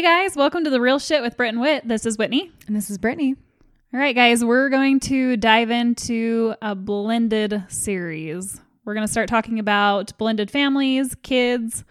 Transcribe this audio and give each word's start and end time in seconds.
Hey 0.00 0.06
guys, 0.24 0.34
welcome 0.34 0.64
to 0.64 0.70
the 0.70 0.80
Real 0.80 0.98
Shit 0.98 1.20
with 1.20 1.36
Britt 1.36 1.50
and 1.50 1.60
Wit. 1.60 1.86
This 1.86 2.06
is 2.06 2.16
Whitney. 2.16 2.50
And 2.66 2.74
this 2.74 2.88
is 2.88 2.96
Brittany. 2.96 3.36
All 3.92 4.00
right, 4.00 4.16
guys, 4.16 4.42
we're 4.42 4.70
going 4.70 4.98
to 5.00 5.36
dive 5.36 5.70
into 5.70 6.54
a 6.62 6.74
blended 6.74 7.64
series. 7.68 8.58
We're 8.86 8.94
going 8.94 9.06
to 9.06 9.12
start 9.12 9.28
talking 9.28 9.58
about 9.58 10.16
blended 10.16 10.50
families, 10.50 11.14
kids. 11.22 11.84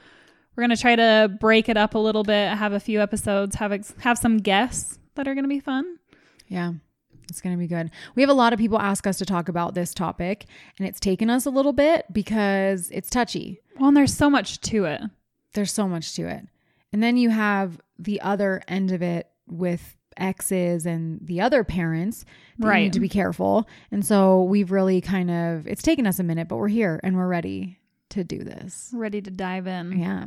We're 0.55 0.63
going 0.63 0.75
to 0.75 0.81
try 0.81 0.95
to 0.95 1.37
break 1.39 1.69
it 1.69 1.77
up 1.77 1.93
a 1.93 1.99
little 1.99 2.23
bit, 2.23 2.57
have 2.57 2.73
a 2.73 2.79
few 2.79 2.99
episodes, 2.99 3.57
have 3.57 3.71
ex- 3.71 3.93
have 3.99 4.17
some 4.17 4.39
guests 4.39 4.97
that 5.13 5.27
are 5.27 5.35
going 5.35 5.43
to 5.43 5.47
be 5.47 5.59
fun. 5.59 5.99
Yeah, 6.47 6.73
it's 7.29 7.41
going 7.41 7.55
to 7.55 7.59
be 7.59 7.67
good. 7.67 7.91
We 8.15 8.23
have 8.23 8.29
a 8.31 8.33
lot 8.33 8.53
of 8.53 8.59
people 8.59 8.79
ask 8.79 9.05
us 9.05 9.19
to 9.19 9.25
talk 9.25 9.49
about 9.49 9.75
this 9.75 9.93
topic, 9.93 10.47
and 10.79 10.87
it's 10.87 10.99
taken 10.99 11.29
us 11.29 11.45
a 11.45 11.51
little 11.51 11.73
bit 11.73 12.07
because 12.11 12.89
it's 12.89 13.11
touchy. 13.11 13.61
Well, 13.77 13.89
and 13.89 13.95
there's 13.97 14.17
so 14.17 14.31
much 14.31 14.61
to 14.61 14.85
it. 14.85 15.01
There's 15.53 15.71
so 15.71 15.87
much 15.87 16.15
to 16.15 16.27
it. 16.27 16.47
And 16.91 17.03
then 17.03 17.15
you 17.15 17.29
have 17.29 17.79
the 17.99 18.19
other 18.21 18.61
end 18.67 18.91
of 18.91 19.01
it 19.03 19.27
with 19.47 19.95
exes 20.17 20.85
and 20.85 21.19
the 21.21 21.39
other 21.41 21.63
parents 21.63 22.25
Right. 22.57 22.83
need 22.83 22.93
to 22.93 22.99
be 22.99 23.07
careful. 23.09 23.67
And 23.91 24.03
so 24.05 24.43
we've 24.43 24.71
really 24.71 24.99
kind 25.01 25.29
of 25.29 25.67
it's 25.67 25.81
taken 25.83 26.07
us 26.07 26.17
a 26.19 26.23
minute, 26.23 26.47
but 26.47 26.57
we're 26.57 26.67
here 26.67 26.99
and 27.03 27.15
we're 27.15 27.27
ready 27.27 27.79
to 28.09 28.23
do 28.23 28.39
this. 28.39 28.89
Ready 28.93 29.21
to 29.21 29.29
dive 29.31 29.67
in. 29.67 29.99
Yeah. 29.99 30.25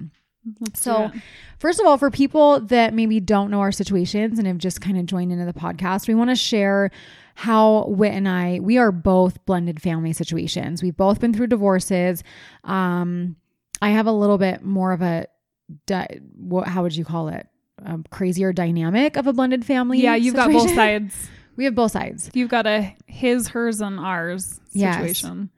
Let's 0.61 0.83
So, 0.83 1.11
first 1.59 1.79
of 1.79 1.87
all, 1.87 1.99
for 1.99 2.11
people 2.11 2.61
that 2.63 2.95
maybe 2.95 3.21
don't 3.21 3.51
know 3.51 3.61
our 3.61 3.71
situations 3.71 4.39
and 4.39 4.47
have 4.49 4.59
just 4.59 4.81
kind 4.81 4.99
of 4.99 5.07
joined 5.07 5.31
into 5.31 5.45
the 5.45 5.53
podcast, 5.53 6.09
we 6.09 6.15
want 6.17 6.31
to 6.31 6.37
share 6.37 6.91
how 7.37 7.85
Wit 7.87 8.13
and 8.13 8.29
I, 8.29 8.59
we 8.61 8.77
are 8.77 8.91
both 8.93 9.45
blended 9.47 9.81
family 9.81 10.13
situations. 10.13 10.83
We've 10.83 10.97
both 10.97 11.21
been 11.21 11.33
through 11.33 11.47
divorces. 11.47 12.25
Um, 12.65 13.37
I 13.81 13.91
have 13.91 14.07
a 14.07 14.13
little 14.13 14.37
bit 14.39 14.63
more 14.65 14.93
of 14.93 15.01
a, 15.01 15.27
di- 15.87 16.21
what, 16.37 16.67
how 16.67 16.83
would 16.83 16.97
you 16.97 17.05
call 17.05 17.29
it? 17.29 17.47
A 17.85 17.99
crazier 18.11 18.53
dynamic 18.53 19.17
of 19.17 19.27
a 19.27 19.33
blended 19.33 19.65
family. 19.65 20.01
yeah, 20.01 20.15
you've 20.15 20.35
got 20.35 20.51
both 20.51 20.71
sides. 20.75 21.29
We 21.55 21.67
have 21.67 21.75
both 21.75 21.93
sides. 21.93 22.31
You've 22.33 22.49
got 22.49 22.67
a 22.67 22.97
his, 23.07 23.49
hers, 23.49 23.83
and 23.83 24.01
ours 24.01 24.59
Yes. 24.73 24.97
situation. 24.97 25.51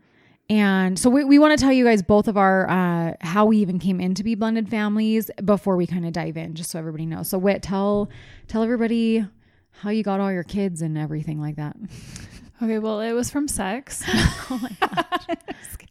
And 0.50 0.98
so 0.98 1.08
we, 1.08 1.22
we 1.22 1.39
want 1.39 1.56
to 1.56 1.62
tell 1.64 1.72
you 1.72 1.84
guys 1.84 2.02
both 2.02 2.27
of 2.27 2.36
our 2.36 2.69
uh, 2.69 3.12
how 3.20 3.47
we 3.47 3.58
even 3.58 3.78
came 3.78 4.00
in 4.00 4.14
to 4.17 4.25
be 4.25 4.34
blended 4.34 4.69
families 4.69 5.30
before 5.45 5.77
we 5.77 5.86
kind 5.86 6.05
of 6.05 6.12
dive 6.12 6.36
in, 6.36 6.55
just 6.55 6.70
so 6.72 6.80
everybody 6.80 7.06
knows. 7.06 7.28
So 7.28 7.39
Wit, 7.39 7.62
tell 7.62 8.08
tell 8.48 8.62
everybody 8.64 9.25
how 9.70 9.91
you 9.91 10.02
got 10.02 10.19
all 10.19 10.33
your 10.33 10.42
kids 10.42 10.83
and 10.83 10.98
everything 10.98 11.41
like 11.41 11.56
that. 11.56 11.77
Okay, 12.62 12.78
well, 12.78 13.00
it 13.00 13.12
was 13.12 13.30
from 13.30 13.47
sex. 13.48 14.02
oh 14.08 14.58
my 14.62 14.70
gosh, 14.80 15.27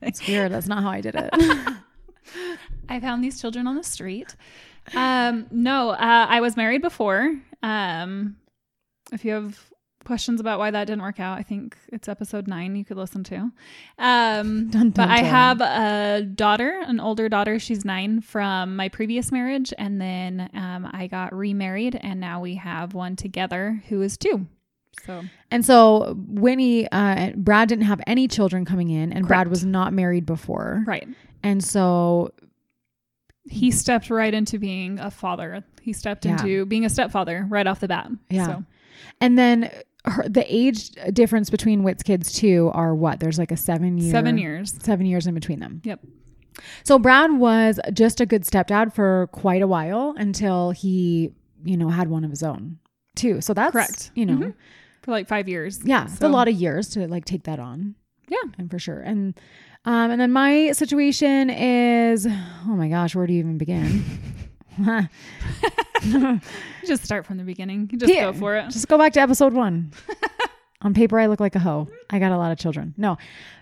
it's 0.02 0.26
weird. 0.28 0.52
That's 0.52 0.66
not 0.66 0.82
how 0.82 0.90
I 0.92 1.02
did 1.02 1.14
it. 1.14 1.30
I 2.90 3.00
found 3.00 3.24
these 3.24 3.40
children 3.40 3.68
on 3.68 3.76
the 3.76 3.84
street. 3.84 4.36
Um, 4.96 5.48
no, 5.52 5.92
uh, 5.92 6.26
I 6.30 6.42
was 6.42 6.58
married 6.58 6.82
before. 6.82 7.34
Um, 7.62 8.38
if 9.12 9.24
you 9.24 9.32
have 9.32 9.60
questions 10.04 10.42
about 10.42 10.60
why 10.60 10.72
that 10.72 10.86
didn't 10.86 11.02
work 11.02 11.20
out, 11.20 11.38
I 11.38 11.44
think 11.44 11.78
it's 11.90 12.08
episode 12.08 12.48
nine 12.48 12.76
you 12.76 12.86
could 12.86 12.98
listen 12.98 13.24
to. 13.26 13.52
Um, 13.98 14.68
Dun, 14.70 14.70
dun, 14.70 14.90
but 14.92 15.10
I 15.10 15.20
have 15.20 15.62
a 15.62 16.24
daughter, 16.24 16.82
an 16.86 17.00
older 17.00 17.30
daughter. 17.30 17.60
She's 17.60 17.86
nine 17.86 18.22
from 18.22 18.76
my 18.76 18.90
previous 18.90 19.32
marriage. 19.32 19.74
And 19.78 20.00
then 20.02 20.50
um, 20.54 20.90
I 20.92 21.08
got 21.08 21.34
remarried, 21.34 21.96
and 21.96 22.20
now 22.20 22.42
we 22.42 22.56
have 22.56 22.94
one 22.94 23.16
together 23.16 23.82
who 23.90 24.02
is 24.02 24.18
two. 24.18 24.48
So, 25.06 25.24
and 25.52 25.66
so 25.66 26.16
Winnie, 26.28 26.90
uh, 26.92 27.32
Brad 27.36 27.68
didn't 27.68 27.86
have 27.86 28.02
any 28.06 28.28
children 28.28 28.64
coming 28.64 28.90
in, 28.90 29.12
and 29.12 29.28
Brad 29.28 29.48
was 29.48 29.66
not 29.66 29.92
married 29.92 30.26
before, 30.26 30.84
right. 30.86 31.08
and 31.42 31.64
so 31.64 32.32
He 33.46 33.72
stepped 33.72 34.10
right 34.10 34.34
into 34.34 34.58
being 34.60 35.00
a 35.00 35.12
father. 35.12 35.64
He 35.82 35.94
stepped 35.94 36.26
Yeah. 36.26 36.32
into 36.34 36.66
being 36.66 36.86
a 36.86 36.90
stepfather 36.90 37.46
right 37.50 37.68
off 37.68 37.80
the 37.82 37.88
bat. 37.88 38.10
Yeah. 38.30 38.46
So, 38.48 38.64
and 39.20 39.38
then 39.38 39.70
her, 40.06 40.28
the 40.28 40.46
age 40.54 40.92
difference 41.14 41.50
between 41.50 41.84
Wit's 41.84 42.04
kids 42.04 42.32
too 42.34 42.72
are 42.74 42.94
what? 42.96 43.20
There's 43.20 43.38
like 43.40 43.52
a 43.52 43.58
seven 43.58 43.98
year 43.98 44.12
seven 44.12 44.38
years. 44.38 44.74
seven 44.82 45.06
years 45.06 45.28
in 45.28 45.34
between 45.34 45.60
them. 45.60 45.82
Yep. 45.84 46.00
So 46.84 47.00
Brad 47.00 47.32
was 47.38 47.80
just 47.94 48.22
a 48.22 48.26
good 48.26 48.44
stepdad 48.44 48.94
for 48.94 49.28
quite 49.32 49.62
a 49.62 49.68
while 49.68 50.14
until 50.18 50.72
he, 50.72 51.32
you 51.66 51.76
know, 51.78 51.90
had 51.90 52.10
one 52.10 52.24
of 52.24 52.30
his 52.30 52.44
own 52.44 52.78
too. 53.16 53.42
So 53.42 53.54
that's 53.54 53.72
Correct. 53.72 54.12
You 54.16 54.26
know, 54.26 54.38
Mhm. 54.38 54.54
For 55.02 55.12
like 55.12 55.28
five 55.28 55.50
years. 55.50 55.82
yeah, 55.84 56.06
it's 56.06 56.22
a 56.22 56.28
lot 56.30 56.48
of 56.48 56.54
years 56.54 56.90
to 56.90 57.08
like 57.08 57.26
take 57.26 57.44
that 57.44 57.60
on. 57.60 57.96
Yeah. 58.30 58.38
and 58.58 58.72
for 58.72 58.80
sure. 58.80 59.00
And 59.00 59.38
um, 59.86 60.12
and 60.12 60.20
then 60.22 60.32
my 60.32 60.72
situation 60.72 61.50
is, 61.50 62.26
oh 62.28 62.76
my 62.76 62.88
gosh, 62.90 63.16
where 63.16 63.28
do 63.28 63.34
you 63.34 63.40
even 63.40 63.58
begin? 63.58 64.04
Just 66.86 67.04
start 67.06 67.26
from 67.26 67.38
the 67.38 67.44
beginning. 67.44 67.90
Just 67.96 68.12
Yeah. 68.14 68.32
go 68.32 68.34
for 68.34 68.56
it. 68.56 68.70
Just 68.70 68.88
go 68.88 68.98
back 68.98 69.14
to 69.14 69.22
episode 69.22 69.54
one. 69.54 69.92
On 70.82 70.94
paper, 70.94 71.18
I 71.20 71.28
look 71.28 71.40
like 71.40 71.56
a 71.56 71.60
hoe. 71.60 71.88
I 72.10 72.20
got 72.20 72.32
a 72.34 72.38
lot 72.38 72.52
of 72.52 72.58
children. 72.58 72.94
No, 72.98 73.18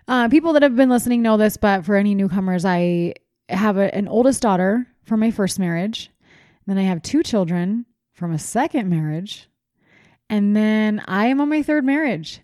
uh, 0.07 0.27
people 0.29 0.53
that 0.53 0.63
have 0.63 0.75
been 0.75 0.89
listening 0.89 1.21
know 1.21 1.37
this, 1.37 1.55
but 1.55 1.85
for 1.85 1.95
any 1.95 2.15
newcomers, 2.15 2.65
I 2.65 3.13
have 3.49 3.77
a, 3.77 3.93
an 3.93 4.07
oldest 4.07 4.41
daughter 4.41 4.87
from 5.03 5.19
my 5.19 5.29
first 5.29 5.59
marriage. 5.59 6.09
Then 6.65 6.77
I 6.79 6.83
have 6.83 7.01
two 7.03 7.21
children 7.21 7.85
from 8.13 8.31
a 8.31 8.39
second 8.39 8.89
marriage. 8.89 9.47
And 10.29 10.55
then 10.55 11.03
I 11.07 11.27
am 11.27 11.41
on 11.41 11.49
my 11.49 11.61
third 11.61 11.83
marriage 11.83 12.39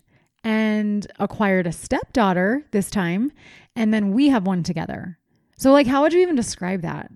and 0.48 1.06
acquired 1.18 1.66
a 1.66 1.72
stepdaughter 1.72 2.64
this 2.70 2.90
time. 2.90 3.30
And 3.76 3.92
then 3.92 4.12
we 4.12 4.28
have 4.30 4.46
one 4.46 4.62
together. 4.62 5.18
So, 5.58 5.72
like, 5.72 5.86
how 5.86 6.02
would 6.02 6.14
you 6.14 6.20
even 6.20 6.36
describe 6.36 6.82
that? 6.82 7.10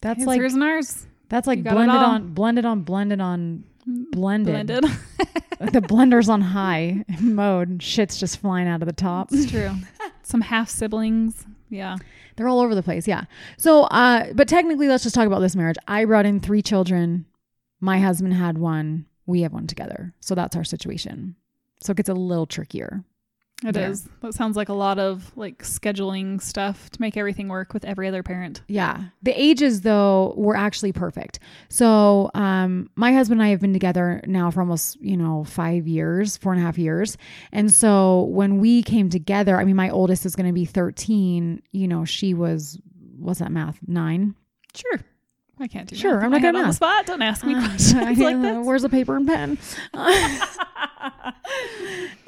That's 0.00 0.20
His, 0.20 0.26
like 0.26 0.40
and 0.40 0.62
ours. 0.64 1.06
that's 1.28 1.46
like 1.46 1.58
You 1.58 1.64
got 1.64 1.72
it 1.72 1.74
blended 1.74 1.96
on 1.96 2.28
blended 2.32 2.64
on 2.64 2.82
blended 2.82 3.20
on 3.20 3.64
blended. 4.10 4.54
Blended. 4.54 4.84
the 5.72 5.82
blender's 5.82 6.30
on 6.30 6.40
high 6.40 7.04
mode. 7.20 7.82
Shit's 7.82 8.18
just 8.18 8.38
flying 8.38 8.66
out 8.66 8.80
of 8.80 8.86
the 8.86 8.94
top. 8.94 9.28
it's 9.32 9.50
true. 9.50 9.70
Some 10.22 10.40
half 10.40 10.70
siblings. 10.70 11.44
Yeah. 11.68 11.96
They're 12.36 12.48
all 12.48 12.60
over 12.60 12.74
the 12.74 12.82
place. 12.82 13.06
Yeah. 13.06 13.24
So, 13.58 13.82
uh, 13.84 14.32
but 14.32 14.48
technically, 14.48 14.88
let's 14.88 15.02
just 15.02 15.14
talk 15.14 15.26
about 15.26 15.40
this 15.40 15.54
marriage. 15.54 15.76
I 15.86 16.06
brought 16.06 16.24
in 16.24 16.40
three 16.40 16.62
children. 16.62 17.26
My 17.80 17.98
husband 18.00 18.32
had 18.34 18.56
one. 18.56 19.06
We 19.26 19.42
have 19.42 19.52
one 19.52 19.66
together. 19.66 20.14
So 20.20 20.34
that's 20.34 20.56
our 20.56 20.64
situation. 20.64 21.36
So 21.82 21.92
it 21.92 21.96
gets 21.96 22.08
a 22.08 22.14
little 22.14 22.46
trickier. 22.46 23.04
It 23.64 23.76
is. 23.76 24.02
There. 24.02 24.12
That 24.22 24.34
sounds 24.34 24.56
like 24.56 24.68
a 24.68 24.74
lot 24.74 24.98
of 24.98 25.30
like 25.36 25.62
scheduling 25.62 26.42
stuff 26.42 26.90
to 26.90 27.00
make 27.00 27.16
everything 27.16 27.48
work 27.48 27.72
with 27.72 27.84
every 27.84 28.08
other 28.08 28.22
parent. 28.22 28.62
Yeah. 28.66 29.04
The 29.22 29.40
ages 29.40 29.82
though 29.82 30.34
were 30.36 30.56
actually 30.56 30.92
perfect. 30.92 31.38
So 31.68 32.30
um 32.34 32.90
my 32.96 33.12
husband 33.12 33.40
and 33.40 33.46
I 33.46 33.50
have 33.50 33.60
been 33.60 33.72
together 33.72 34.20
now 34.26 34.50
for 34.50 34.60
almost, 34.60 35.00
you 35.00 35.16
know, 35.16 35.44
five 35.44 35.86
years, 35.86 36.36
four 36.36 36.52
and 36.52 36.60
a 36.60 36.64
half 36.64 36.78
years. 36.78 37.16
And 37.52 37.72
so 37.72 38.22
when 38.24 38.58
we 38.58 38.82
came 38.82 39.08
together, 39.08 39.56
I 39.56 39.64
mean 39.64 39.76
my 39.76 39.90
oldest 39.90 40.26
is 40.26 40.34
gonna 40.34 40.52
be 40.52 40.64
13, 40.64 41.62
you 41.70 41.86
know, 41.86 42.04
she 42.04 42.34
was 42.34 42.80
what's 43.18 43.38
that 43.38 43.52
math? 43.52 43.78
Nine? 43.86 44.34
Sure. 44.74 45.00
I 45.60 45.68
can't 45.68 45.88
do 45.88 45.96
Sure, 45.96 46.16
math. 46.16 46.24
I'm 46.24 46.30
not 46.32 46.38
I 46.38 46.40
good 46.40 46.56
at 46.56 46.62
on 46.62 46.68
the 46.68 46.74
spot. 46.74 47.06
Don't 47.06 47.22
ask 47.22 47.44
me 47.44 47.54
Uh, 47.54 47.68
questions 47.68 47.94
like 48.18 48.36
uh, 48.36 48.40
this. 48.40 48.66
Where's 48.66 48.82
the 48.82 48.88
paper 48.88 49.16
and 49.16 49.26
pen? 49.26 49.58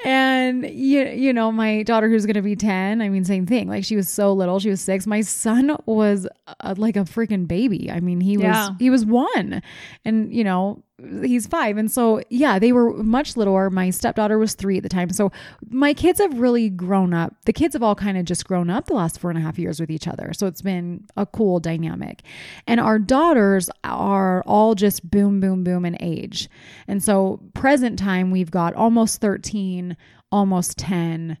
and 0.05 0.65
you, 0.69 1.05
you 1.07 1.33
know, 1.33 1.51
my 1.51 1.83
daughter 1.83 2.09
who's 2.09 2.25
going 2.25 2.35
to 2.35 2.41
be 2.41 2.55
10, 2.55 3.01
I 3.01 3.09
mean, 3.09 3.25
same 3.25 3.45
thing. 3.45 3.67
Like 3.67 3.83
she 3.83 3.95
was 3.95 4.09
so 4.09 4.33
little, 4.33 4.59
she 4.59 4.69
was 4.69 4.81
six. 4.81 5.07
My 5.07 5.21
son 5.21 5.75
was 5.85 6.27
uh, 6.59 6.75
like 6.77 6.95
a 6.95 7.01
freaking 7.01 7.47
baby. 7.47 7.89
I 7.91 7.99
mean, 7.99 8.21
he 8.21 8.37
was, 8.37 8.71
he 8.79 8.89
was 8.89 9.05
one 9.05 9.61
and 10.03 10.33
you 10.33 10.43
know, 10.43 10.83
he's 11.23 11.45
five. 11.45 11.77
And 11.77 11.91
so, 11.91 12.21
yeah, 12.29 12.57
they 12.57 12.71
were 12.71 12.93
much 13.03 13.35
littler. 13.35 13.69
My 13.69 13.89
stepdaughter 13.89 14.37
was 14.37 14.55
three 14.55 14.77
at 14.77 14.83
the 14.83 14.89
time. 14.89 15.09
So 15.09 15.31
my 15.69 15.93
kids 15.93 16.19
have 16.19 16.39
really 16.39 16.69
grown 16.69 17.13
up. 17.13 17.33
The 17.45 17.53
kids 17.53 17.73
have 17.73 17.83
all 17.83 17.95
kind 17.95 18.17
of 18.17 18.25
just 18.25 18.45
grown 18.45 18.69
up 18.69 18.85
the 18.85 18.93
last 18.93 19.19
four 19.19 19.29
and 19.29 19.37
a 19.37 19.41
half 19.41 19.59
years 19.59 19.79
with 19.79 19.91
each 19.91 20.07
other. 20.07 20.31
So 20.33 20.47
it's 20.47 20.61
been 20.61 21.05
a 21.17 21.25
cool 21.25 21.59
dynamic. 21.59 22.21
And 22.65 22.79
our 22.79 22.97
daughters 22.97 23.69
are 23.83 24.41
all 24.43 24.75
just 24.75 25.09
boom, 25.09 25.39
boom, 25.39 25.63
boom 25.63 25.85
in 25.85 25.97
age. 25.99 26.49
And 26.87 27.03
so 27.03 27.41
present 27.53 27.99
time, 27.99 28.31
we've 28.31 28.51
got 28.51 28.73
almost 28.73 29.19
13, 29.19 29.97
almost 30.31 30.77
10, 30.77 31.37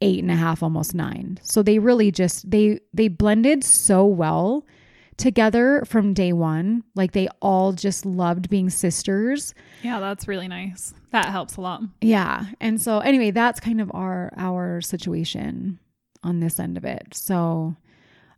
eight 0.00 0.22
and 0.22 0.30
a 0.30 0.36
half, 0.36 0.62
almost 0.62 0.94
nine. 0.94 1.38
So 1.42 1.62
they 1.62 1.78
really 1.78 2.10
just, 2.10 2.50
they, 2.50 2.80
they 2.92 3.08
blended 3.08 3.64
so 3.64 4.04
well 4.04 4.66
together 5.16 5.84
from 5.86 6.14
day 6.14 6.32
one. 6.32 6.84
Like 6.94 7.12
they 7.12 7.28
all 7.40 7.72
just 7.72 8.04
loved 8.06 8.48
being 8.50 8.70
sisters. 8.70 9.54
Yeah, 9.82 10.00
that's 10.00 10.26
really 10.28 10.48
nice. 10.48 10.94
That 11.12 11.26
helps 11.26 11.56
a 11.56 11.60
lot. 11.60 11.82
Yeah. 12.00 12.46
And 12.60 12.80
so 12.80 12.98
anyway, 13.00 13.30
that's 13.30 13.60
kind 13.60 13.80
of 13.80 13.90
our 13.94 14.32
our 14.36 14.80
situation 14.80 15.78
on 16.22 16.40
this 16.40 16.58
end 16.58 16.76
of 16.76 16.84
it. 16.84 17.08
So 17.14 17.76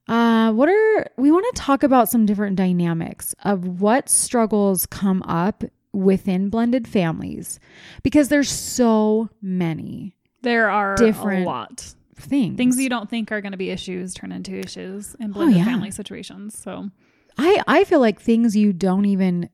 uh 0.08 0.52
what 0.52 0.68
are 0.68 1.06
we 1.16 1.32
want 1.32 1.46
to 1.54 1.60
talk 1.62 1.82
about 1.82 2.08
some 2.08 2.26
different 2.26 2.56
dynamics 2.56 3.34
of 3.44 3.80
what 3.80 4.08
struggles 4.08 4.86
come 4.86 5.22
up 5.24 5.64
within 5.92 6.48
blended 6.50 6.86
families 6.86 7.58
because 8.02 8.28
there's 8.28 8.50
so 8.50 9.30
many 9.40 10.14
There 10.42 10.68
are 10.70 10.94
Different 10.96 11.44
a 11.44 11.48
lot. 11.48 11.94
Things. 12.16 12.56
Things 12.56 12.80
you 12.80 12.88
don't 12.88 13.08
think 13.10 13.30
are 13.32 13.40
going 13.40 13.52
to 13.52 13.58
be 13.58 13.70
issues 13.70 14.14
turn 14.14 14.32
into 14.32 14.52
issues 14.54 15.14
in 15.20 15.32
blended 15.32 15.56
Oh, 15.56 15.58
yeah. 15.58 15.64
family 15.64 15.90
situations. 15.90 16.58
So 16.58 16.90
I 17.38 17.62
I 17.66 17.84
feel 17.84 18.00
like 18.00 18.20
things 18.20 18.56
you 18.56 18.72
don't 18.72 19.04
even 19.06 19.48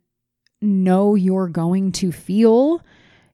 know 0.60 1.14
you're 1.14 1.48
going 1.48 1.90
to 1.92 2.12
feel 2.12 2.80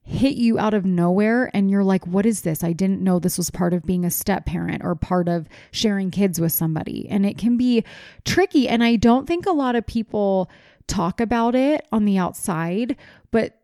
hit 0.01 0.35
you 0.35 0.57
out 0.57 0.73
of 0.73 0.83
nowhere 0.85 1.51
and 1.53 1.69
you're 1.69 1.83
like 1.83 2.07
what 2.07 2.25
is 2.25 2.41
this 2.41 2.63
i 2.63 2.73
didn't 2.73 2.99
know 3.03 3.19
this 3.19 3.37
was 3.37 3.51
part 3.51 3.71
of 3.75 3.85
being 3.85 4.03
a 4.03 4.09
step 4.09 4.47
parent 4.47 4.83
or 4.83 4.95
part 4.95 5.27
of 5.29 5.47
sharing 5.69 6.09
kids 6.09 6.41
with 6.41 6.51
somebody 6.51 7.07
and 7.07 7.27
it 7.27 7.37
can 7.37 7.55
be 7.57 7.83
tricky 8.25 8.67
and 8.67 8.83
i 8.83 8.95
don't 8.95 9.27
think 9.27 9.45
a 9.45 9.51
lot 9.51 9.75
of 9.75 9.85
people 9.85 10.49
talk 10.87 11.21
about 11.21 11.53
it 11.53 11.85
on 11.91 12.05
the 12.05 12.17
outside 12.17 12.95
but 13.29 13.59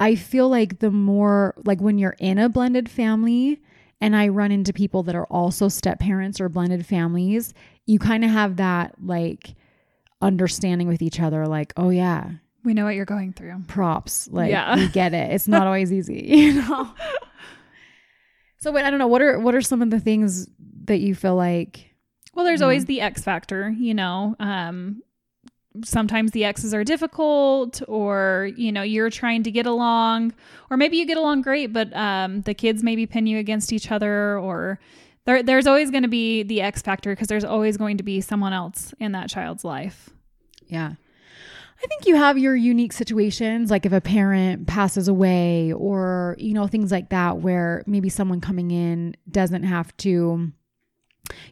i 0.00 0.16
feel 0.16 0.48
like 0.48 0.80
the 0.80 0.90
more 0.90 1.54
like 1.64 1.80
when 1.80 1.96
you're 1.98 2.16
in 2.18 2.38
a 2.38 2.48
blended 2.48 2.88
family 2.88 3.62
and 4.00 4.14
i 4.16 4.28
run 4.28 4.50
into 4.52 4.72
people 4.72 5.02
that 5.02 5.14
are 5.14 5.26
also 5.26 5.68
step 5.68 5.98
parents 5.98 6.40
or 6.40 6.48
blended 6.48 6.84
families 6.86 7.52
you 7.86 7.98
kind 7.98 8.24
of 8.24 8.30
have 8.30 8.56
that 8.56 8.94
like 9.02 9.54
understanding 10.20 10.88
with 10.88 11.00
each 11.02 11.20
other 11.20 11.46
like 11.46 11.72
oh 11.76 11.90
yeah 11.90 12.30
We 12.64 12.74
know 12.74 12.84
what 12.84 12.94
you're 12.96 13.04
going 13.06 13.32
through. 13.32 13.62
props. 13.68 14.28
Like 14.30 14.50
Yeah. 14.50 14.74
we 14.76 14.88
get 14.88 15.14
it. 15.14 15.32
It's 15.32 15.46
not 15.48 15.66
always 15.66 15.92
easy, 15.92 16.24
you 16.28 16.54
know. 16.54 16.90
so 18.58 18.72
wait, 18.72 18.84
I 18.84 18.90
don't 18.90 18.98
know. 18.98 19.06
What 19.06 19.22
are 19.22 19.38
what 19.38 19.54
are 19.54 19.62
some 19.62 19.80
of 19.80 19.90
the 19.90 20.00
things 20.00 20.48
that 20.84 20.98
you 20.98 21.14
feel 21.14 21.36
like 21.36 21.94
Well, 22.34 22.44
there's 22.44 22.60
Yeah. 22.60 22.66
always 22.66 22.84
the 22.84 23.00
X 23.00 23.22
factor, 23.22 23.70
you 23.70 23.94
know. 23.94 24.34
Um, 24.40 25.02
sometimes 25.84 26.32
the 26.32 26.44
X's 26.44 26.74
are 26.74 26.84
difficult, 26.84 27.82
or 27.88 28.50
you 28.56 28.72
know, 28.72 28.82
you're 28.82 29.10
trying 29.10 29.42
to 29.44 29.50
get 29.50 29.66
along, 29.66 30.32
or 30.70 30.76
maybe 30.76 30.96
you 30.96 31.06
get 31.06 31.16
along 31.16 31.42
great, 31.42 31.72
but 31.72 31.94
um, 31.96 32.42
the 32.42 32.54
kids 32.54 32.82
maybe 32.82 33.06
pin 33.06 33.26
you 33.26 33.38
against 33.38 33.72
each 33.72 33.90
other, 33.90 34.38
or 34.38 34.78
there, 35.24 35.42
there's 35.42 35.66
always 35.66 35.90
going 35.90 36.02
to 36.02 36.08
be 36.08 36.42
the 36.42 36.60
X 36.62 36.82
factor 36.82 37.10
because 37.10 37.28
there's 37.28 37.44
always 37.44 37.76
going 37.76 37.96
to 37.98 38.02
be 38.02 38.20
someone 38.20 38.52
else 38.52 38.94
in 38.98 39.12
that 39.12 39.28
child's 39.28 39.64
life. 39.64 40.10
Yeah. 40.66 40.94
I 41.80 41.86
think 41.86 42.06
you 42.06 42.16
have 42.16 42.36
your 42.36 42.56
unique 42.56 42.92
situations, 42.92 43.70
like 43.70 43.86
if 43.86 43.92
a 43.92 44.00
parent 44.00 44.66
passes 44.66 45.06
away 45.06 45.72
or, 45.72 46.34
you 46.36 46.52
know, 46.52 46.66
things 46.66 46.90
like 46.90 47.10
that, 47.10 47.38
where 47.38 47.84
maybe 47.86 48.08
someone 48.08 48.40
coming 48.40 48.72
in 48.72 49.14
doesn't 49.30 49.62
have 49.62 49.96
to, 49.98 50.50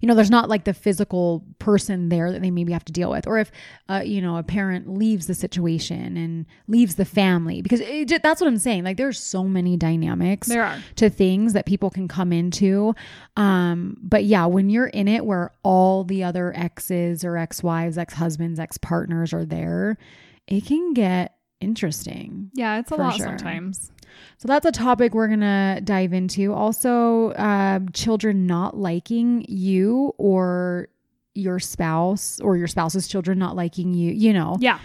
you 0.00 0.08
know, 0.08 0.14
there's 0.14 0.30
not 0.30 0.48
like 0.48 0.64
the 0.64 0.72
physical 0.72 1.44
person 1.58 2.08
there 2.08 2.32
that 2.32 2.40
they 2.40 2.50
maybe 2.50 2.72
have 2.72 2.84
to 2.86 2.92
deal 2.92 3.10
with. 3.10 3.26
Or 3.26 3.38
if, 3.38 3.50
uh, 3.88 4.02
you 4.04 4.22
know, 4.22 4.38
a 4.38 4.42
parent 4.42 4.88
leaves 4.88 5.26
the 5.26 5.34
situation 5.34 6.16
and 6.16 6.46
leaves 6.66 6.94
the 6.94 7.04
family, 7.04 7.60
because 7.60 7.80
it, 7.80 8.22
that's 8.22 8.40
what 8.40 8.48
I'm 8.48 8.58
saying. 8.58 8.84
Like 8.84 8.96
there's 8.96 9.18
so 9.18 9.44
many 9.44 9.76
dynamics 9.76 10.48
There 10.48 10.64
are. 10.64 10.78
to 10.96 11.10
things 11.10 11.52
that 11.52 11.66
people 11.66 11.90
can 11.90 12.08
come 12.08 12.32
into. 12.32 12.94
Um, 13.36 13.98
but 14.02 14.24
yeah, 14.24 14.46
when 14.46 14.70
you're 14.70 14.86
in 14.86 15.08
it 15.08 15.26
where 15.26 15.52
all 15.62 16.04
the 16.04 16.24
other 16.24 16.56
exes 16.56 17.24
or 17.24 17.36
ex-wives, 17.36 17.98
ex-husbands, 17.98 18.58
ex-partners 18.58 19.34
are 19.34 19.44
there, 19.44 19.98
it 20.46 20.64
can 20.64 20.94
get 20.94 21.36
interesting. 21.60 22.50
Yeah, 22.54 22.78
it's 22.78 22.90
a 22.90 22.96
lot 22.96 23.16
sure. 23.16 23.26
sometimes. 23.26 23.92
So 24.38 24.48
that's 24.48 24.66
a 24.66 24.72
topic 24.72 25.14
we're 25.14 25.28
gonna 25.28 25.80
dive 25.82 26.12
into. 26.12 26.52
Also, 26.52 27.30
uh, 27.32 27.80
children 27.92 28.46
not 28.46 28.76
liking 28.76 29.44
you 29.48 30.14
or 30.18 30.88
your 31.34 31.58
spouse 31.58 32.40
or 32.40 32.56
your 32.56 32.66
spouse's 32.66 33.08
children 33.08 33.38
not 33.38 33.56
liking 33.56 33.92
you. 33.94 34.12
You 34.12 34.32
know, 34.32 34.56
Yeah. 34.60 34.78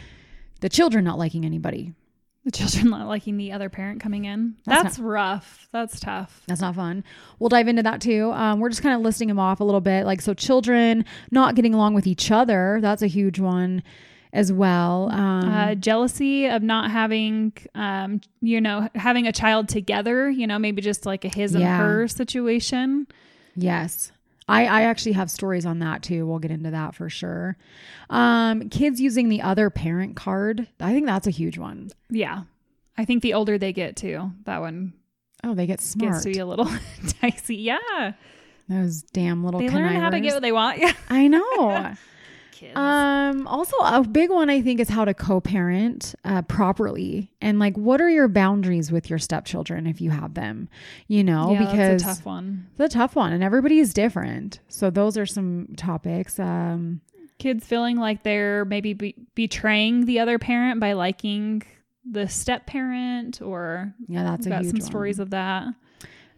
the 0.60 0.70
children 0.70 1.04
not 1.06 1.18
liking 1.18 1.46
anybody. 1.46 1.94
The 2.44 2.52
children 2.52 2.90
not 2.90 3.08
liking 3.08 3.38
the 3.38 3.52
other 3.52 3.70
parent 3.70 4.02
coming 4.02 4.26
in. 4.26 4.56
That's 4.66 4.84
That's, 4.84 5.00
rough. 5.00 5.68
That's 5.72 6.00
tough. 6.00 6.42
That's 6.48 6.60
not 6.62 6.76
fun. 6.76 7.04
We'll 7.40 7.50
dive 7.50 7.68
into 7.68 7.84
that 7.84 8.02
too. 8.02 8.32
Um, 8.34 8.60
we're 8.60 8.70
just 8.70 8.82
kind 8.82 8.96
of 8.96 9.02
listing 9.02 9.28
them 9.28 9.40
off 9.40 9.60
a 9.60 9.64
little 9.64 9.80
bit. 9.82 10.06
Like, 10.06 10.22
so 10.22 10.34
children 10.34 11.06
not 11.30 11.56
getting 11.56 11.74
along 11.74 11.94
with 11.94 12.08
each 12.08 12.32
other. 12.32 12.80
That's 12.82 13.02
a 13.02 13.08
huge 13.08 13.40
one 13.40 13.84
as 14.34 14.52
well. 14.52 15.10
Um, 15.12 15.50
uh, 15.50 15.76
jealousy 15.76 16.46
of 16.48 16.64
not 16.64 16.90
having, 16.92 17.54
um, 17.76 18.22
you 18.42 18.62
know, 18.62 18.88
having 18.96 19.28
a 19.28 19.32
child 19.32 19.68
together, 19.70 20.30
you 20.30 20.48
know, 20.48 20.58
maybe 20.60 20.82
just 20.82 21.06
like 21.06 21.26
a 21.26 21.28
his 21.30 21.54
Yeah. 21.54 21.60
and 21.60 21.82
her 21.82 22.08
situation. 22.08 23.08
yes. 23.56 24.12
I, 24.48 24.66
I 24.66 24.82
actually 24.84 25.14
have 25.14 25.32
stories 25.32 25.66
on 25.66 25.80
that 25.80 26.04
too. 26.04 26.26
We'll 26.26 26.40
get 26.40 26.52
into 26.52 26.72
that 26.72 26.94
for 26.94 27.10
sure. 27.10 27.56
Um, 28.10 28.68
kids 28.70 29.00
using 29.00 29.30
the 29.30 29.42
other 29.44 29.70
parent 29.70 30.18
card. 30.18 30.68
I 30.82 30.92
think 30.92 31.06
that's 31.06 31.26
a 31.28 31.32
huge 31.32 31.58
one. 31.58 31.90
Yeah. 32.10 32.42
I 32.98 33.06
think 33.06 33.22
the 33.22 33.34
older 33.34 33.58
they 33.58 33.72
get 33.72 33.96
too, 33.96 34.32
that 34.44 34.60
one 34.60 34.92
Oh, 35.44 35.54
they 35.54 35.68
get 35.68 35.80
smart. 35.80 36.14
gets 36.14 36.24
to 36.26 36.32
be 36.34 36.40
a 36.40 36.46
little 36.46 36.70
dicey. 37.22 37.56
Yeah. 37.58 38.14
Those 38.68 39.04
damn 39.04 39.44
little 39.46 39.60
They 39.62 39.70
learn 39.70 39.96
how 39.96 40.10
to 40.10 40.20
get 40.20 40.34
what 40.34 40.42
they 40.42 40.52
want. 40.52 40.80
Yeah. 40.80 40.94
I 41.10 41.28
know. 41.28 41.94
Kids. 42.62 42.78
Um, 42.78 43.48
also 43.48 43.76
a 43.78 44.04
big 44.04 44.30
one 44.30 44.52
I 44.52 44.62
think 44.62 44.80
is 44.80 44.88
how 44.88 45.04
to 45.04 45.16
co-parent 45.16 46.14
uh, 46.24 46.44
properly 46.44 47.32
and 47.42 47.58
like 47.58 47.76
what 47.76 48.00
are 48.00 48.10
your 48.10 48.28
boundaries 48.28 48.92
with 48.92 49.10
your 49.10 49.18
stepchildren 49.18 49.88
if 49.88 50.00
you 50.00 50.12
have 50.12 50.36
them, 50.36 50.70
you 51.08 51.24
know, 51.24 51.54
yeah, 51.54 51.60
because 51.60 52.04
that's 52.04 52.04
a 52.04 52.06
tough 52.06 52.26
one. 52.28 52.68
it's 52.78 52.94
a 52.94 52.98
tough 53.00 53.16
one 53.16 53.34
and 53.34 53.44
everybody 53.44 53.80
is 53.80 53.96
different. 53.96 54.60
So 54.68 54.92
those 54.92 55.18
are 55.18 55.26
some 55.26 55.70
topics. 55.76 56.38
Um, 56.38 57.02
Kids 57.40 57.66
feeling 57.66 57.98
like 57.98 58.22
they're 58.22 58.64
maybe 58.64 58.94
be- 58.94 59.16
betraying 59.34 60.06
the 60.06 60.20
other 60.20 60.38
parent 60.38 60.80
by 60.80 60.94
liking 60.94 61.64
the 62.08 62.30
step 62.30 62.68
parent 62.68 63.42
or 63.42 63.92
yeah, 64.08 64.22
that's 64.22 64.46
a 64.46 64.50
got 64.50 64.66
some 64.66 64.74
one. 64.74 64.82
stories 64.82 65.18
of 65.18 65.32
that. 65.32 65.66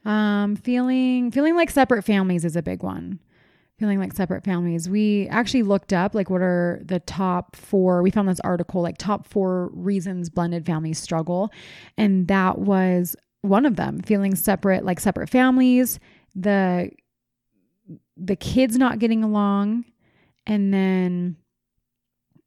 Um, 0.05 0.55
feeling 0.55 1.31
feeling 1.31 1.57
like 1.57 1.69
separate 1.69 2.03
families 2.03 2.45
is 2.45 2.55
a 2.55 2.61
big 2.61 2.81
one. 2.81 3.19
Feeling 3.83 3.99
like 3.99 4.13
separate 4.13 4.45
families. 4.45 4.87
We 4.89 5.27
actually 5.27 5.63
looked 5.63 5.91
up 5.91 6.15
like 6.15 6.29
what 6.29 6.41
are 6.41 6.79
the 6.85 7.01
top 7.01 7.57
four. 7.57 8.01
We 8.01 8.11
found 8.11 8.29
this 8.29 8.39
article 8.39 8.81
like 8.81 8.97
top 8.97 9.27
four 9.27 9.71
reasons 9.73 10.29
blended 10.29 10.65
families 10.65 10.99
struggle, 10.99 11.51
and 11.97 12.25
that 12.29 12.59
was 12.59 13.17
one 13.41 13.65
of 13.65 13.75
them. 13.75 13.99
Feeling 13.99 14.35
separate, 14.35 14.85
like 14.85 15.01
separate 15.01 15.29
families. 15.29 15.99
The 16.33 16.91
the 18.15 18.37
kids 18.37 18.77
not 18.77 18.99
getting 18.99 19.21
along, 19.21 19.83
and 20.47 20.73
then 20.73 21.35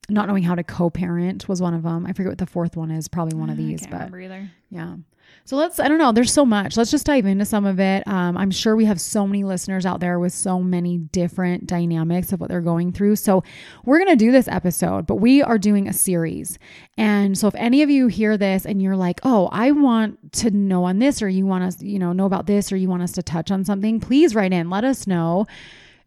not 0.08 0.28
knowing 0.28 0.42
how 0.42 0.54
to 0.54 0.64
co-parent 0.64 1.50
was 1.50 1.60
one 1.60 1.74
of 1.74 1.82
them. 1.82 2.06
I 2.06 2.14
forget 2.14 2.30
what 2.30 2.38
the 2.38 2.46
fourth 2.46 2.78
one 2.78 2.90
is. 2.90 3.08
Probably 3.08 3.36
one 3.38 3.50
of 3.50 3.58
mm, 3.58 3.64
I 3.64 3.66
these, 3.66 3.80
can't 3.80 3.90
but 3.90 3.96
remember 3.98 4.20
either. 4.20 4.50
yeah. 4.70 4.96
So 5.44 5.56
let's, 5.56 5.78
I 5.78 5.86
don't 5.86 5.98
know, 5.98 6.10
there's 6.10 6.32
so 6.32 6.44
much. 6.44 6.76
Let's 6.76 6.90
just 6.90 7.06
dive 7.06 7.24
into 7.24 7.44
some 7.44 7.66
of 7.66 7.78
it. 7.78 8.06
Um, 8.08 8.36
I'm 8.36 8.50
sure 8.50 8.74
we 8.74 8.84
have 8.86 9.00
so 9.00 9.28
many 9.28 9.44
listeners 9.44 9.86
out 9.86 10.00
there 10.00 10.18
with 10.18 10.32
so 10.32 10.60
many 10.60 10.98
different 10.98 11.66
dynamics 11.66 12.32
of 12.32 12.40
what 12.40 12.48
they're 12.48 12.60
going 12.60 12.92
through. 12.92 13.14
So 13.14 13.44
we're 13.84 13.98
going 13.98 14.10
to 14.10 14.16
do 14.16 14.32
this 14.32 14.48
episode, 14.48 15.06
but 15.06 15.16
we 15.16 15.42
are 15.42 15.56
doing 15.56 15.86
a 15.86 15.92
series. 15.92 16.58
And 16.98 17.38
so 17.38 17.46
if 17.46 17.54
any 17.54 17.82
of 17.82 17.90
you 17.90 18.08
hear 18.08 18.36
this 18.36 18.66
and 18.66 18.82
you're 18.82 18.96
like, 18.96 19.20
oh, 19.22 19.48
I 19.52 19.70
want 19.70 20.32
to 20.32 20.50
know 20.50 20.82
on 20.82 20.98
this, 20.98 21.22
or 21.22 21.28
you 21.28 21.46
want 21.46 21.62
us, 21.62 21.80
you 21.80 22.00
know, 22.00 22.12
know 22.12 22.26
about 22.26 22.46
this, 22.46 22.72
or 22.72 22.76
you 22.76 22.88
want 22.88 23.02
us 23.02 23.12
to 23.12 23.22
touch 23.22 23.52
on 23.52 23.64
something, 23.64 24.00
please 24.00 24.34
write 24.34 24.52
in. 24.52 24.68
Let 24.68 24.82
us 24.82 25.06
know. 25.06 25.46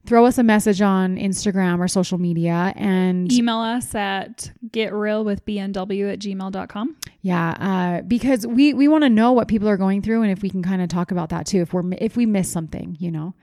Throw 0.09 0.25
us 0.25 0.39
a 0.39 0.43
message 0.43 0.81
on 0.81 1.17
Instagram 1.17 1.77
or 1.77 1.87
social 1.87 2.17
media 2.17 2.73
and 2.75 3.31
Email 3.31 3.59
us 3.59 3.93
at 3.93 4.51
getrealwithbnw 4.69 6.13
at 6.13 6.17
gmail.com. 6.17 6.95
Yeah, 7.21 7.49
uh, 7.51 8.01
because 8.01 8.47
we 8.47 8.73
we 8.73 8.87
want 8.87 9.03
to 9.03 9.09
know 9.09 9.33
what 9.33 9.47
people 9.47 9.69
are 9.69 9.77
going 9.77 10.01
through, 10.01 10.23
and 10.23 10.31
if 10.31 10.41
we 10.41 10.49
can 10.49 10.63
kind 10.63 10.81
of 10.81 10.89
talk 10.89 11.11
about 11.11 11.29
that 11.29 11.45
too, 11.45 11.61
if 11.61 11.73
we're 11.73 11.83
if 11.99 12.17
we 12.17 12.25
miss 12.25 12.51
something, 12.51 12.97
you 12.99 13.11
know. 13.11 13.35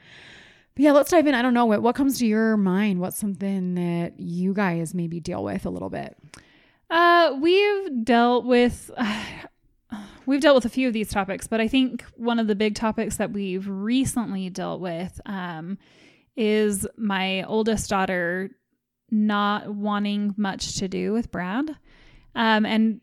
But 0.74 0.82
yeah, 0.82 0.90
let's 0.90 1.08
dive 1.08 1.28
in. 1.28 1.36
I 1.36 1.42
don't 1.42 1.54
know 1.54 1.66
what 1.66 1.82
what 1.82 1.94
comes 1.94 2.18
to 2.18 2.26
your 2.26 2.56
mind. 2.56 2.98
What's 2.98 3.16
something 3.16 3.76
that 3.76 4.18
you 4.18 4.52
guys 4.52 4.92
maybe 4.92 5.20
deal 5.20 5.44
with 5.44 5.66
a 5.66 5.70
little 5.70 5.88
bit? 5.88 6.18
Uh, 6.90 7.36
we've 7.40 8.04
dealt 8.04 8.44
with 8.44 8.90
we've 10.26 10.40
dealt 10.40 10.56
with 10.56 10.64
a 10.64 10.68
few 10.68 10.88
of 10.88 10.94
these 10.94 11.10
topics, 11.10 11.46
but 11.46 11.60
I 11.60 11.68
think 11.68 12.02
one 12.16 12.40
of 12.40 12.48
the 12.48 12.56
big 12.56 12.74
topics 12.74 13.18
that 13.18 13.30
we've 13.30 13.68
recently 13.68 14.50
dealt 14.50 14.80
with 14.80 15.20
um, 15.26 15.78
is 16.36 16.86
my 16.96 17.42
oldest 17.44 17.88
daughter 17.90 18.50
not 19.10 19.74
wanting 19.74 20.34
much 20.36 20.76
to 20.78 20.88
do 20.88 21.12
with 21.12 21.30
Brad. 21.30 21.70
Um, 22.34 22.66
and 22.66 23.00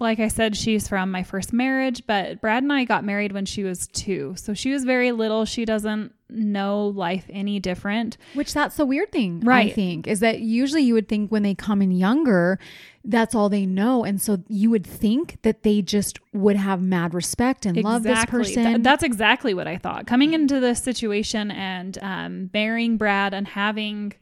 like 0.00 0.20
I 0.20 0.28
said, 0.28 0.56
she's 0.56 0.88
from 0.88 1.10
my 1.10 1.22
first 1.22 1.52
marriage, 1.52 2.02
but 2.06 2.40
Brad 2.40 2.62
and 2.62 2.72
I 2.72 2.84
got 2.84 3.04
married 3.04 3.32
when 3.32 3.46
she 3.46 3.64
was 3.64 3.88
two. 3.88 4.34
So 4.36 4.54
she 4.54 4.72
was 4.72 4.84
very 4.84 5.12
little. 5.12 5.44
She 5.44 5.64
doesn't 5.64 6.14
know 6.30 6.86
life 6.88 7.24
any 7.30 7.58
different. 7.58 8.16
Which 8.34 8.52
that's 8.52 8.76
the 8.76 8.86
weird 8.86 9.10
thing, 9.10 9.40
right. 9.40 9.70
I 9.70 9.74
think, 9.74 10.06
is 10.06 10.20
that 10.20 10.40
usually 10.40 10.82
you 10.82 10.94
would 10.94 11.08
think 11.08 11.30
when 11.30 11.42
they 11.42 11.54
come 11.54 11.82
in 11.82 11.90
younger, 11.90 12.58
that's 13.04 13.34
all 13.34 13.48
they 13.48 13.64
know, 13.64 14.04
and 14.04 14.20
so 14.20 14.42
you 14.48 14.70
would 14.70 14.86
think 14.86 15.38
that 15.42 15.62
they 15.62 15.80
just 15.80 16.18
would 16.32 16.56
have 16.56 16.82
mad 16.82 17.14
respect 17.14 17.64
and 17.64 17.82
love 17.82 18.02
this 18.02 18.24
person. 18.26 18.64
Th- 18.64 18.82
that's 18.82 19.02
exactly 19.02 19.54
what 19.54 19.66
I 19.66 19.78
thought. 19.78 20.06
Coming 20.06 20.34
into 20.34 20.60
this 20.60 20.82
situation 20.82 21.50
and 21.50 21.98
um, 22.02 22.50
marrying 22.52 22.98
Brad 22.98 23.32
and 23.32 23.48
having 23.48 24.12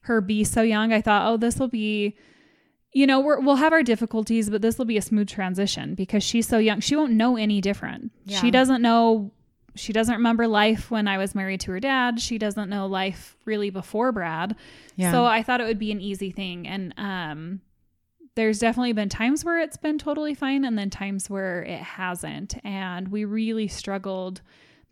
her 0.00 0.20
be 0.20 0.44
so 0.44 0.62
young, 0.62 0.92
I 0.92 1.00
thought, 1.00 1.32
oh, 1.32 1.36
this 1.36 1.58
will 1.58 1.68
be, 1.68 2.16
you 2.94 3.06
know, 3.08 3.20
we're, 3.20 3.40
we'll 3.40 3.56
have 3.56 3.72
our 3.72 3.82
difficulties, 3.82 4.48
but 4.48 4.62
this 4.62 4.78
will 4.78 4.84
be 4.84 4.96
a 4.96 5.02
smooth 5.02 5.28
transition 5.28 5.94
because 5.96 6.22
she's 6.22 6.46
so 6.46 6.58
young. 6.58 6.78
She 6.80 6.94
won't 6.94 7.12
know 7.12 7.36
any 7.36 7.60
different. 7.60 8.12
Yeah. 8.24 8.40
She 8.40 8.50
doesn't 8.50 8.80
know. 8.80 9.32
She 9.74 9.92
doesn't 9.92 10.14
remember 10.14 10.46
life 10.46 10.92
when 10.92 11.08
I 11.08 11.18
was 11.18 11.34
married 11.34 11.60
to 11.62 11.72
her 11.72 11.80
dad. 11.80 12.20
She 12.20 12.38
doesn't 12.38 12.70
know 12.70 12.86
life 12.86 13.36
really 13.44 13.70
before 13.70 14.12
Brad. 14.12 14.54
yeah. 14.94 15.10
So 15.10 15.24
I 15.24 15.42
thought 15.42 15.60
it 15.60 15.66
would 15.66 15.80
be 15.80 15.90
an 15.90 16.00
easy 16.00 16.30
thing. 16.30 16.68
And 16.68 16.94
um, 16.96 17.60
there's 18.36 18.60
definitely 18.60 18.92
been 18.92 19.08
times 19.08 19.44
where 19.44 19.60
it's 19.60 19.76
been 19.76 19.98
totally 19.98 20.34
fine 20.34 20.64
and 20.64 20.78
then 20.78 20.90
times 20.90 21.28
where 21.28 21.64
it 21.64 21.80
hasn't. 21.80 22.54
And 22.64 23.08
we 23.08 23.24
really 23.24 23.66
struggled 23.66 24.40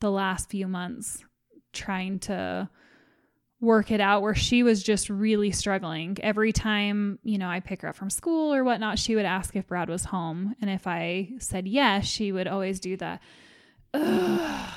the 0.00 0.10
last 0.10 0.50
few 0.50 0.66
months 0.66 1.24
trying 1.72 2.18
to 2.18 2.68
work 3.62 3.92
it 3.92 4.00
out 4.00 4.22
where 4.22 4.34
she 4.34 4.64
was 4.64 4.82
just 4.82 5.08
really 5.08 5.52
struggling. 5.52 6.18
Every 6.20 6.52
time, 6.52 7.20
you 7.22 7.38
know, 7.38 7.48
I 7.48 7.60
pick 7.60 7.82
her 7.82 7.88
up 7.88 7.96
from 7.96 8.10
school 8.10 8.52
or 8.52 8.64
whatnot, 8.64 8.98
she 8.98 9.14
would 9.14 9.24
ask 9.24 9.54
if 9.54 9.68
Brad 9.68 9.88
was 9.88 10.04
home. 10.04 10.56
And 10.60 10.68
if 10.68 10.88
I 10.88 11.30
said 11.38 11.68
yes, 11.68 12.04
she 12.04 12.32
would 12.32 12.48
always 12.48 12.80
do 12.80 12.96
that. 12.96 13.22
Ugh. 13.94 14.68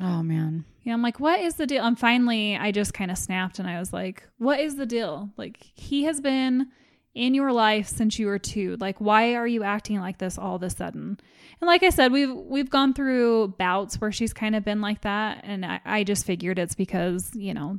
Oh 0.00 0.22
man. 0.22 0.64
Yeah, 0.82 0.94
I'm 0.94 1.02
like, 1.02 1.18
what 1.18 1.40
is 1.40 1.56
the 1.56 1.66
deal? 1.66 1.84
And 1.84 1.98
finally, 1.98 2.56
I 2.56 2.70
just 2.70 2.94
kind 2.94 3.10
of 3.10 3.18
snapped 3.18 3.58
and 3.58 3.68
I 3.68 3.80
was 3.80 3.92
like, 3.92 4.22
what 4.38 4.60
is 4.60 4.76
the 4.76 4.86
deal? 4.86 5.30
Like, 5.36 5.58
he 5.74 6.04
has 6.04 6.20
been 6.20 6.68
in 7.12 7.34
your 7.34 7.52
life 7.52 7.88
since 7.88 8.20
you 8.20 8.28
were 8.28 8.38
two. 8.38 8.76
Like, 8.78 8.98
why 9.00 9.34
are 9.34 9.48
you 9.48 9.64
acting 9.64 9.98
like 9.98 10.18
this 10.18 10.38
all 10.38 10.54
of 10.54 10.62
a 10.62 10.70
sudden? 10.70 11.18
And 11.60 11.66
like 11.66 11.82
I 11.82 11.90
said, 11.90 12.12
we've 12.12 12.34
we've 12.34 12.70
gone 12.70 12.94
through 12.94 13.54
bouts 13.58 14.00
where 14.00 14.12
she's 14.12 14.32
kind 14.32 14.56
of 14.56 14.64
been 14.64 14.80
like 14.80 15.02
that, 15.02 15.42
and 15.44 15.64
I, 15.64 15.80
I 15.84 16.04
just 16.04 16.24
figured 16.24 16.58
it's 16.58 16.74
because 16.74 17.30
you 17.34 17.52
know 17.52 17.78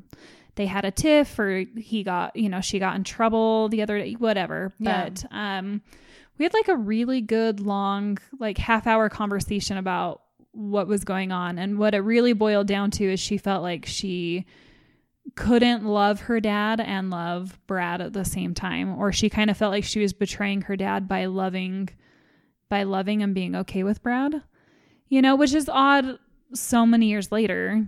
they 0.55 0.67
had 0.67 0.85
a 0.85 0.91
tiff 0.91 1.37
or 1.39 1.65
he 1.77 2.03
got 2.03 2.35
you 2.35 2.49
know 2.49 2.61
she 2.61 2.79
got 2.79 2.95
in 2.95 3.03
trouble 3.03 3.69
the 3.69 3.81
other 3.81 3.97
day, 3.97 4.13
whatever. 4.13 4.73
Yeah. 4.79 5.09
But 5.09 5.25
um, 5.31 5.81
we 6.37 6.45
had 6.45 6.53
like 6.53 6.67
a 6.67 6.75
really 6.75 7.21
good 7.21 7.59
long 7.59 8.17
like 8.39 8.57
half 8.57 8.87
hour 8.87 9.09
conversation 9.09 9.77
about 9.77 10.21
what 10.53 10.87
was 10.87 11.03
going 11.03 11.31
on 11.31 11.57
and 11.57 11.77
what 11.77 11.95
it 11.95 11.99
really 11.99 12.33
boiled 12.33 12.67
down 12.67 12.91
to 12.91 13.05
is 13.05 13.19
she 13.19 13.37
felt 13.37 13.63
like 13.63 13.85
she 13.85 14.45
couldn't 15.35 15.85
love 15.85 16.21
her 16.21 16.39
dad 16.39 16.81
and 16.81 17.09
love 17.09 17.57
Brad 17.67 18.01
at 18.01 18.13
the 18.13 18.25
same 18.25 18.53
time 18.53 18.97
or 18.97 19.11
she 19.11 19.29
kind 19.29 19.49
of 19.49 19.57
felt 19.57 19.71
like 19.71 19.83
she 19.83 19.99
was 19.99 20.13
betraying 20.13 20.61
her 20.63 20.75
dad 20.75 21.07
by 21.07 21.25
loving 21.25 21.89
by 22.71 22.83
loving 22.83 23.21
and 23.21 23.35
being 23.35 23.55
okay 23.55 23.83
with 23.83 24.01
Brad. 24.01 24.41
You 25.09 25.21
know, 25.21 25.35
which 25.35 25.53
is 25.53 25.69
odd 25.69 26.17
so 26.53 26.85
many 26.85 27.07
years 27.07 27.31
later. 27.31 27.85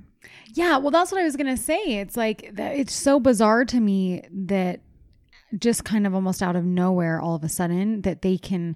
Yeah, 0.54 0.78
well, 0.78 0.92
that's 0.92 1.12
what 1.12 1.22
I 1.22 1.24
was 1.24 1.36
gonna 1.38 1.58
say. 1.58 1.82
It's 2.02 2.16
like 2.18 2.52
that. 2.54 2.76
It's 2.76 2.94
so 2.94 3.20
bizarre 3.20 3.66
to 3.66 3.80
me 3.80 4.24
that 4.32 4.82
just 5.58 5.84
kind 5.86 6.06
of 6.06 6.14
almost 6.14 6.44
out 6.44 6.56
of 6.56 6.66
nowhere, 6.66 7.20
all 7.22 7.36
of 7.36 7.44
a 7.44 7.50
sudden, 7.50 8.02
that 8.02 8.22
they 8.24 8.38
can, 8.38 8.76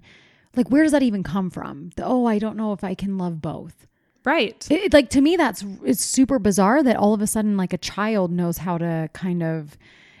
like, 0.56 0.70
where 0.70 0.82
does 0.82 0.92
that 0.92 1.02
even 1.02 1.22
come 1.22 1.50
from? 1.50 1.90
The, 1.96 2.04
oh, 2.04 2.24
I 2.26 2.38
don't 2.38 2.56
know 2.56 2.72
if 2.72 2.82
I 2.84 2.94
can 2.94 3.18
love 3.18 3.40
both. 3.42 3.86
Right. 4.24 4.66
It, 4.70 4.80
it- 4.84 4.92
like 4.92 5.10
to 5.10 5.20
me, 5.20 5.36
that's 5.36 5.64
it's 5.84 6.04
super 6.04 6.38
bizarre 6.38 6.82
that 6.82 6.96
all 6.96 7.14
of 7.14 7.20
a 7.20 7.26
sudden, 7.26 7.56
like, 7.56 7.72
a 7.72 7.78
child 7.78 8.30
knows 8.32 8.58
how 8.58 8.78
to 8.78 9.10
kind 9.12 9.42
of, 9.42 9.76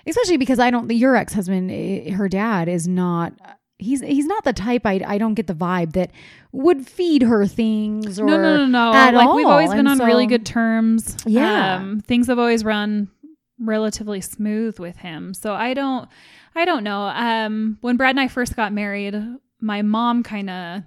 especially 0.06 0.36
because 0.36 0.58
I 0.58 0.70
don't. 0.70 0.90
Your 0.90 1.16
ex 1.16 1.32
husband, 1.32 1.70
eh, 1.70 2.10
her 2.12 2.28
dad, 2.28 2.68
is 2.68 2.86
not. 2.88 3.32
He's 3.78 4.00
he's 4.00 4.26
not 4.26 4.44
the 4.44 4.52
type. 4.52 4.82
I 4.84 5.00
I 5.06 5.18
don't 5.18 5.34
get 5.34 5.46
the 5.46 5.54
vibe 5.54 5.92
that 5.92 6.10
would 6.50 6.86
feed 6.86 7.22
her 7.22 7.46
things 7.46 8.18
or 8.18 8.24
no, 8.26 8.36
no, 8.36 8.56
no, 8.56 8.66
no. 8.66 8.92
at 8.92 9.14
like 9.14 9.32
we've 9.34 9.46
always 9.46 9.70
been 9.70 9.86
And 9.86 10.00
on 10.00 10.06
really 10.06 10.26
good 10.26 10.44
terms. 10.44 11.16
Yeah. 11.24 11.76
Um, 11.76 12.00
things 12.00 12.26
have 12.26 12.38
always 12.38 12.64
run 12.64 13.08
relatively 13.60 14.20
smooth 14.20 14.78
with 14.78 14.96
him. 14.96 15.32
So 15.32 15.54
I 15.54 15.74
don't 15.74 16.08
I 16.56 16.64
don't 16.64 16.82
know. 16.82 17.02
Um 17.02 17.78
when 17.80 17.96
Brad 17.96 18.10
and 18.10 18.20
I 18.20 18.28
first 18.28 18.56
got 18.56 18.72
married, 18.72 19.16
my 19.60 19.82
mom 19.82 20.24
kind 20.24 20.50
of 20.50 20.82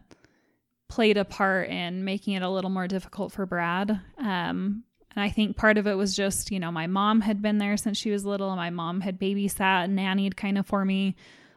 played 0.89 1.15
a 1.15 1.23
part 1.23 1.69
in 1.69 2.03
making 2.03 2.33
it 2.33 2.43
a 2.43 2.49
little 2.49 2.69
more 2.69 2.87
difficult 2.87 3.31
for 3.31 3.45
Brad. 3.45 4.01
Um 4.17 4.83
and 5.15 5.23
I 5.23 5.29
think 5.29 5.57
part 5.57 5.77
of 5.77 5.87
it 5.87 5.95
was 5.95 6.15
just, 6.15 6.51
you 6.51 6.59
know, 6.59 6.71
my 6.71 6.87
mom 6.87 7.21
had 7.21 7.41
been 7.41 7.57
there 7.57 7.75
since 7.77 7.97
she 7.97 8.11
was 8.11 8.25
little 8.25 8.49
and 8.49 8.57
my 8.57 8.69
mom 8.69 9.01
had 9.01 9.19
babysat 9.19 9.85
and 9.85 9.97
nannied 9.97 10.35
kind 10.35 10.57
of 10.57 10.65
for 10.65 10.85
me 10.85 11.15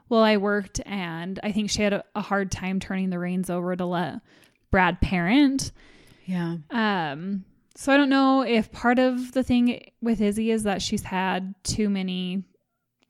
while 0.09 0.23
I 0.23 0.37
worked 0.37 0.81
and 0.85 1.41
I 1.43 1.53
think 1.53 1.71
she 1.71 1.83
had 1.83 1.93
a, 1.93 2.05
a 2.15 2.21
hard 2.21 2.51
time 2.51 2.81
turning 2.81 3.11
the 3.11 3.19
reins 3.19 3.51
over 3.51 3.75
to 3.75 3.85
let 3.87 4.21
Brad 4.71 5.01
parent. 5.01 5.73
Yeah. 6.25 6.57
Um, 6.71 7.45
so 7.77 7.93
I 7.93 7.97
don't 7.97 8.09
know 8.09 8.43
if 8.43 8.71
part 8.71 8.99
of 8.99 9.33
the 9.33 9.43
thing 9.43 9.91
with 10.01 10.21
Izzy 10.21 10.51
is 10.51 10.63
that 10.65 10.83
she's 10.83 11.03
had 11.03 11.55
too 11.65 11.89
many 11.89 12.45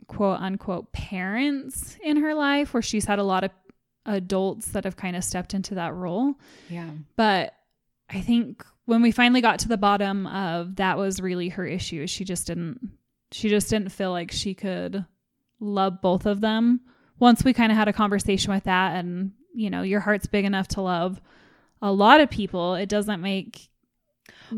quote 0.06 0.40
unquote 0.40 0.92
parents 0.92 1.96
in 2.02 2.18
her 2.18 2.34
life 2.34 2.74
where 2.74 2.82
she's 2.82 3.04
had 3.04 3.18
a 3.18 3.24
lot 3.24 3.44
of 3.44 3.50
adults 4.06 4.68
that 4.68 4.84
have 4.84 4.96
kind 4.96 5.16
of 5.16 5.24
stepped 5.24 5.54
into 5.54 5.76
that 5.76 5.94
role. 5.94 6.34
Yeah. 6.68 6.90
But 7.16 7.54
I 8.10 8.20
think 8.20 8.64
when 8.86 9.02
we 9.02 9.12
finally 9.12 9.40
got 9.40 9.60
to 9.60 9.68
the 9.68 9.78
bottom 9.78 10.26
of 10.26 10.76
that 10.76 10.98
was 10.98 11.20
really 11.20 11.48
her 11.50 11.66
issue. 11.66 12.06
She 12.06 12.24
just 12.24 12.46
didn't 12.46 12.90
she 13.32 13.48
just 13.48 13.68
didn't 13.68 13.90
feel 13.90 14.12
like 14.12 14.30
she 14.30 14.54
could 14.54 15.04
love 15.64 16.00
both 16.00 16.26
of 16.26 16.40
them. 16.40 16.80
Once 17.18 17.44
we 17.44 17.52
kind 17.52 17.72
of 17.72 17.78
had 17.78 17.88
a 17.88 17.92
conversation 17.92 18.52
with 18.52 18.64
that 18.64 18.96
and 18.96 19.32
you 19.54 19.70
know, 19.70 19.82
your 19.82 20.00
heart's 20.00 20.26
big 20.26 20.44
enough 20.44 20.66
to 20.68 20.80
love 20.80 21.20
a 21.80 21.92
lot 21.92 22.20
of 22.20 22.28
people, 22.28 22.74
it 22.74 22.88
doesn't 22.88 23.20
make 23.20 23.68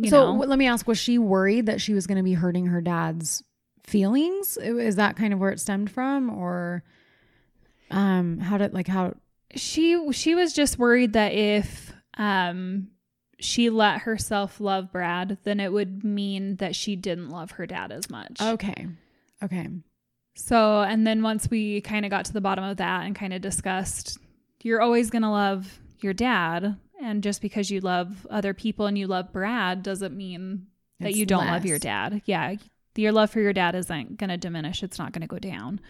so 0.05 0.35
know, 0.35 0.45
let 0.45 0.59
me 0.59 0.67
ask: 0.67 0.87
Was 0.87 0.99
she 0.99 1.19
worried 1.19 1.67
that 1.67 1.81
she 1.81 1.95
was 1.95 2.07
going 2.07 2.17
to 2.17 2.23
be 2.23 2.35
hurting 2.35 2.67
her 2.67 2.81
dad's 2.81 3.43
feelings? 3.85 4.57
Is 4.57 4.97
that 4.97 5.17
kind 5.17 5.33
of 5.33 5.39
where 5.39 5.51
it 5.51 5.61
stemmed 5.61 5.91
from, 5.91 6.31
or 6.31 6.83
um, 7.91 8.39
how 8.39 8.59
did 8.59 8.75
like 8.75 8.89
how? 8.89 9.15
she 9.55 10.13
she 10.13 10.35
was 10.35 10.53
just 10.53 10.79
worried 10.79 11.13
that 11.13 11.33
if 11.33 11.93
um 12.19 12.89
she 13.39 13.71
let 13.71 14.03
herself 14.03 14.61
love 14.61 14.93
Brad, 14.93 15.39
then 15.45 15.61
it 15.61 15.73
would 15.73 16.03
mean 16.05 16.57
that 16.57 16.75
she 16.75 16.97
didn't 16.97 17.29
love 17.29 17.53
her 17.53 17.67
dad 17.67 17.93
as 17.93 18.09
much. 18.11 18.41
Okay, 18.41 18.89
okay, 19.43 19.69
So, 20.37 20.83
and 20.83 21.07
then 21.07 21.23
once 21.23 21.51
we 21.51 21.81
kind 21.81 22.05
of 22.05 22.11
got 22.11 22.27
to 22.27 22.33
the 22.33 22.43
bottom 22.43 22.63
of 22.63 22.77
that 22.77 23.07
and 23.07 23.17
kind 23.17 23.33
of 23.33 23.41
discussed, 23.41 24.19
you're 24.63 24.83
always 24.83 25.11
going 25.11 25.23
to 25.23 25.31
love 25.31 25.81
your 26.01 26.13
dad. 26.13 26.77
And 27.03 27.23
just 27.23 27.41
because 27.41 27.71
you 27.71 27.81
love 27.81 28.27
other 28.31 28.53
people 28.55 28.87
and 28.87 28.99
you 28.99 29.07
love 29.07 29.33
Brad 29.33 29.83
doesn't 29.83 30.17
mean 30.17 30.67
that 31.01 31.11
It's 31.11 31.19
you 31.19 31.27
don't 31.27 31.47
love 31.47 31.65
your 31.65 31.79
dad. 31.79 32.23
Yeah. 32.27 32.57
Your 32.97 33.13
love 33.13 33.31
for 33.31 33.41
your 33.41 33.53
dad 33.53 33.75
isn't 33.75 34.17
going 34.17 34.31
to 34.31 34.37
diminish. 34.37 34.83
It's 34.83 34.99
not 34.99 35.13
going 35.13 35.23
to 35.23 35.27
go 35.27 35.39
down. 35.39 35.81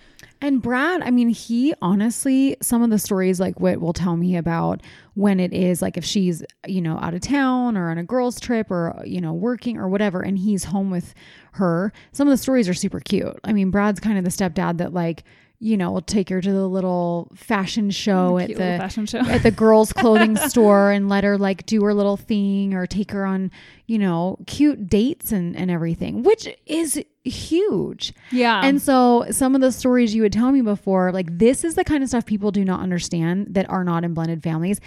And 0.41 0.61
Brad, 0.61 1.03
I 1.03 1.11
mean, 1.11 1.29
he 1.29 1.75
honestly, 1.81 2.57
some 2.61 2.83
of 2.83 2.91
the 2.91 2.99
stories 2.99 3.41
like 3.41 3.61
what 3.61 3.81
will 3.81 3.93
tell 3.93 4.17
me 4.17 4.37
about 4.37 4.83
when 5.15 5.41
it 5.41 5.53
is 5.53 5.81
like 5.81 5.97
if 5.97 6.05
she's, 6.05 6.43
you 6.67 6.81
know, 6.81 6.99
out 6.99 7.15
of 7.15 7.21
town 7.21 7.77
or 7.77 7.91
on 7.91 7.99
a 7.99 8.05
girls' 8.05 8.41
trip 8.41 8.71
or, 8.71 9.03
you 9.05 9.21
know, 9.21 9.33
working 9.33 9.79
or 9.79 9.89
whatever, 9.89 10.21
and 10.21 10.39
he's 10.39 10.65
home 10.65 10.91
with 10.91 11.15
her. 11.53 11.93
Some 12.13 12.29
of 12.29 12.33
the 12.33 12.39
stories 12.39 12.69
are 12.69 12.75
super 12.75 13.01
cute. 13.01 13.39
I 13.45 13.53
mean, 13.53 13.71
Brad's 13.71 14.01
kind 14.01 14.19
of 14.19 14.25
the 14.25 14.31
stepdad 14.31 14.79
that, 14.79 14.93
like, 14.93 15.25
you 15.59 15.77
know, 15.77 15.91
we'll 15.91 16.03
take 16.03 16.29
her 16.29 16.41
to 16.41 16.53
the 16.53 16.69
little 16.69 17.31
fashion 17.35 17.91
show 17.91 18.35
mm, 18.35 18.43
at 18.43 18.47
Cute 18.47 18.59
little 18.59 18.73
the 18.73 18.79
fashion 18.79 19.07
show. 19.07 19.21
at 19.21 19.43
the 19.43 19.51
girls' 19.51 19.93
clothing 19.95 20.37
store 20.37 20.91
and 20.91 21.09
let 21.09 21.25
her 21.25 21.39
like 21.39 21.65
do 21.67 21.83
her 21.85 21.95
little 21.95 22.17
thing 22.17 22.75
or 22.75 22.87
take 22.87 23.11
her 23.13 23.25
on, 23.25 23.51
you 23.87 23.99
know, 23.99 24.39
cute 24.47 24.89
dates 24.89 25.33
and, 25.33 25.57
and 25.57 25.71
everything, 25.71 26.23
which 26.23 26.47
is 26.67 27.03
huge. 27.25 28.13
yeah. 28.31 28.61
And 28.63 28.81
so 28.81 29.27
some 29.31 29.55
of 29.55 29.61
the 29.61 29.73
stories 29.73 30.15
you 30.15 30.23
would 30.23 30.33
tell 30.33 30.53
me 30.53 30.61
before, 30.61 31.11
like 31.13 31.39
this 31.39 31.65
is 31.65 31.75
the 31.75 31.85
kind 31.85 32.03
of 32.03 32.09
stuff 32.11 32.27
people 32.27 32.51
do 32.51 32.65
not 32.65 32.81
understand 32.81 33.55
that 33.55 33.69
are 33.71 33.85
not 33.85 34.05
in 34.05 34.13
blended 34.15 34.43
families. 34.43 34.81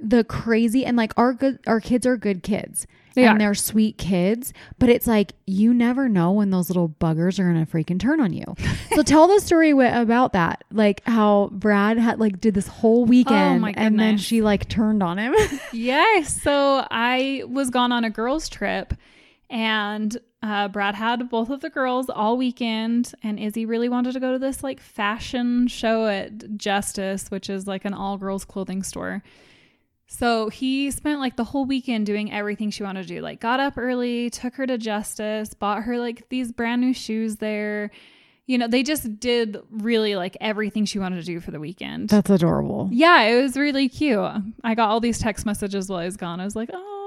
The 0.00 0.24
crazy 0.24 0.84
and 0.84 0.96
like 0.96 1.12
our 1.16 1.32
good 1.32 1.58
our 1.66 1.80
kids 1.80 2.06
are 2.06 2.16
good 2.16 2.42
kids. 2.42 2.86
They 3.14 3.24
and 3.24 3.36
are. 3.36 3.38
they're 3.38 3.54
sweet 3.54 3.98
kids, 3.98 4.52
but 4.78 4.88
it's 4.88 5.06
like 5.06 5.32
you 5.46 5.74
never 5.74 6.08
know 6.08 6.32
when 6.32 6.50
those 6.50 6.68
little 6.70 6.88
buggers 6.88 7.38
are 7.38 7.44
gonna 7.44 7.66
freaking 7.66 8.00
turn 8.00 8.20
on 8.20 8.32
you. 8.32 8.44
so 8.94 9.02
tell 9.04 9.26
the 9.26 9.40
story 9.40 9.70
about 9.70 10.32
that, 10.32 10.64
like 10.72 11.02
how 11.06 11.50
Brad 11.52 11.98
had 11.98 12.18
like 12.20 12.40
did 12.40 12.54
this 12.54 12.66
whole 12.68 13.04
weekend, 13.04 13.64
Oh 13.64 13.72
and 13.76 13.98
then 13.98 14.18
she 14.18 14.42
like 14.42 14.68
turned 14.68 15.02
on 15.02 15.18
him. 15.18 15.34
Yes. 15.72 16.40
So 16.42 16.86
I 16.90 17.44
was 17.48 17.70
gone 17.70 17.92
on 17.92 18.04
a 18.04 18.10
girls' 18.10 18.48
trip, 18.48 18.94
and 19.50 20.16
uh, 20.42 20.68
Brad 20.68 20.94
had 20.94 21.28
both 21.30 21.50
of 21.50 21.60
the 21.60 21.70
girls 21.70 22.08
all 22.10 22.36
weekend, 22.36 23.14
and 23.22 23.38
Izzy 23.38 23.64
really 23.64 23.88
wanted 23.88 24.12
to 24.12 24.20
go 24.20 24.32
to 24.32 24.38
this 24.38 24.62
like 24.62 24.80
fashion 24.80 25.68
show 25.68 26.06
at 26.06 26.56
Justice, 26.56 27.30
which 27.30 27.48
is 27.48 27.66
like 27.66 27.84
an 27.84 27.94
all 27.94 28.16
girls 28.18 28.44
clothing 28.44 28.82
store. 28.82 29.22
So 30.12 30.50
he 30.50 30.90
spent 30.90 31.20
like 31.20 31.36
the 31.36 31.44
whole 31.44 31.64
weekend 31.64 32.04
doing 32.04 32.30
everything 32.30 32.70
she 32.70 32.82
wanted 32.82 33.08
to 33.08 33.14
do. 33.14 33.22
Like 33.22 33.40
got 33.40 33.60
up 33.60 33.78
early, 33.78 34.28
took 34.28 34.54
her 34.56 34.66
to 34.66 34.76
Justice, 34.76 35.54
bought 35.54 35.84
her 35.84 35.98
like 35.98 36.28
these 36.28 36.52
brand 36.52 36.82
new 36.82 36.92
shoes 36.92 37.36
there. 37.36 37.90
You 38.46 38.58
know, 38.58 38.68
they 38.68 38.82
just 38.82 39.18
did 39.18 39.56
really 39.70 40.14
like 40.14 40.36
everything 40.38 40.84
she 40.84 40.98
wanted 40.98 41.16
to 41.16 41.22
do 41.22 41.40
for 41.40 41.50
the 41.50 41.58
weekend. 41.58 42.10
That's 42.10 42.28
adorable. 42.28 42.90
Yeah, 42.92 43.22
it 43.22 43.40
was 43.42 43.56
really 43.56 43.88
cute. 43.88 44.20
I 44.62 44.74
got 44.74 44.90
all 44.90 45.00
these 45.00 45.18
text 45.18 45.46
messages 45.46 45.88
while 45.88 46.00
I 46.00 46.04
was 46.04 46.18
gone. 46.18 46.40
I 46.40 46.44
was 46.44 46.56
like, 46.56 46.68
oh, 46.74 47.01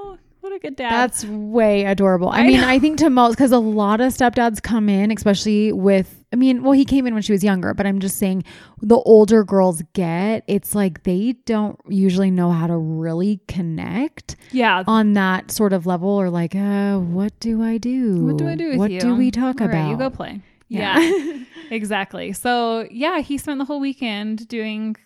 what 0.46 0.54
a 0.54 0.58
good 0.60 0.76
dad. 0.76 0.90
That's 0.92 1.24
way 1.24 1.84
adorable. 1.84 2.28
I, 2.28 2.40
I 2.40 2.46
mean, 2.46 2.60
know. 2.60 2.68
I 2.68 2.78
think 2.78 2.98
to 2.98 3.10
most 3.10 3.34
because 3.34 3.50
a 3.50 3.58
lot 3.58 4.00
of 4.00 4.12
stepdads 4.12 4.62
come 4.62 4.88
in, 4.88 5.10
especially 5.10 5.72
with. 5.72 6.22
I 6.32 6.36
mean, 6.36 6.62
well, 6.62 6.72
he 6.72 6.84
came 6.84 7.06
in 7.06 7.14
when 7.14 7.22
she 7.22 7.32
was 7.32 7.42
younger, 7.42 7.74
but 7.74 7.86
I'm 7.86 7.98
just 7.98 8.18
saying 8.18 8.44
the 8.80 8.96
older 8.98 9.42
girls 9.42 9.82
get. 9.92 10.44
It's 10.46 10.74
like 10.74 11.02
they 11.02 11.32
don't 11.46 11.78
usually 11.88 12.30
know 12.30 12.52
how 12.52 12.68
to 12.68 12.76
really 12.76 13.40
connect 13.48 14.36
yeah. 14.52 14.84
on 14.86 15.14
that 15.14 15.50
sort 15.50 15.72
of 15.72 15.86
level, 15.86 16.10
or 16.10 16.30
like, 16.30 16.54
uh, 16.54 16.98
what 16.98 17.38
do 17.40 17.62
I 17.62 17.78
do? 17.78 18.24
What 18.24 18.36
do 18.38 18.48
I 18.48 18.54
do 18.54 18.70
with 18.70 18.78
what 18.78 18.90
you? 18.90 19.00
do 19.00 19.16
we 19.16 19.30
talk 19.30 19.60
All 19.60 19.66
right, 19.66 19.74
about? 19.74 19.90
you 19.90 19.96
go 19.96 20.10
play. 20.10 20.40
Yeah. 20.68 21.00
Yeah. 21.00 21.44
exactly. 21.70 22.32
So, 22.32 22.86
yeah, 22.90 23.20
he 23.20 23.38
spent 23.38 23.58
the 23.58 23.64
whole 23.64 23.80
weekend 23.80 24.46
doing 24.46 24.96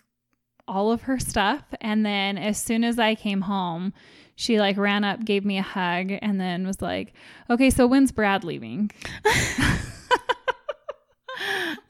all 0.71 0.93
of 0.93 1.03
her 1.03 1.19
stuff. 1.19 1.65
And 1.81 2.07
then 2.07 2.39
as 2.39 2.61
soon 2.61 2.85
as 2.85 2.99
I 2.99 3.15
came 3.15 3.43
home, 3.43 3.93
she 4.41 4.59
like 4.59 4.79
ran 4.79 5.05
up, 5.05 5.23
gave 5.23 5.45
me 5.45 5.59
a 5.59 5.63
hug, 5.63 6.13
and 6.23 6.41
then 6.41 6.67
was 6.67 6.81
like, 6.81 7.13
okay, 7.51 7.69
so 7.69 7.87
when's 7.87 8.11
Brad 8.11 8.43
leaving? 8.43 8.91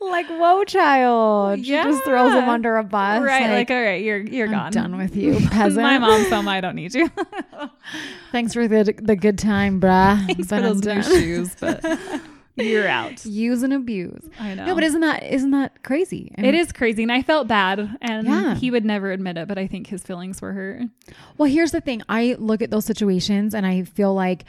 like, 0.01 0.27
whoa, 0.27 0.65
child. 0.65 1.65
She 1.65 1.71
just 1.71 2.03
throws 2.03 2.33
him 2.33 2.49
under 2.49 2.77
a 2.77 2.83
bus. 2.83 3.23
right. 3.23 3.51
Like, 3.51 3.71
all 3.71 3.81
right, 3.81 4.03
you're, 4.03 4.19
you're 4.19 4.49
I'm 4.49 4.53
gone. 4.53 4.73
done 4.73 4.97
with 4.99 5.15
you, 5.15 5.35
peasant. 5.51 5.85
My 5.85 5.99
mom's 5.99 6.29
home. 6.29 6.49
I 6.49 6.61
don't 6.61 6.75
need 6.75 6.93
you. 6.93 7.09
Thanks 8.33 8.53
for 8.53 8.67
the 8.67 8.95
the 9.01 9.15
good 9.15 9.39
time, 9.39 9.81
bruh. 9.81 10.27
Thanks 10.27 10.49
but 10.49 10.49
for 10.49 10.55
I'm 10.57 10.63
those 10.63 10.83
new 10.83 10.95
done. 10.95 11.03
shoes, 11.05 11.55
but 11.61 11.85
you're 12.65 12.89
out. 12.89 13.25
Use 13.25 13.63
and 13.63 13.73
abuse. 13.73 14.29
I 14.39 14.55
know. 14.55 14.67
No, 14.67 14.75
but 14.75 14.85
isn't 14.85 15.01
that 15.01 15.23
isn't 15.25 15.51
that 15.51 15.83
crazy? 15.83 16.33
I 16.37 16.43
mean, 16.43 16.55
is 16.55 16.73
crazy. 16.73 17.03
And 17.03 17.13
I 17.13 17.23
felt 17.23 17.49
bad. 17.49 17.97
And 18.01 18.27
Yeah. 18.27 18.55
he 18.55 18.71
would 18.71 18.85
never 18.85 19.11
admit 19.13 19.37
it, 19.37 19.49
but 19.49 19.59
I 19.59 19.67
think 19.67 19.87
his 19.89 20.03
feelings 20.03 20.41
were 20.41 20.53
hurt. 20.53 20.83
Well, 21.39 21.51
here's 21.51 21.73
the 21.73 21.81
thing. 21.81 22.03
I 22.09 22.37
look 22.39 22.63
at 22.63 22.71
those 22.71 22.85
situations 22.85 23.55
and 23.55 23.67
I 23.67 23.83
feel 23.85 24.15
like 24.15 24.45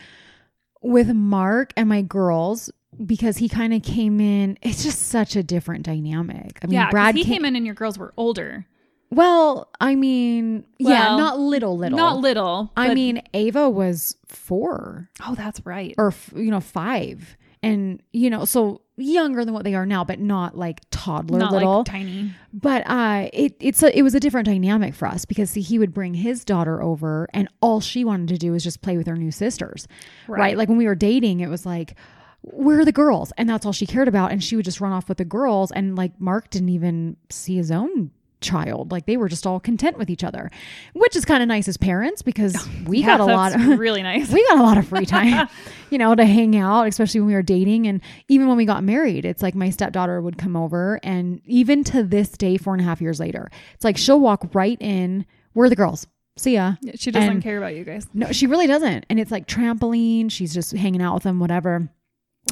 with 0.82 1.10
Mark 1.14 1.74
and 1.78 1.88
my 1.88 2.02
girls, 2.02 2.72
because 3.06 3.38
he 3.38 3.48
kind 3.48 3.74
of 3.74 3.84
came 3.84 4.20
in, 4.20 4.58
it's 4.62 4.84
just 4.84 5.08
such 5.08 5.36
a 5.36 5.44
different 5.44 5.86
dynamic. 5.86 6.60
I 6.64 6.68
mean, 6.68 6.74
yeah. 6.74 6.90
Brad 6.90 7.16
he 7.16 7.24
came, 7.24 7.34
came 7.34 7.46
in 7.46 7.56
and 7.56 7.66
your 7.66 7.76
girls 7.76 7.98
were 7.98 8.14
older. 8.18 8.66
Well, 9.14 9.70
I 9.82 9.96
mean, 9.96 10.64
yeah, 10.78 11.18
not 11.18 11.38
little, 11.38 11.78
little. 11.78 11.98
Not 11.98 12.20
little. 12.20 12.72
I 12.78 12.94
mean, 12.94 13.22
Ava 13.34 13.70
was 13.70 14.16
four 14.26 15.10
oh, 15.28 15.36
that's 15.36 15.66
right. 15.66 15.94
or, 15.98 16.14
you 16.34 16.50
know, 16.50 16.62
five. 16.62 17.36
And, 17.64 18.02
you 18.12 18.30
know, 18.30 18.46
so 18.46 18.82
younger 18.98 19.46
than 19.46 19.54
what 19.54 19.64
they 19.64 19.76
are 19.76 19.86
now, 19.86 20.04
but 20.04 20.20
not 20.20 20.58
like 20.58 20.82
toddler 20.90 21.40
Not 21.40 21.52
little. 21.52 21.78
like 21.78 21.86
tiny. 21.86 22.34
But 22.54 22.84
uh, 22.88 23.30
it 23.34 23.56
it's 23.60 23.84
a, 23.84 23.98
it 23.98 24.02
was 24.02 24.16
a 24.16 24.20
different 24.20 24.48
dynamic 24.48 24.94
for 24.94 25.08
us 25.08 25.26
because 25.26 25.52
see, 25.52 25.62
he 25.62 25.78
would 25.80 25.94
bring 25.94 26.14
his 26.14 26.44
daughter 26.44 26.82
over, 26.82 27.28
and 27.34 27.48
all 27.62 27.80
she 27.80 28.04
wanted 28.04 28.30
to 28.30 28.38
do 28.38 28.52
was 28.52 28.64
just 28.64 28.82
play 28.82 28.98
with 28.98 29.08
her 29.08 29.16
new 29.16 29.32
sisters, 29.32 29.88
right? 30.28 30.40
Right. 30.40 30.58
Like 30.58 30.70
when 30.70 30.78
we 30.78 30.86
were 30.88 30.96
dating, 30.96 31.40
it 31.42 31.50
was 31.50 31.66
like, 31.66 31.96
where 32.42 32.80
are 32.80 32.86
the 32.86 32.92
girls? 32.92 33.32
And 33.38 33.48
that's 33.50 33.66
all 33.66 33.74
she 33.74 33.86
cared 33.86 34.08
about, 34.08 34.32
and 34.32 34.44
she 34.44 34.56
would 34.56 34.66
just 34.66 34.82
run 34.82 34.92
off 34.92 35.08
with 35.08 35.18
the 35.20 35.26
girls, 35.26 35.72
and 35.72 35.96
like 35.96 36.20
Mark 36.20 36.50
didn't 36.50 36.70
even 36.70 37.18
see 37.30 37.56
his 37.56 37.72
own 37.72 38.12
child 38.42 38.92
like 38.92 39.06
they 39.06 39.16
were 39.18 39.30
just 39.30 39.46
all 39.48 39.60
content 39.60 39.98
with 39.98 40.10
each 40.10 40.24
other 40.24 40.50
which 40.94 41.16
is 41.16 41.24
kind 41.26 41.42
of 41.44 41.48
nice 41.48 41.68
as 41.68 41.78
parents 41.78 42.22
because 42.22 42.68
we 42.86 43.00
Yeah, 43.00 43.18
got 43.18 43.20
a 43.22 43.26
lot 43.26 43.56
of 43.56 43.62
really 43.80 44.02
nice. 44.04 44.30
we 44.32 44.44
got 44.48 44.58
a 44.60 44.64
lot 44.64 44.78
of 44.78 44.88
free 44.88 45.06
time, 45.06 45.48
you 45.90 45.98
know, 45.98 46.16
to 46.16 46.26
hang 46.26 46.56
out, 46.58 46.88
especially 46.88 47.20
when 47.22 47.28
we 47.28 47.34
were 47.34 47.42
dating. 47.42 47.88
And 47.88 48.02
even 48.28 48.48
when 48.48 48.58
we 48.58 48.66
got 48.66 48.84
married, 48.84 49.26
it's 49.26 49.42
like 49.42 49.56
my 49.56 49.70
stepdaughter 49.70 50.22
would 50.22 50.38
come 50.38 50.56
over. 50.56 51.00
And 51.04 51.40
even 51.46 51.84
to 51.86 52.04
this 52.04 52.30
day, 52.32 52.58
four 52.58 52.74
and 52.74 52.82
a 52.82 52.86
half 52.86 53.00
years 53.02 53.20
later, 53.20 53.50
it's 53.76 53.84
like 53.84 53.98
she'll 53.98 54.20
walk 54.20 54.54
right 54.54 54.78
in. 54.82 55.26
We're 55.54 55.70
the 55.70 55.76
girls? 55.76 56.08
See 56.38 56.54
ya. 56.54 56.76
She 56.96 57.12
doesn't 57.12 57.30
And- 57.30 57.44
care 57.44 57.58
about 57.58 57.76
you 57.76 57.84
guys. 57.84 58.08
No, 58.14 58.32
she 58.32 58.48
really 58.48 58.68
doesn't. 58.68 59.06
And 59.10 59.20
it's 59.20 59.32
like 59.32 59.48
trampoline. 59.48 60.32
She's 60.32 60.54
just 60.54 60.72
hanging 60.72 61.02
out 61.02 61.14
with 61.16 61.24
them, 61.24 61.40
whatever. 61.40 61.90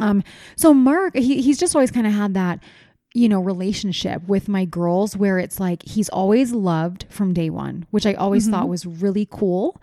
Um, 0.02 0.24
so 0.56 0.74
Mark, 0.74 1.16
he, 1.16 1.42
he's 1.42 1.58
just 1.58 1.76
always 1.76 1.92
kind 1.92 2.06
of 2.06 2.14
had 2.14 2.34
that, 2.36 2.62
you 3.20 3.28
know, 3.30 3.42
relationship 3.42 4.26
with 4.28 4.48
my 4.48 4.64
girls 4.66 5.18
where 5.18 5.38
it's 5.40 5.60
like 5.60 5.84
he's 5.84 6.10
always 6.10 6.52
loved 6.54 7.06
from 7.10 7.34
day 7.34 7.50
one, 7.50 7.86
which 7.92 8.06
I 8.06 8.14
always 8.14 8.48
Mhm. 8.48 8.52
thought 8.52 8.70
was 8.70 8.86
really 8.86 9.28
cool. 9.30 9.82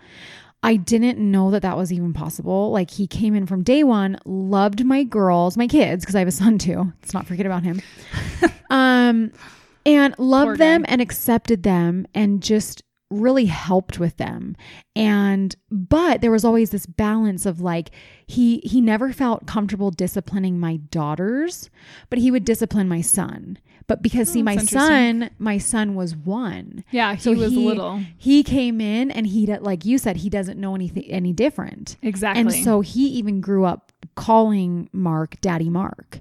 I 0.63 0.75
didn't 0.75 1.19
know 1.19 1.51
that 1.51 1.61
that 1.61 1.77
was 1.77 1.93
even 1.93 2.13
possible. 2.13 2.71
Like 2.71 2.89
he 2.89 3.05
came 3.05 3.35
in 3.35 3.45
from 3.45 3.61
day 3.61 3.83
one, 3.83 4.17
loved 4.25 4.83
my 4.83 5.03
girls, 5.03 5.55
my 5.55 5.67
kids, 5.67 6.03
because 6.03 6.15
I 6.15 6.19
have 6.19 6.27
a 6.27 6.31
son 6.31 6.57
too. 6.57 6.91
Let's 7.03 7.13
not 7.13 7.27
forget 7.27 7.45
about 7.45 7.61
him. 7.63 7.79
um, 8.71 9.31
and 9.85 10.15
loved 10.17 10.47
Poor 10.47 10.57
them 10.57 10.81
guy. 10.81 10.91
and 10.93 11.01
accepted 11.01 11.61
them 11.63 12.07
and 12.15 12.41
just 12.41 12.81
really 13.09 13.45
helped 13.45 13.99
with 13.99 14.17
them. 14.17 14.55
And 14.95 15.55
but 15.71 16.21
there 16.21 16.31
was 16.31 16.43
always 16.45 16.71
this 16.71 16.85
balance 16.85 17.45
of 17.45 17.61
like 17.61 17.91
he 18.25 18.59
he 18.59 18.81
never 18.81 19.13
felt 19.13 19.47
comfortable 19.47 19.91
disciplining 19.91 20.59
my 20.59 20.77
daughters, 20.77 21.69
but 22.09 22.19
he 22.19 22.31
would 22.31 22.45
discipline 22.45 22.87
my 22.89 23.01
son. 23.01 23.59
But 23.87 24.01
because 24.01 24.29
see 24.29 24.41
Oh, 24.41 24.43
my 24.43 24.57
son, 24.57 25.29
my 25.39 25.57
son 25.57 25.95
was 25.95 26.13
one. 26.13 26.83
Yeah, 26.91 27.15
he 27.15 27.21
So 27.21 27.31
was 27.31 27.51
he- 27.51 27.65
little. 27.65 28.01
He 28.17 28.43
came 28.43 28.81
in 28.81 29.09
and 29.11 29.25
he 29.25 29.45
like 29.45 29.85
you 29.85 29.97
said 29.97 30.17
he 30.17 30.29
doesn't 30.29 30.59
know 30.59 30.75
anything 30.75 31.05
any 31.05 31.31
different. 31.31 31.95
Exactly. 32.01 32.41
And 32.41 32.51
so 32.53 32.81
he 32.81 33.07
even 33.07 33.39
grew 33.39 33.63
up 33.63 33.93
calling 34.15 34.89
Mark 34.91 35.39
Daddy 35.39 35.69
Mark. 35.69 36.19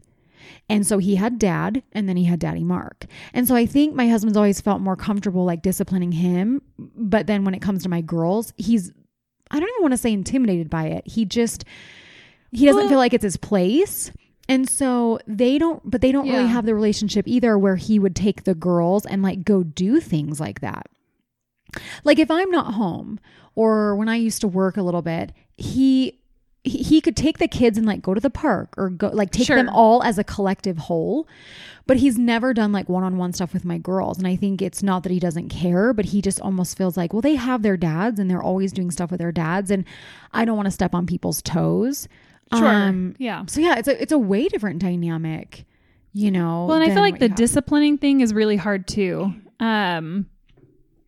And 0.69 0.87
so 0.87 0.99
he 0.99 1.17
had 1.17 1.39
dad 1.39 1.83
and 1.93 2.09
then 2.09 2.17
he 2.17 2.25
had 2.25 2.39
Daddy 2.41 2.65
Mark. 2.65 3.07
And 3.33 3.47
so 3.47 3.55
I 3.55 3.67
think 3.67 3.95
my 3.95 4.09
husband's 4.09 4.37
always 4.37 4.61
felt 4.61 4.81
more 4.81 4.97
comfortable 4.97 5.45
like 5.45 5.63
disciplining 5.63 6.13
him. 6.13 6.63
But 6.79 7.27
then 7.27 7.45
when 7.45 7.55
it 7.55 7.63
comes 7.63 7.83
to 7.85 7.89
my 7.89 8.01
girls, 8.01 8.53
he's, 8.57 8.93
I 9.51 9.61
don't 9.61 9.69
even 9.69 9.83
want 9.83 9.93
to 9.93 9.99
say 9.99 10.13
intimidated 10.13 10.69
by 10.71 10.87
it. 10.87 11.07
He 11.07 11.25
just, 11.25 11.65
he 12.53 12.65
doesn't 12.67 12.83
Well- 12.83 12.89
feel 12.89 12.99
like 12.99 13.15
it's 13.15 13.25
his 13.25 13.37
place. 13.37 14.11
And 14.49 14.69
so 14.69 15.19
they 15.27 15.59
don't, 15.59 15.83
but 15.85 16.01
they 16.01 16.13
don't 16.13 16.29
really 16.29 16.47
have 16.47 16.67
the 16.67 16.75
relationship 16.75 17.27
either 17.27 17.59
where 17.59 17.75
he 17.75 17.99
would 17.99 18.15
take 18.15 18.45
the 18.45 18.55
girls 18.55 19.05
and 19.05 19.21
like 19.21 19.43
go 19.45 19.65
do 19.65 19.99
things 19.99 20.39
like 20.39 20.61
that. 20.61 20.87
Like 22.05 22.21
if 22.21 22.31
I'm 22.31 22.51
not 22.53 22.75
home 22.75 23.19
or 23.57 23.97
when 23.97 24.09
I 24.09 24.15
used 24.17 24.41
to 24.43 24.49
work 24.49 24.77
a 24.77 24.83
little 24.83 25.03
bit, 25.03 25.33
he 25.57 26.21
he 26.69 27.01
could 27.01 27.17
take 27.17 27.39
the 27.39 27.49
kids 27.49 27.79
and 27.79 27.87
like 27.87 28.03
go 28.03 28.15
to 28.15 28.21
the 28.21 28.31
park 28.31 28.75
or 28.77 28.91
go 28.91 29.09
like 29.09 29.31
take 29.31 29.47
them 29.47 29.69
all 29.69 30.03
as 30.03 30.19
a 30.19 30.25
collective 30.25 30.79
whole. 30.79 31.27
But 31.87 31.99
he's 31.99 32.19
never 32.19 32.53
done 32.53 32.73
like 32.73 32.89
one-on-one 32.89 33.33
stuff 33.33 33.55
with 33.55 33.65
my 33.65 33.79
girls. 33.79 34.19
And 34.19 34.27
I 34.27 34.35
think 34.35 34.61
it's 34.61 34.83
not 34.83 35.05
that 35.05 35.13
he 35.13 35.21
doesn't 35.21 35.51
care, 35.51 35.93
but 35.93 36.07
he 36.07 36.21
just 36.21 36.41
almost 36.41 36.77
feels 36.77 36.97
like, 36.97 37.13
well, 37.13 37.23
they 37.23 37.37
have 37.37 37.63
their 37.63 37.77
dads 37.77 38.19
and 38.19 38.29
they're 38.29 38.43
always 38.43 38.73
doing 38.73 38.91
stuff 38.91 39.13
with 39.13 39.21
their 39.21 39.31
dads 39.31 39.71
and 39.71 39.85
I 40.33 40.45
don't 40.45 40.57
want 40.57 40.67
to 40.67 40.73
step 40.73 40.95
on 40.95 41.07
people's 41.07 41.43
toes. 41.43 42.09
sure. 42.53 42.67
Um, 42.67 43.15
yeah. 43.19 43.45
so 43.47 43.61
yeah, 43.61 43.77
it's 43.79 43.89
a 43.89 44.03
it's 44.03 44.13
a 44.13 44.19
way 44.19 44.49
different 44.49 44.81
dynamic, 44.81 45.65
you 46.13 46.31
know. 46.33 46.67
Well, 46.67 46.81
and 46.81 46.91
I 46.91 46.93
feel 46.93 47.03
like 47.03 47.21
the 47.21 47.27
you 47.27 47.31
have. 47.31 47.37
disciplining 47.37 47.99
thing 47.99 48.21
is 48.21 48.35
really 48.35 48.57
hard 48.57 48.89
too. 48.89 49.33
Um, 49.61 50.27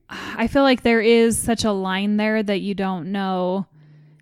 I 0.09 0.47
feel 0.47 0.62
like 0.62 0.83
there 0.83 1.01
is 1.01 1.37
such 1.37 1.64
a 1.64 1.73
line 1.73 2.16
there 2.16 2.42
that 2.42 2.61
you 2.61 2.75
don't 2.75 3.12
know 3.12 3.66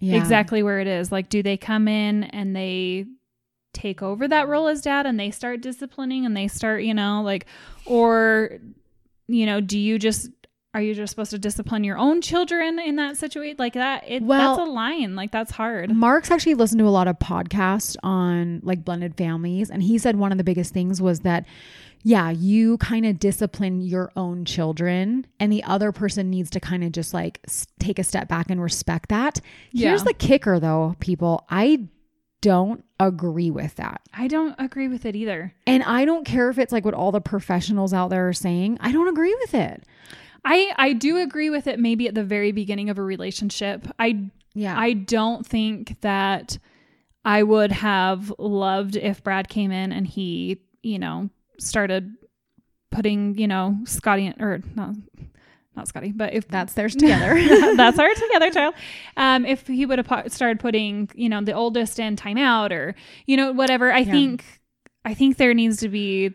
Yeah. 0.01 0.17
exactly 0.17 0.63
where 0.63 0.81
it 0.81 0.87
is. 0.87 1.11
Like, 1.13 1.29
do 1.29 1.43
they 1.43 1.57
come 1.57 1.89
in 1.89 2.25
and 2.25 2.55
they 2.55 3.07
take 3.73 4.03
over 4.03 4.27
that 4.29 4.49
role 4.49 4.69
as 4.69 4.81
dad 4.83 5.07
and 5.07 5.19
they 5.21 5.31
start 5.31 5.61
disciplining 5.61 6.25
and 6.27 6.37
they 6.37 6.49
start, 6.49 6.83
you 6.83 6.95
know, 6.95 7.23
like, 7.23 7.47
or, 7.85 8.59
you 9.29 9.45
know, 9.47 9.61
do 9.61 9.79
you 9.79 9.99
just, 9.99 10.31
are 10.75 10.81
you 10.83 10.95
just 10.95 11.11
supposed 11.11 11.31
to 11.31 11.39
discipline 11.39 11.85
your 11.85 11.97
own 11.99 12.21
children 12.21 12.79
in 12.79 12.97
that 12.97 13.17
situation? 13.17 13.57
Like 13.59 13.75
that, 13.75 14.05
it, 14.09 14.23
Well- 14.23 14.57
that's 14.57 14.67
a 14.69 14.71
line. 14.71 15.15
Like, 15.17 15.31
that's 15.31 15.53
hard. 15.53 15.91
Mark's 15.95 16.31
actually 16.31 16.55
listened 16.55 16.79
to 16.81 16.87
a 16.87 16.91
lot 16.91 17.09
of 17.09 17.19
podcasts 17.19 17.97
on 18.03 18.61
like 18.63 18.85
blended 18.85 19.15
families, 19.17 19.71
and 19.71 19.83
he 19.83 19.99
said 19.99 20.17
one 20.17 20.33
of 20.33 20.39
the 20.39 20.45
biggest 20.45 20.73
things 20.75 21.01
was 21.03 21.21
that, 21.21 21.47
yeah, 22.03 22.31
you 22.31 22.79
kind 22.79 23.05
of 23.07 23.19
discipline 23.19 23.81
your 23.81 24.13
own 24.17 24.45
children, 24.45 25.27
and 25.41 25.53
the 25.53 25.65
other 25.65 25.93
person 25.93 26.31
needs 26.31 26.51
to 26.51 26.61
kind 26.61 26.85
of 26.85 26.93
just 26.93 27.13
like 27.13 27.45
take 27.79 27.99
a 27.99 28.05
step 28.05 28.29
back 28.29 28.51
and 28.51 28.63
respect 28.63 29.09
that. 29.09 29.41
Here's 29.73 30.05
the 30.05 30.15
kicker, 30.15 30.61
though, 30.61 30.97
people. 31.01 31.45
I 31.51 31.89
don't 32.43 32.85
agree 33.01 33.51
with 33.51 33.75
that. 33.77 34.03
I 34.15 34.29
don't 34.29 34.55
agree 34.59 34.89
with 34.89 35.05
it 35.05 35.17
either. 35.17 35.53
And 35.67 35.83
I 35.83 36.05
don't 36.05 36.25
care 36.25 36.49
if 36.49 36.59
it's 36.59 36.73
like 36.73 36.85
what 36.85 36.95
all 36.95 37.11
the 37.11 37.21
professionals 37.21 37.93
out 37.93 38.11
there 38.11 38.29
are 38.29 38.33
saying. 38.33 38.79
I 38.81 38.93
don't 38.93 39.09
agree 39.09 39.35
with 39.41 39.55
it. 39.55 39.85
I, 40.45 40.73
I 40.77 40.93
do 40.93 41.19
agree 41.19 41.51
with 41.51 41.67
it 41.67 41.81
maybe 41.81 42.07
at 42.07 42.15
the 42.15 42.23
very 42.23 42.53
beginning 42.53 42.89
of 42.89 42.99
a 42.99 43.03
relationship. 43.03 43.89
I 43.99 44.31
Yeah. 44.55 44.79
I 44.79 44.93
don't 44.93 45.45
think 45.45 46.01
that 46.03 46.59
I 47.25 47.43
would 47.43 47.73
have 47.73 48.33
loved 48.39 48.95
if 48.95 49.25
Brad 49.25 49.49
came 49.49 49.73
in 49.73 49.91
and 49.91 50.07
he, 50.07 50.61
you 50.85 51.01
know, 51.01 51.31
started 51.59 52.13
putting, 52.91 53.37
you 53.39 53.47
know, 53.49 53.77
Scotty 53.85 54.33
or 54.39 54.61
not 54.75 54.95
not 55.75 55.89
Scotty, 55.89 56.11
but 56.13 56.33
if 56.33 56.49
That's 56.49 56.73
theirs 56.73 56.95
together. 56.97 57.35
that's 57.77 57.99
our 57.99 58.15
together 58.15 58.51
child. 58.51 58.75
Um, 59.19 59.45
if 59.45 59.67
he 59.67 59.85
would 59.85 59.99
have 59.99 60.07
pu- 60.09 60.31
started 60.31 60.59
putting, 60.59 61.11
you 61.15 61.29
know, 61.29 61.43
the 61.43 61.53
oldest 61.53 61.99
in 61.99 62.17
timeout 62.17 62.71
or, 62.71 62.95
you 63.27 63.37
know, 63.37 63.53
whatever, 63.53 63.93
I 63.93 63.99
Yeah. 63.99 64.13
think, 64.13 64.45
I 65.05 65.13
think 65.13 65.37
there 65.37 65.53
needs 65.53 65.79
to 65.79 65.89
be 65.91 66.33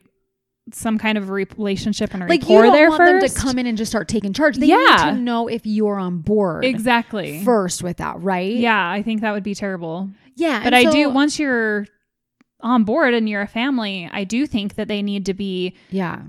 some 0.74 1.00
kind 1.00 1.18
of 1.18 1.30
relationship 1.32 2.14
and 2.14 2.22
a 2.22 2.28
like 2.28 2.48
you 2.48 2.50
rapport 2.50 2.64
don't 2.66 2.74
there 2.74 2.90
want 2.90 3.00
first. 3.00 3.36
them 3.36 3.42
to 3.44 3.48
come 3.50 3.58
in 3.60 3.66
and 3.66 3.78
just 3.80 3.92
start 3.92 4.08
taking 4.08 4.32
charge. 4.32 4.58
They 4.58 4.68
Yeah. 4.68 4.78
need 4.78 5.16
to 5.16 5.22
know 5.22 5.48
if 5.48 5.66
you're 5.66 5.98
on 5.98 6.20
board 6.20 6.64
exactly. 6.64 7.44
first 7.44 7.82
with 7.82 7.98
that, 7.98 8.22
right? 8.22 8.54
yeah, 8.56 8.90
I 8.92 9.02
think 9.02 9.22
that 9.22 9.32
would 9.32 9.44
be 9.44 9.56
terrible. 9.56 10.12
Yeah. 10.36 10.64
but 10.64 10.76
I 10.76 10.84
so- 10.86 10.92
do 10.92 11.10
once 11.10 11.40
you're 11.40 11.88
on 12.64 12.84
board 12.84 13.14
and 13.14 13.28
you're 13.30 13.42
a 13.42 13.48
family, 13.48 14.10
I 14.12 14.24
do 14.24 14.46
think 14.48 14.76
that 14.76 14.88
they 14.88 15.02
need 15.02 15.26
to 15.28 15.34
be 15.34 15.76
Yeah. 15.90 16.22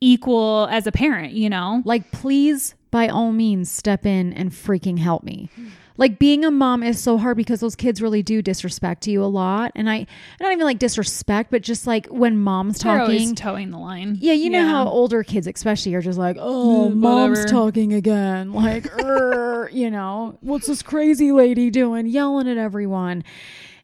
equal 0.00 0.68
as 0.70 0.86
a 0.86 0.92
parent, 0.92 1.32
you 1.32 1.50
know? 1.50 1.82
Like, 1.84 2.10
please, 2.12 2.74
by 2.90 3.08
all 3.08 3.32
means, 3.32 3.70
step 3.70 4.06
in 4.06 4.32
and 4.32 4.50
freaking 4.50 4.98
help 4.98 5.24
me. 5.24 5.50
Like 5.96 6.20
being 6.20 6.44
a 6.44 6.50
mom 6.52 6.84
is 6.84 7.00
so 7.00 7.18
hard 7.18 7.36
because 7.36 7.58
those 7.58 7.74
kids 7.74 8.00
really 8.00 8.22
do 8.22 8.40
disrespect 8.40 9.08
you 9.08 9.20
a 9.20 9.26
lot. 9.26 9.72
And 9.74 9.90
I, 9.90 9.94
I 9.96 10.06
don't 10.38 10.52
even 10.52 10.64
like 10.64 10.78
disrespect, 10.78 11.50
but 11.50 11.62
just 11.62 11.88
like 11.88 12.06
when 12.06 12.38
mom's 12.38 12.78
They're 12.78 12.98
talking. 12.98 13.34
towing 13.34 13.70
the 13.72 13.78
line. 13.78 14.16
Yeah, 14.20 14.34
you 14.34 14.48
know 14.48 14.64
how 14.64 14.86
older 14.86 15.24
kids, 15.24 15.48
especially, 15.48 15.96
are 15.96 16.00
just 16.00 16.16
like, 16.16 16.36
"Oh, 16.38 16.88
Mm, 16.92 16.98
mom's 16.98 17.38
whatever." 17.40 17.48
talking 17.48 17.92
again." 17.94 18.52
Like, 18.52 18.86
"Err," 18.96 19.68
you 19.72 19.90
know, 19.90 20.38
what's 20.40 20.68
this 20.68 20.82
crazy 20.82 21.32
lady 21.32 21.68
doing, 21.68 22.06
yelling 22.06 22.46
at 22.48 22.58
everyone? 22.58 23.24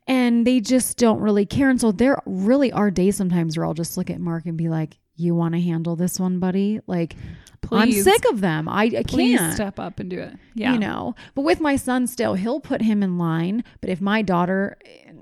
And 0.07 0.47
they 0.47 0.61
just 0.61 0.99
don't 0.99 1.21
really 1.21 1.47
care. 1.47 1.71
And 1.71 1.81
so 1.81 1.91
there 1.91 2.21
really 2.27 2.71
are 2.73 2.91
days 2.91 3.17
sometimes 3.17 3.57
where 3.57 3.65
I'll 3.65 3.75
just 3.75 3.97
look 3.97 4.11
at 4.11 4.21
Mark 4.21 4.45
and 4.45 4.57
be 4.57 4.69
like, 4.69 4.99
"You 5.17 5.35
want 5.35 5.55
to 5.55 5.61
handle 5.61 5.97
this 5.97 6.21
one, 6.21 6.39
buddy?" 6.39 6.81
Like, 6.87 7.17
I'm 7.73 7.91
sick 7.93 8.25
of 8.31 8.41
them. 8.41 8.69
I, 8.69 8.85
I 8.85 9.03
Please 9.07 9.39
can't. 9.39 9.55
step 9.55 9.79
up 9.79 9.99
and 10.01 10.11
do 10.11 10.19
it. 10.21 10.37
Yeah. 10.55 10.73
You 10.75 10.79
know, 10.79 11.15
but 11.35 11.43
with 11.43 11.61
my 11.61 11.77
son 11.77 12.07
still, 12.07 12.35
he'll 12.35 12.61
put 12.61 12.83
him 12.83 13.03
in 13.03 13.19
line. 13.19 13.65
But 13.81 13.91
if 13.91 14.01
my 14.01 14.23
daughter, 14.23 14.77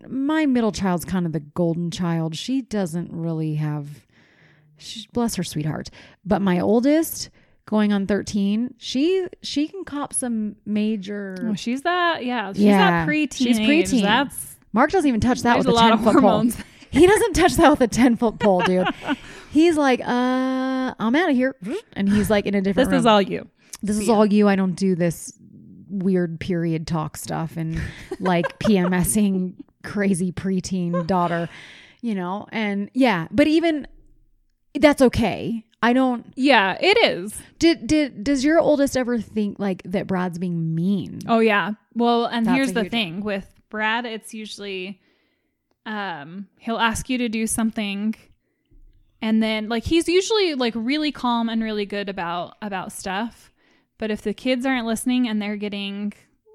my 0.09 0.47
middle 0.47 0.73
child's 0.73 1.05
kind 1.05 1.27
of 1.27 1.33
the 1.33 1.40
golden 1.40 1.90
child, 1.90 2.35
she 2.37 2.62
doesn't 2.62 3.12
really 3.12 3.55
have, 3.57 4.05
she, 4.77 5.07
bless 5.12 5.37
her 5.37 5.45
sweetheart. 5.45 5.90
But 6.25 6.42
my 6.42 6.59
oldest, 6.61 7.31
going 7.66 7.92
on 7.92 8.07
13, 8.07 8.75
she 8.79 9.27
she 9.42 9.68
can 9.68 9.85
cop 9.85 10.12
some 10.12 10.57
major. 10.66 11.37
Oh, 11.49 11.55
she's 11.55 11.83
that. 11.83 12.25
Yeah. 12.25 12.53
She's 12.53 12.62
Yeah, 12.62 12.90
that 12.90 13.07
pre 13.07 13.29
she's 13.33 13.59
preteen. 13.59 14.03
That's 14.03 14.51
Mark 14.72 14.90
doesn't 14.90 15.08
even 15.08 15.20
touch 15.20 15.42
that 15.42 15.54
there's 15.54 15.66
with 15.66 15.74
a 15.74 15.78
a, 15.78 15.80
lot 15.80 15.88
10 15.90 15.92
of 15.92 16.04
foot 16.04 16.20
pole. 16.22 16.44
He 16.90 17.06
doesn't 17.06 17.32
touch 17.32 17.54
that 17.54 17.70
with 17.70 17.80
a 17.80 17.88
10 17.88 18.16
foot 18.16 18.38
pole, 18.38 18.61
dude. 18.61 18.87
He's 19.50 19.78
like, 19.78 20.00
uh, 20.00 20.04
I'm 20.98 21.16
out 21.16 21.30
of 21.30 21.35
here. 21.37 21.56
And 21.94 22.06
he's 22.08 22.28
like 22.28 22.44
in 22.44 22.54
a 22.54 22.61
different 22.61 22.88
this 22.90 22.92
room 22.92 22.98
is 23.00 23.06
all 23.06 23.20
you. 23.22 23.48
this 23.82 23.96
is 23.98 24.08
Yeah. 24.08 24.14
all 24.14 24.26
you. 24.26 24.46
I 24.48 24.56
don't 24.56 24.74
do 24.74 24.94
this 24.94 25.32
weird 25.88 26.38
period 26.40 26.87
talk 26.87 27.16
stuff 27.16 27.56
and 27.56 27.80
like 28.20 28.58
PMSing 28.58 29.54
crazy 29.82 30.32
preteen 30.32 31.06
daughter, 31.06 31.48
you 32.02 32.14
know? 32.14 32.46
And 32.52 32.90
yeah, 32.92 33.26
but 33.30 33.46
even 33.46 33.87
that's 34.78 35.00
okay. 35.02 35.64
I 35.82 35.92
don't 35.94 36.26
Yeah, 36.37 36.76
it 36.80 36.96
is. 37.11 37.35
did 37.58 37.87
did 37.87 38.22
does 38.24 38.44
your 38.44 38.58
oldest 38.61 38.96
ever 38.98 39.18
think 39.18 39.58
like 39.58 39.82
that 39.85 40.06
Brad's 40.06 40.38
being 40.38 40.74
mean? 40.74 41.20
Oh 41.26 41.38
yeah. 41.40 41.72
Well, 41.94 42.26
and 42.26 42.44
That's 42.46 42.54
here's 42.56 42.72
the 42.74 42.85
thing 42.85 43.20
with 43.22 43.46
Brad, 43.72 44.04
it's 44.06 44.32
usually 44.35 45.00
um 45.87 46.46
he'll 46.58 46.78
ask 46.78 47.11
you 47.11 47.18
to 47.18 47.28
do 47.28 47.44
something 47.44 48.14
and 49.20 49.42
then 49.42 49.68
like 49.68 49.82
he's 49.85 50.08
usually 50.08 50.54
like 50.54 50.74
really 50.76 51.11
calm 51.11 51.48
and 51.48 51.62
really 51.62 51.87
good 51.87 52.08
about 52.08 52.56
about 52.62 52.92
stuff. 52.92 53.50
But 53.98 54.11
if 54.11 54.22
the 54.22 54.35
kids 54.35 54.66
aren't 54.66 54.87
listening 54.87 55.26
and 55.28 55.40
they're 55.40 55.56
getting 55.56 56.12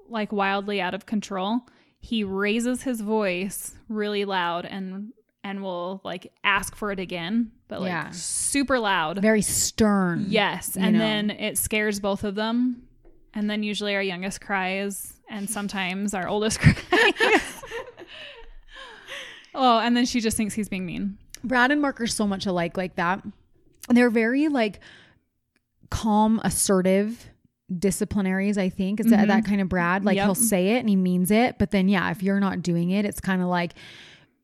like 0.08 0.32
wildly 0.32 0.80
out 0.80 0.94
of 0.94 1.06
control, 1.06 1.60
he 2.00 2.22
raises 2.24 2.82
his 2.84 3.00
voice 3.00 3.74
really 3.88 4.24
loud 4.24 4.64
and 4.64 5.12
and 5.44 5.62
will 5.62 6.00
like 6.04 6.30
ask 6.44 6.76
for 6.76 6.92
it 6.92 7.00
again, 7.00 7.50
but 7.68 7.80
like 7.80 7.88
Yeah. 7.90 8.10
super 8.10 8.78
loud. 8.78 9.20
Very 9.20 9.42
stern. 9.42 10.26
Yes, 10.28 10.76
and 10.76 10.92
know. 10.94 10.98
then 11.00 11.30
it 11.30 11.58
scares 11.58 12.00
both 12.00 12.22
of 12.24 12.34
them, 12.34 12.82
and 13.34 13.48
then 13.50 13.62
usually 13.62 13.94
our 13.94 14.02
youngest 14.02 14.40
cries, 14.40 15.17
and 15.28 15.48
sometimes 15.48 16.14
our 16.14 16.26
oldest 16.28 16.60
cries. 16.60 16.72
oh, 19.54 19.78
and 19.78 19.96
then 19.96 20.06
she 20.06 20.20
just 20.20 20.36
thinks 20.36 20.54
he's 20.54 20.68
being 20.68 20.86
mean. 20.86 21.18
Brad 21.44 21.70
and 21.70 21.80
Mark 21.80 22.00
are 22.00 22.06
so 22.06 22.26
much 22.26 22.46
alike 22.46 22.76
like 22.76 22.96
that. 22.96 23.22
They're 23.88 24.10
very 24.10 24.48
like 24.48 24.80
calm, 25.90 26.40
assertive 26.44 27.30
disciplinaries, 27.72 28.58
I 28.58 28.68
think. 28.68 29.00
Is 29.00 29.06
that, 29.06 29.24
Mhm. 29.24 29.28
that 29.28 29.44
kind 29.44 29.60
of 29.60 29.68
Brad? 29.68 30.04
Like 30.04 30.16
Yep. 30.16 30.24
he'll 30.24 30.34
say 30.34 30.76
it 30.76 30.80
and 30.80 30.88
he 30.88 30.96
means 30.96 31.30
it. 31.30 31.58
But 31.58 31.70
then, 31.70 31.88
yeah, 31.88 32.10
if 32.10 32.22
you're 32.22 32.40
not 32.40 32.62
doing 32.62 32.90
it, 32.90 33.04
it's 33.04 33.20
kind 33.20 33.40
of 33.42 33.48
like 33.48 33.74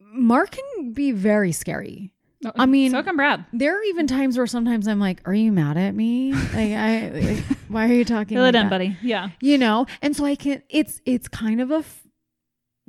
Mark 0.01 0.53
can 0.53 0.93
be 0.93 1.11
very 1.11 1.51
scary. 1.53 2.13
Oh, 2.45 2.53
I 2.57 2.67
mean- 2.67 2.91
so 2.91 3.03
can 3.03 3.17
Brad. 3.17 3.45
There 3.53 3.79
are 3.79 3.83
even 3.85 4.07
times 4.07 4.37
where 4.37 4.47
sometimes 4.47 4.87
I'm 4.89 5.01
like, 5.01 5.21
"Are 5.27 5.35
you 5.35 5.53
mad 5.53 5.77
at 5.77 5.95
me? 5.95 6.33
Like, 6.33 6.73
I, 6.73 7.09
like, 7.15 7.39
why 7.69 7.89
are 7.89 7.93
you 7.93 8.05
talking?" 8.05 8.37
Fill 8.37 8.45
like 8.45 8.55
it 8.55 8.59
in, 8.59 8.69
buddy. 8.69 8.97
Yeah. 9.03 9.31
You 9.41 9.59
know, 9.59 9.87
and 10.03 10.15
so 10.17 10.25
I 10.25 10.35
can. 10.37 10.63
It's 10.69 11.01
it's 11.05 11.29
kind 11.29 11.61
of 11.61 11.71
a. 11.71 11.77
f- 11.79 12.03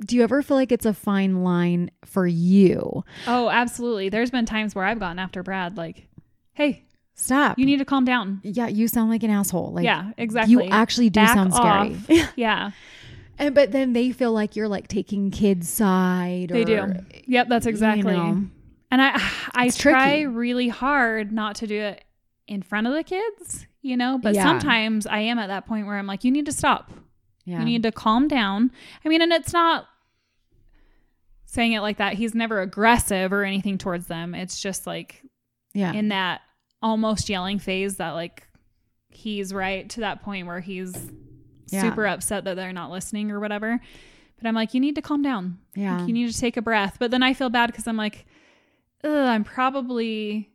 Do 0.04 0.14
you 0.16 0.22
ever 0.22 0.42
feel 0.42 0.56
like 0.56 0.72
it's 0.72 0.86
a 0.86 0.92
fine 0.94 1.42
line 1.42 1.90
for 2.04 2.26
you? 2.26 3.04
Oh, 3.26 3.48
absolutely. 3.48 4.08
There's 4.10 4.30
been 4.30 4.46
times 4.46 4.74
where 4.74 4.84
I've 4.84 4.98
gotten 5.00 5.18
after 5.18 5.42
Brad, 5.42 5.76
like, 5.76 6.08
"Hey, 6.52 6.84
Stop. 7.14 7.58
you 7.58 7.64
need 7.66 7.78
to 7.78 7.84
calm 7.86 8.04
down." 8.04 8.40
yeah, 8.44 8.66
you 8.68 8.88
sound 8.88 9.10
like 9.10 9.22
an 9.22 9.30
asshole. 9.30 9.72
Like, 9.72 9.84
yeah, 9.84 10.10
exactly. 10.18 10.52
You 10.52 10.62
actually 10.70 11.08
do 11.10 11.20
Back 11.20 11.34
sound 11.34 11.54
scary. 11.54 12.20
off. 12.20 12.32
yeah, 12.36 12.70
and 13.38 13.54
but 13.54 13.72
then 13.72 13.94
they 13.94 14.12
feel 14.12 14.32
like 14.32 14.54
you're 14.56 14.68
like 14.68 14.88
taking 14.88 15.30
kids' 15.30 15.68
side. 15.68 16.50
they 16.50 16.62
or, 16.62 16.86
do. 16.88 16.94
Yep, 17.26 17.48
that's 17.48 17.66
exactly. 17.66 18.12
You 18.14 18.18
know, 18.18 18.44
And 18.90 19.00
I 19.02 19.12
I 19.54 19.66
It's 19.66 19.76
try 19.76 20.08
tricky. 20.22 20.26
really 20.26 20.68
hard 20.68 21.32
not 21.32 21.56
to 21.56 21.66
do 21.66 21.80
it 21.80 22.04
in 22.46 22.62
front 22.62 22.86
of 22.86 22.92
the 22.94 23.02
kids, 23.02 23.66
you 23.82 23.96
know, 23.96 24.18
but 24.22 24.34
Yeah. 24.34 24.44
sometimes 24.44 25.06
I 25.06 25.18
am 25.20 25.38
at 25.38 25.48
that 25.48 25.66
point 25.66 25.86
where 25.86 25.96
I'm 25.98 26.06
like, 26.06 26.22
you 26.24 26.30
need 26.30 26.46
to 26.46 26.52
stop. 26.52 26.92
yeah. 27.44 27.58
You 27.58 27.64
need 27.64 27.82
to 27.84 27.92
calm 27.92 28.28
down. 28.28 28.70
I 29.04 29.08
mean, 29.08 29.20
and 29.22 29.32
it's 29.32 29.52
not 29.52 29.86
saying 31.44 31.72
it 31.72 31.80
like 31.80 31.98
that. 31.98 32.14
He's 32.14 32.34
never 32.34 32.60
aggressive 32.60 33.32
or 33.32 33.44
anything 33.44 33.78
towards 33.78 34.06
them. 34.06 34.34
It's 34.34 34.60
just 34.60 34.86
like 34.86 35.22
yeah. 35.74 35.92
in 35.92 36.08
that 36.08 36.42
almost 36.82 37.28
yelling 37.28 37.58
phase 37.58 37.96
that 37.96 38.10
like 38.12 38.46
he's 39.08 39.52
right 39.54 39.88
to 39.90 40.00
that 40.00 40.22
point 40.22 40.46
where 40.46 40.60
he's 40.60 40.94
Yeah. 41.70 41.82
super 41.82 42.06
upset 42.06 42.44
that 42.44 42.54
they're 42.56 42.72
not 42.72 42.90
listening 42.90 43.30
or 43.30 43.40
whatever. 43.40 43.80
But 44.38 44.46
I'm 44.48 44.54
like, 44.54 44.74
you 44.74 44.80
need 44.80 44.94
to 44.96 45.02
calm 45.02 45.22
down. 45.22 45.58
yeah. 45.74 45.98
Like, 45.98 46.08
you 46.08 46.12
need 46.14 46.30
to 46.30 46.38
take 46.38 46.56
a 46.56 46.62
breath. 46.62 46.96
But 47.00 47.10
then 47.10 47.22
I 47.22 47.32
feel 47.32 47.48
bad 47.48 47.68
because 47.68 47.86
I'm 47.88 47.96
like, 47.96 48.26
Ugh, 49.04 49.10
I'm 49.10 49.44
probably, 49.44 50.50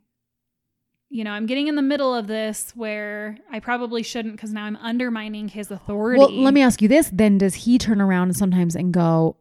you 1.09 1.23
know, 1.23 1.31
I'm 1.31 1.45
getting 1.45 1.67
in 1.67 1.75
the 1.75 1.81
middle 1.81 2.13
of 2.13 2.27
this 2.27 2.71
where 2.75 3.37
I 3.51 3.59
probably 3.59 4.03
shouldn't 4.03 4.35
because 4.35 4.51
now 4.51 4.65
I'm 4.65 4.77
undermining 4.77 5.47
his 5.47 5.71
authority. 5.71 6.19
Well, 6.19 6.31
let 6.31 6.53
me 6.53 6.61
ask 6.61 6.81
you 6.81 6.87
this 6.87 7.09
then 7.13 7.37
does 7.37 7.53
he 7.55 7.77
turn 7.77 8.01
around 8.01 8.35
sometimes 8.35 8.75
and 8.75 8.93
go 8.93 9.37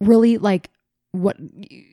really 0.00 0.38
like 0.38 0.70
what 1.12 1.36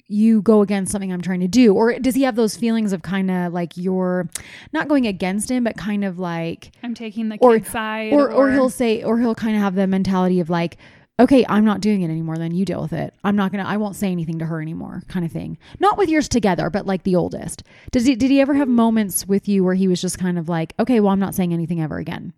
you 0.08 0.43
go 0.43 0.62
against 0.62 0.91
something 0.91 1.12
I'm 1.12 1.23
trying 1.23 1.39
to 1.39 1.47
do 1.47 1.73
or 1.73 1.97
does 1.97 2.13
he 2.13 2.21
have 2.21 2.36
those 2.36 2.56
feelings 2.56 2.93
of 2.93 3.02
kind 3.02 3.32
of 3.32 3.52
like 3.52 3.76
you're 3.76 4.30
not 4.73 4.88
going 4.88 5.08
against 5.08 5.50
him 5.50 5.63
but 5.63 5.76
kind 5.76 6.06
of 6.06 6.19
like 6.19 6.71
I'm 6.84 6.93
taking 6.93 7.30
the 7.30 7.38
or- 7.41 7.58
kid 7.58 7.65
side. 7.65 8.13
or 8.13 8.32
or 8.32 8.52
he'll 8.52 8.69
say 8.69 9.04
or 9.04 9.17
he'll 9.19 9.34
kind 9.34 9.56
of 9.56 9.62
have 9.63 9.73
the 9.73 9.88
mentality 9.88 10.39
of 10.39 10.52
like 10.52 10.78
okay 11.19 11.45
I'm 11.47 11.65
not 11.65 11.82
doing 11.82 12.01
it 12.01 12.10
anymore 12.10 12.38
then 12.38 12.53
you 12.53 12.65
deal 12.65 12.82
with 12.82 12.93
it 12.93 13.13
I'm 13.23 13.36
not 13.36 13.51
to 13.51 13.60
I 13.60 13.77
won't 13.77 13.95
say 13.95 14.12
anything 14.12 14.39
to 14.39 14.45
her 14.45 14.62
anymore 14.62 15.03
kind 15.08 15.25
of 15.25 15.32
thing 15.32 15.58
not 15.80 15.97
with 15.97 16.10
yours 16.10 16.27
together 16.30 16.69
but 16.69 16.86
like 16.86 17.03
the 17.03 17.15
oldest 17.15 17.63
does 17.91 18.06
he 18.06 18.15
did 18.15 18.32
he 18.32 18.41
ever 18.41 18.53
have 18.53 18.67
moments 18.67 19.25
with 19.25 19.47
you 19.47 19.63
where 19.63 19.75
he 19.75 19.88
was 19.88 20.01
just 20.01 20.19
kind 20.19 20.38
of 20.38 20.49
like 20.49 20.73
okay 20.80 20.99
well 20.99 21.12
I'm 21.12 21.19
not 21.19 21.36
saying 21.36 21.53
anything 21.53 21.82
ever 21.82 21.97
again 21.97 22.34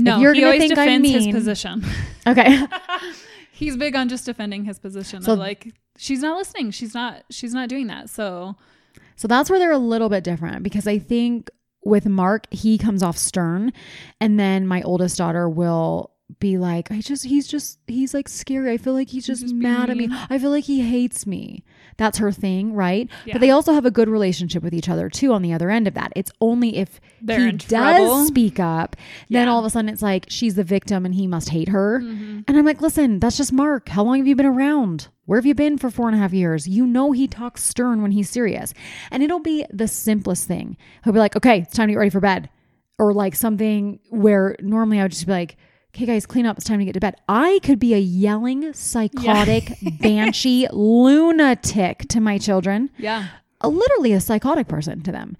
no, 0.00 0.20
you're 0.20 0.32
he 0.32 0.40
gonna 0.40 0.52
always 0.52 0.68
think 0.68 0.78
I'm 0.78 1.02
defends 1.02 1.26
his 1.26 1.34
position. 1.34 1.84
okay 2.26 2.64
He's 3.58 3.76
big 3.76 3.96
on 3.96 4.08
just 4.08 4.24
defending 4.24 4.64
his 4.64 4.78
position. 4.78 5.20
So- 5.20 5.32
of 5.32 5.40
like, 5.40 5.74
she's 5.96 6.20
not 6.20 6.36
listening. 6.36 6.70
She's 6.70 6.94
not. 6.94 7.24
She's 7.28 7.52
not 7.52 7.68
doing 7.68 7.88
that. 7.88 8.08
So 8.08 8.54
So 9.16 9.26
that's 9.26 9.50
where 9.50 9.58
they're 9.58 9.72
a 9.72 9.78
little 9.78 10.08
bit 10.08 10.22
different 10.22 10.62
because 10.62 10.86
I 10.86 11.00
think 11.00 11.50
with 11.84 12.06
Mark, 12.06 12.46
he 12.52 12.78
comes 12.78 13.02
off 13.02 13.18
stern. 13.18 13.72
And 14.20 14.38
then 14.38 14.68
my 14.68 14.80
oldest 14.82 15.18
daughter 15.18 15.48
will 15.48 16.12
be 16.40 16.58
like, 16.58 16.90
I 16.92 17.00
just, 17.00 17.24
he's 17.24 17.46
just, 17.48 17.78
he's 17.86 18.12
like 18.12 18.28
scary. 18.28 18.70
I 18.70 18.76
feel 18.76 18.92
like 18.92 19.08
he's 19.08 19.26
just, 19.26 19.40
just 19.42 19.58
being 19.58 19.72
mad 19.72 19.88
at 19.88 19.96
me. 19.96 20.08
I 20.28 20.38
feel 20.38 20.50
like 20.50 20.64
he 20.64 20.82
hates 20.82 21.26
me. 21.26 21.64
That's 21.96 22.18
her 22.18 22.30
thing, 22.30 22.74
right? 22.74 23.08
Yeah. 23.24 23.34
But 23.34 23.40
they 23.40 23.50
also 23.50 23.72
have 23.72 23.86
a 23.86 23.90
good 23.90 24.08
relationship 24.10 24.62
with 24.62 24.74
each 24.74 24.88
other 24.90 25.08
too 25.08 25.32
on 25.32 25.40
the 25.42 25.52
other 25.54 25.70
end 25.70 25.88
of 25.88 25.94
that. 25.94 26.12
It's 26.14 26.30
only 26.40 26.76
if 26.76 27.00
They're 27.22 27.46
he 27.46 27.52
does 27.52 27.68
trouble. 27.96 28.24
speak 28.26 28.60
up, 28.60 28.94
then 29.30 29.46
Yeah. 29.46 29.52
all 29.52 29.58
of 29.58 29.64
a 29.64 29.70
sudden 29.70 29.88
it's 29.88 30.02
like 30.02 30.26
she's 30.28 30.54
the 30.54 30.62
victim 30.64 31.06
and 31.06 31.14
he 31.14 31.26
must 31.26 31.48
hate 31.48 31.70
her. 31.70 32.00
Mhm. 32.04 32.44
And 32.46 32.56
I'm 32.58 32.64
like, 32.66 32.82
listen, 32.82 33.18
that's 33.20 33.36
just 33.38 33.52
Mark. 33.52 33.88
How 33.88 34.04
long 34.04 34.18
have 34.18 34.26
you 34.26 34.36
been 34.36 34.46
around? 34.46 35.08
Where 35.24 35.38
have 35.38 35.46
you 35.46 35.54
been 35.54 35.78
for 35.78 35.90
four 35.90 36.08
and 36.08 36.14
a 36.16 36.20
half 36.20 36.32
years? 36.34 36.68
You 36.68 36.86
know 36.86 37.12
he 37.12 37.26
talks 37.26 37.64
stern 37.64 38.00
when 38.02 38.12
he's 38.12 38.28
serious. 38.30 38.74
And 39.10 39.22
it'll 39.22 39.40
be 39.40 39.64
the 39.72 39.88
simplest 39.88 40.46
thing. 40.46 40.76
He'll 41.04 41.12
be 41.14 41.18
like, 41.18 41.36
okay, 41.36 41.60
it's 41.60 41.74
time 41.74 41.88
to 41.88 41.92
get 41.94 41.98
ready 41.98 42.10
for 42.10 42.20
bed. 42.20 42.48
Or 42.98 43.12
like 43.12 43.34
something 43.34 43.98
where 44.10 44.56
normally 44.60 45.00
I 45.00 45.02
would 45.04 45.12
just 45.12 45.26
be 45.26 45.32
like, 45.32 45.56
okay, 45.94 46.06
guys, 46.06 46.26
clean 46.26 46.46
up. 46.46 46.56
It's 46.56 46.66
time 46.66 46.78
to 46.78 46.84
get 46.84 46.92
to 46.94 47.00
bed. 47.00 47.16
I 47.28 47.60
could 47.62 47.78
be 47.78 47.94
a 47.94 47.98
yelling, 47.98 48.72
psychotic, 48.72 49.78
banshee 50.00 50.68
lunatic 50.72 52.08
to 52.08 52.20
my 52.20 52.38
children 52.38 52.90
yeah, 52.98 53.28
a, 53.60 53.68
literally 53.68 54.12
a 54.12 54.20
psychotic 54.20 54.68
person 54.68 55.02
to 55.02 55.12
them. 55.12 55.36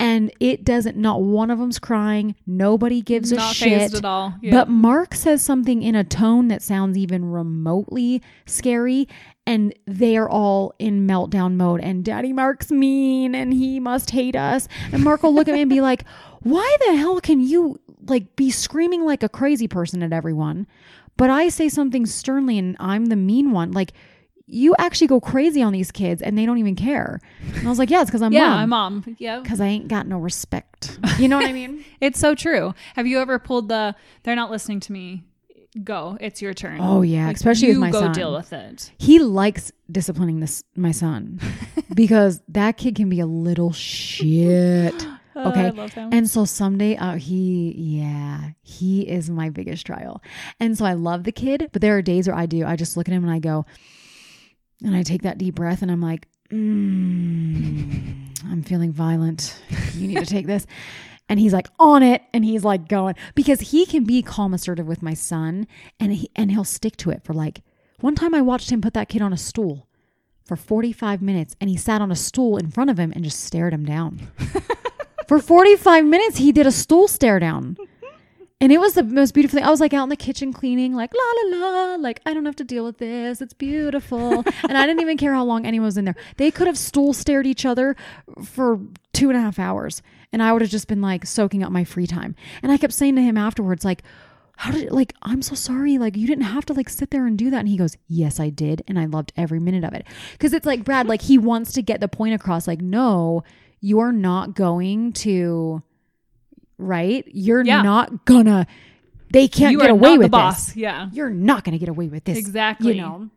And 0.00 0.30
it 0.38 0.62
doesn't, 0.64 0.96
not 0.96 1.22
one 1.22 1.50
of 1.50 1.58
them's 1.58 1.80
crying. 1.80 2.36
Nobody 2.46 3.02
gives 3.02 3.32
not 3.32 3.50
a 3.50 3.54
shit. 3.54 3.94
at 3.94 4.04
all. 4.04 4.32
Yeah. 4.40 4.52
But 4.52 4.68
Mark 4.68 5.12
says 5.12 5.42
something 5.42 5.82
in 5.82 5.96
a 5.96 6.04
tone 6.04 6.46
that 6.48 6.62
sounds 6.62 6.96
even 6.96 7.24
remotely 7.32 8.22
scary, 8.46 9.08
and 9.44 9.74
they 9.86 10.16
are 10.16 10.28
all 10.30 10.72
in 10.78 11.04
meltdown 11.08 11.56
mode. 11.56 11.80
And 11.80 12.04
Daddy 12.04 12.32
Mark's 12.32 12.70
mean, 12.70 13.34
and 13.34 13.52
he 13.52 13.80
must 13.80 14.10
hate 14.10 14.36
us. 14.36 14.68
And 14.92 15.02
Mark 15.02 15.24
will 15.24 15.34
look 15.34 15.48
at 15.48 15.54
me 15.54 15.62
and 15.62 15.70
be 15.70 15.80
like, 15.80 16.04
"Why 16.42 16.76
the 16.86 16.94
hell 16.94 17.20
can 17.20 17.40
you 17.40 17.80
like 18.08 18.36
be 18.36 18.50
screaming 18.50 19.04
like 19.04 19.22
a 19.22 19.28
crazy 19.28 19.68
person 19.68 20.02
at 20.02 20.12
everyone?" 20.12 20.66
but 21.16 21.30
I 21.30 21.48
say 21.48 21.68
something 21.68 22.06
sternly 22.06 22.58
and 22.58 22.76
I'm 22.78 23.06
the 23.06 23.16
mean 23.16 23.50
one. 23.50 23.72
Like, 23.72 23.92
you 24.46 24.74
actually 24.78 25.08
go 25.08 25.20
crazy 25.20 25.60
on 25.62 25.72
these 25.72 25.90
kids 25.90 26.22
and 26.22 26.38
they 26.38 26.46
don't 26.46 26.58
even 26.58 26.76
care. 26.76 27.20
And 27.56 27.66
I 27.66 27.68
was 27.68 27.78
like, 27.80 27.90
yeah, 27.90 28.02
it's 28.02 28.08
because 28.08 28.22
I'm 28.22 28.32
yeah, 28.40 28.64
mom. 28.64 28.68
mom. 28.68 29.16
Yeah. 29.18 29.40
Because 29.40 29.60
I 29.60 29.66
ain't 29.66 29.88
got 29.88 30.06
no 30.06 30.18
respect. 30.18 30.96
You 31.18 31.26
know 31.28 31.36
what 31.38 31.46
I 31.46 31.52
mean? 31.52 31.84
It's 32.00 32.20
so 32.20 32.36
true. 32.36 32.72
Have 32.94 33.08
you 33.08 33.18
ever 33.18 33.40
pulled 33.40 33.68
the 33.68 33.96
they're 34.22 34.36
not 34.36 34.50
listening 34.52 34.78
to 34.78 34.92
me? 34.92 35.24
Go. 35.82 36.16
It's 36.20 36.40
your 36.40 36.54
turn. 36.54 36.78
Oh, 36.80 37.02
yeah, 37.02 37.26
Like, 37.26 37.36
especially 37.36 37.68
with 37.70 37.78
my 37.78 37.90
go 37.90 38.00
son. 38.00 38.12
deal 38.12 38.32
with 38.32 38.52
it. 38.52 38.92
He 38.98 39.18
likes 39.18 39.72
disciplining 39.90 40.38
this 40.38 40.62
my 40.76 40.92
son 40.92 41.40
because 41.94 42.40
that 42.48 42.76
kid 42.76 42.94
can 42.94 43.08
be 43.10 43.18
a 43.18 43.26
little 43.26 43.72
shit. 43.72 44.94
Oh, 45.38 45.50
Okay. 45.50 45.70
That. 45.70 46.08
And 46.12 46.28
so 46.28 46.44
someday, 46.44 46.96
uh, 46.96 47.14
he, 47.14 47.72
yeah, 47.76 48.50
he 48.62 49.02
is 49.08 49.30
my 49.30 49.48
biggest 49.50 49.86
trial. 49.86 50.20
And 50.60 50.76
so 50.76 50.84
I 50.84 50.92
love 50.94 51.24
the 51.24 51.32
kid, 51.32 51.70
but 51.72 51.80
there 51.80 51.96
are 51.96 52.02
days 52.02 52.26
where 52.28 52.36
I 52.36 52.46
do. 52.46 52.66
I 52.66 52.76
just 52.76 52.96
look 52.96 53.08
at 53.08 53.14
him 53.14 53.22
and 53.24 53.32
I 53.32 53.38
go, 53.38 53.64
and 54.84 54.94
I 54.96 55.02
take 55.02 55.22
that 55.22 55.38
deep 55.38 55.54
breath 55.54 55.80
and 55.82 55.90
I'm 55.90 56.00
like, 56.00 56.26
mm, 56.50 58.14
I'm 58.50 58.62
feeling 58.62 58.92
violent. 58.92 59.60
You 59.94 60.08
need 60.08 60.18
to 60.18 60.26
take 60.26 60.46
this. 60.46 60.66
And 61.30 61.38
he's 61.38 61.52
like 61.52 61.68
on 61.78 62.02
it, 62.02 62.22
and 62.32 62.42
he's 62.42 62.64
like 62.64 62.88
going 62.88 63.14
because 63.34 63.60
he 63.60 63.84
can 63.84 64.04
be 64.04 64.22
calm, 64.22 64.54
assertive 64.54 64.86
with 64.86 65.02
my 65.02 65.12
son, 65.12 65.66
and 66.00 66.10
he 66.10 66.30
and 66.34 66.50
he'll 66.50 66.64
stick 66.64 66.96
to 66.96 67.10
it 67.10 67.22
for 67.22 67.34
like. 67.34 67.60
One 68.00 68.14
time, 68.14 68.32
I 68.34 68.40
watched 68.40 68.70
him 68.72 68.80
put 68.80 68.94
that 68.94 69.10
kid 69.10 69.20
on 69.20 69.34
a 69.34 69.36
stool 69.36 69.86
for 70.46 70.56
45 70.56 71.20
minutes, 71.20 71.54
and 71.60 71.68
he 71.68 71.76
sat 71.76 72.00
on 72.00 72.10
a 72.10 72.16
stool 72.16 72.56
in 72.56 72.70
front 72.70 72.88
of 72.88 72.98
him 72.98 73.12
and 73.14 73.24
just 73.24 73.40
stared 73.44 73.74
him 73.74 73.84
down. 73.84 74.28
For 75.28 75.38
45 75.38 76.06
minutes, 76.06 76.38
he 76.38 76.52
did 76.52 76.66
a 76.66 76.72
stool 76.72 77.06
stare 77.06 77.38
down. 77.38 77.76
And 78.62 78.72
it 78.72 78.78
was 78.78 78.94
the 78.94 79.04
most 79.04 79.34
beautiful 79.34 79.58
thing. 79.58 79.66
I 79.66 79.70
was 79.70 79.78
like 79.78 79.92
out 79.92 80.04
in 80.04 80.08
the 80.08 80.16
kitchen 80.16 80.54
cleaning, 80.54 80.94
like 80.94 81.12
la 81.14 81.58
la 81.58 81.58
la, 81.58 81.94
like 81.96 82.20
I 82.24 82.32
don't 82.32 82.46
have 82.46 82.56
to 82.56 82.64
deal 82.64 82.84
with 82.84 82.96
this. 82.96 83.42
It's 83.42 83.52
beautiful. 83.52 84.42
and 84.68 84.78
I 84.78 84.86
didn't 84.86 85.00
even 85.02 85.18
care 85.18 85.34
how 85.34 85.44
long 85.44 85.66
anyone 85.66 85.84
was 85.84 85.98
in 85.98 86.06
there. 86.06 86.16
They 86.38 86.50
could 86.50 86.66
have 86.66 86.78
stool 86.78 87.12
stared 87.12 87.46
each 87.46 87.66
other 87.66 87.94
for 88.42 88.80
two 89.12 89.28
and 89.28 89.38
a 89.38 89.40
half 89.42 89.58
hours. 89.58 90.02
And 90.32 90.42
I 90.42 90.52
would 90.52 90.62
have 90.62 90.70
just 90.70 90.88
been 90.88 91.02
like 91.02 91.26
soaking 91.26 91.62
up 91.62 91.70
my 91.70 91.84
free 91.84 92.06
time. 92.06 92.34
And 92.62 92.72
I 92.72 92.78
kept 92.78 92.94
saying 92.94 93.14
to 93.16 93.22
him 93.22 93.36
afterwards, 93.36 93.84
like, 93.84 94.02
how 94.56 94.72
did 94.72 94.90
like 94.90 95.12
I'm 95.22 95.42
so 95.42 95.54
sorry. 95.54 95.98
Like 95.98 96.16
you 96.16 96.26
didn't 96.26 96.44
have 96.44 96.64
to 96.66 96.72
like 96.72 96.88
sit 96.88 97.10
there 97.10 97.26
and 97.26 97.36
do 97.36 97.50
that. 97.50 97.60
And 97.60 97.68
he 97.68 97.76
goes, 97.76 97.96
Yes, 98.08 98.40
I 98.40 98.48
did. 98.48 98.82
And 98.88 98.98
I 98.98 99.04
loved 99.04 99.34
every 99.36 99.60
minute 99.60 99.84
of 99.84 99.92
it. 99.92 100.06
Cause 100.40 100.54
it's 100.54 100.66
like 100.66 100.84
Brad, 100.84 101.06
like 101.06 101.22
he 101.22 101.36
wants 101.36 101.74
to 101.74 101.82
get 101.82 102.00
the 102.00 102.08
point 102.08 102.34
across, 102.34 102.66
like, 102.66 102.80
no, 102.80 103.44
you're 103.80 104.12
not 104.12 104.54
going 104.54 105.12
to 105.14 105.82
right? 106.78 107.24
You're 107.32 107.64
Yeah. 107.64 107.82
not 107.82 108.24
gonna 108.24 108.66
they 109.30 109.46
can't 109.48 109.72
you 109.72 109.78
get 109.80 109.90
away 109.90 110.16
with 110.16 110.32
this. 110.32 110.74
Yeah. 110.76 111.10
You're 111.12 111.28
not 111.30 111.64
gonna 111.64 111.78
get 111.78 111.88
away 111.90 112.08
with 112.08 112.24
this. 112.24 112.38
Exactly. 112.38 112.94
You 112.96 113.02
know? 113.02 113.30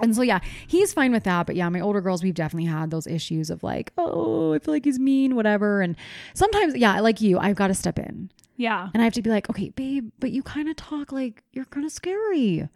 And 0.00 0.14
so 0.16 0.22
yeah, 0.22 0.40
he's 0.66 0.92
fine 0.92 1.12
with 1.12 1.24
that. 1.24 1.46
But 1.46 1.54
yeah, 1.56 1.68
my 1.68 1.80
older 1.80 2.00
girls, 2.00 2.22
we've 2.22 2.34
definitely 2.34 2.68
had 2.68 2.90
those 2.90 3.06
issues 3.06 3.50
of 3.50 3.62
like, 3.62 3.92
oh, 3.98 4.54
I 4.54 4.58
feel 4.58 4.74
like 4.74 4.84
he's 4.84 4.98
mean, 4.98 5.36
whatever. 5.36 5.82
And 5.82 5.96
sometimes, 6.34 6.74
yeah, 6.76 6.98
like 7.00 7.20
you, 7.20 7.38
I've 7.38 7.56
got 7.56 7.68
to 7.68 7.74
step 7.74 7.98
in. 7.98 8.30
Yeah. 8.56 8.88
And 8.94 9.00
I 9.02 9.04
have 9.04 9.12
to 9.14 9.22
be 9.22 9.30
like, 9.30 9.48
okay, 9.50 9.68
babe, 9.70 10.10
but 10.18 10.30
you 10.32 10.42
kind 10.42 10.68
of 10.68 10.76
talk 10.76 11.12
like 11.12 11.42
you're 11.52 11.64
kind 11.66 11.84
of 11.86 11.92
scary. 11.92 12.68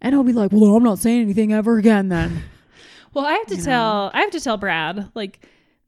And 0.00 0.14
he'll 0.14 0.24
be 0.24 0.32
like, 0.32 0.50
well, 0.52 0.74
I'm 0.76 0.82
not 0.84 0.98
saying 0.98 1.20
anything 1.22 1.52
ever 1.52 1.78
again 1.78 2.08
then. 2.08 2.42
Well, 3.14 3.24
I 3.24 3.32
have 3.32 3.46
to 3.46 3.54
You 3.54 3.60
know? 3.60 3.64
tell 3.64 4.10
I 4.14 4.20
have 4.20 4.30
to 4.32 4.40
tell 4.40 4.58
Brad 4.58 5.10
like 5.14 5.40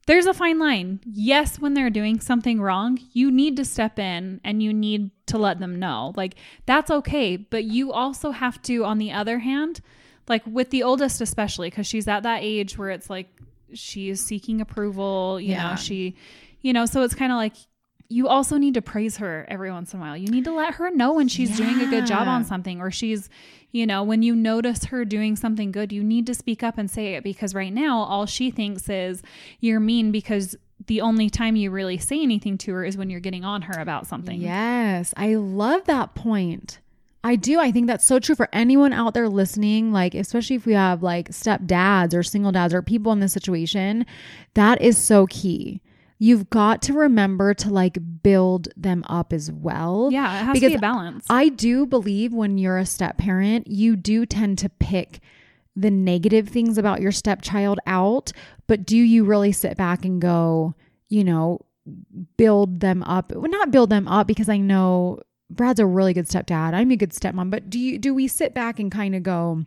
there's 0.07 0.25
a 0.25 0.33
fine 0.33 0.59
line. 0.59 0.99
Yes, 1.05 1.59
when 1.59 1.73
they're 1.73 1.89
doing 1.89 2.19
something 2.19 2.59
wrong, 2.61 2.99
you 3.13 3.31
need 3.31 3.55
to 3.57 3.65
step 3.65 3.99
in 3.99 4.41
and 4.43 4.61
you 4.61 4.73
need 4.73 5.11
to 5.27 5.37
let 5.37 5.59
them 5.59 5.79
know. 5.79 6.13
Like 6.15 6.35
that's 6.65 6.89
okay, 6.91 7.37
but 7.37 7.63
you 7.63 7.91
also 7.93 8.31
have 8.31 8.61
to 8.63 8.83
on 8.83 8.97
the 8.97 9.11
other 9.11 9.39
hand, 9.39 9.81
like 10.27 10.43
with 10.45 10.69
the 10.71 10.83
oldest 10.83 11.21
especially 11.21 11.69
cuz 11.71 11.87
she's 11.87 12.07
at 12.07 12.23
that 12.23 12.39
age 12.41 12.77
where 12.77 12.89
it's 12.89 13.09
like 13.09 13.27
she 13.73 14.09
is 14.09 14.23
seeking 14.23 14.59
approval, 14.59 15.39
you 15.39 15.51
Yeah. 15.51 15.69
know, 15.71 15.75
she 15.75 16.15
you 16.61 16.73
know, 16.73 16.85
so 16.85 17.01
it's 17.03 17.15
kind 17.15 17.31
of 17.31 17.37
like 17.37 17.53
you 18.11 18.27
also 18.27 18.57
need 18.57 18.73
to 18.73 18.81
praise 18.81 19.17
her 19.17 19.45
every 19.47 19.71
once 19.71 19.93
in 19.93 19.99
a 19.99 20.01
while. 20.01 20.17
You 20.17 20.27
need 20.27 20.43
to 20.43 20.53
let 20.53 20.75
her 20.75 20.91
know 20.91 21.13
when 21.13 21.27
she's 21.27 21.55
doing 21.55 21.79
a 21.79 21.85
good 21.85 22.05
job 22.05 22.27
on 22.27 22.43
something 22.43 22.81
or 22.81 22.91
she's, 22.91 23.29
you 23.71 23.87
know, 23.87 24.03
when 24.03 24.21
you 24.21 24.35
notice 24.35 24.85
her 24.85 25.05
doing 25.05 25.35
something 25.35 25.71
good, 25.71 25.91
you 25.91 26.03
need 26.03 26.27
to 26.27 26.33
speak 26.33 26.61
up 26.61 26.77
and 26.77 26.91
say 26.91 27.15
it 27.15 27.23
because 27.23 27.55
right 27.55 27.73
now 27.73 27.99
all 27.99 28.25
she 28.25 28.51
thinks 28.51 28.89
is 28.89 29.23
you're 29.61 29.79
mean 29.79 30.11
because 30.11 30.57
the 30.87 30.99
only 30.99 31.29
time 31.29 31.55
you 31.55 31.71
really 31.71 31.97
say 31.97 32.21
anything 32.21 32.57
to 32.57 32.73
her 32.73 32.83
is 32.83 32.97
when 32.97 33.09
you're 33.09 33.19
getting 33.19 33.45
on 33.45 33.61
her 33.63 33.79
about 33.79 34.07
something. 34.07 34.41
Yes, 34.41 35.13
I 35.15 35.35
love 35.35 35.85
that 35.85 36.13
point. 36.13 36.79
I 37.23 37.35
do. 37.35 37.59
I 37.59 37.71
think 37.71 37.87
that's 37.87 38.03
so 38.03 38.19
true 38.19 38.35
for 38.35 38.49
anyone 38.51 38.93
out 38.93 39.13
there 39.13 39.29
listening, 39.29 39.93
like, 39.93 40.15
especially 40.15 40.55
if 40.55 40.65
we 40.65 40.73
have 40.73 41.03
like 41.03 41.29
stepdads 41.29 42.13
or 42.13 42.23
single 42.23 42.51
dads 42.51 42.73
or 42.73 42.81
people 42.81 43.11
in 43.11 43.19
this 43.19 43.31
situation. 43.31 44.05
That 44.55 44.81
is 44.81 44.97
so 44.97 45.27
key. 45.27 45.81
You've 46.23 46.51
got 46.51 46.83
to 46.83 46.93
remember 46.93 47.55
to 47.55 47.69
like 47.71 47.97
build 48.21 48.67
them 48.77 49.03
up 49.09 49.33
as 49.33 49.51
well. 49.51 50.09
Yeah, 50.11 50.39
it 50.39 50.43
has 50.45 50.53
Because 50.53 50.73
to 50.73 50.75
be 50.75 50.75
a 50.75 50.79
balance. 50.79 51.25
I 51.31 51.49
do 51.49 51.87
believe 51.87 52.31
when 52.31 52.59
you're 52.59 52.77
a 52.77 52.85
step 52.85 53.17
parent, 53.17 53.65
you 53.65 53.95
do 53.95 54.27
tend 54.27 54.59
to 54.59 54.69
pick 54.69 55.19
the 55.75 55.89
negative 55.89 56.47
things 56.47 56.77
about 56.77 57.01
your 57.01 57.11
stepchild 57.11 57.79
out, 57.87 58.31
but 58.67 58.85
do 58.85 58.97
you 58.97 59.23
really 59.23 59.51
sit 59.51 59.77
back 59.77 60.05
and 60.05 60.21
go, 60.21 60.75
you 61.09 61.23
know, 61.23 61.65
build 62.37 62.81
them 62.81 63.01
up? 63.01 63.31
Well, 63.31 63.49
not 63.49 63.71
build 63.71 63.89
them 63.89 64.07
up 64.07 64.27
because 64.27 64.47
I 64.47 64.57
know 64.57 65.21
Brad's 65.49 65.79
a 65.79 65.87
really 65.87 66.13
good 66.13 66.27
stepdad. 66.27 66.75
I'm 66.75 66.91
a 66.91 66.97
good 66.97 67.13
stepmom, 67.13 67.49
but 67.49 67.67
do 67.67 67.79
you 67.79 67.97
do 67.97 68.13
we 68.13 68.27
sit 68.27 68.53
back 68.53 68.79
and 68.79 68.91
kind 68.91 69.15
of 69.15 69.23
go, 69.23 69.65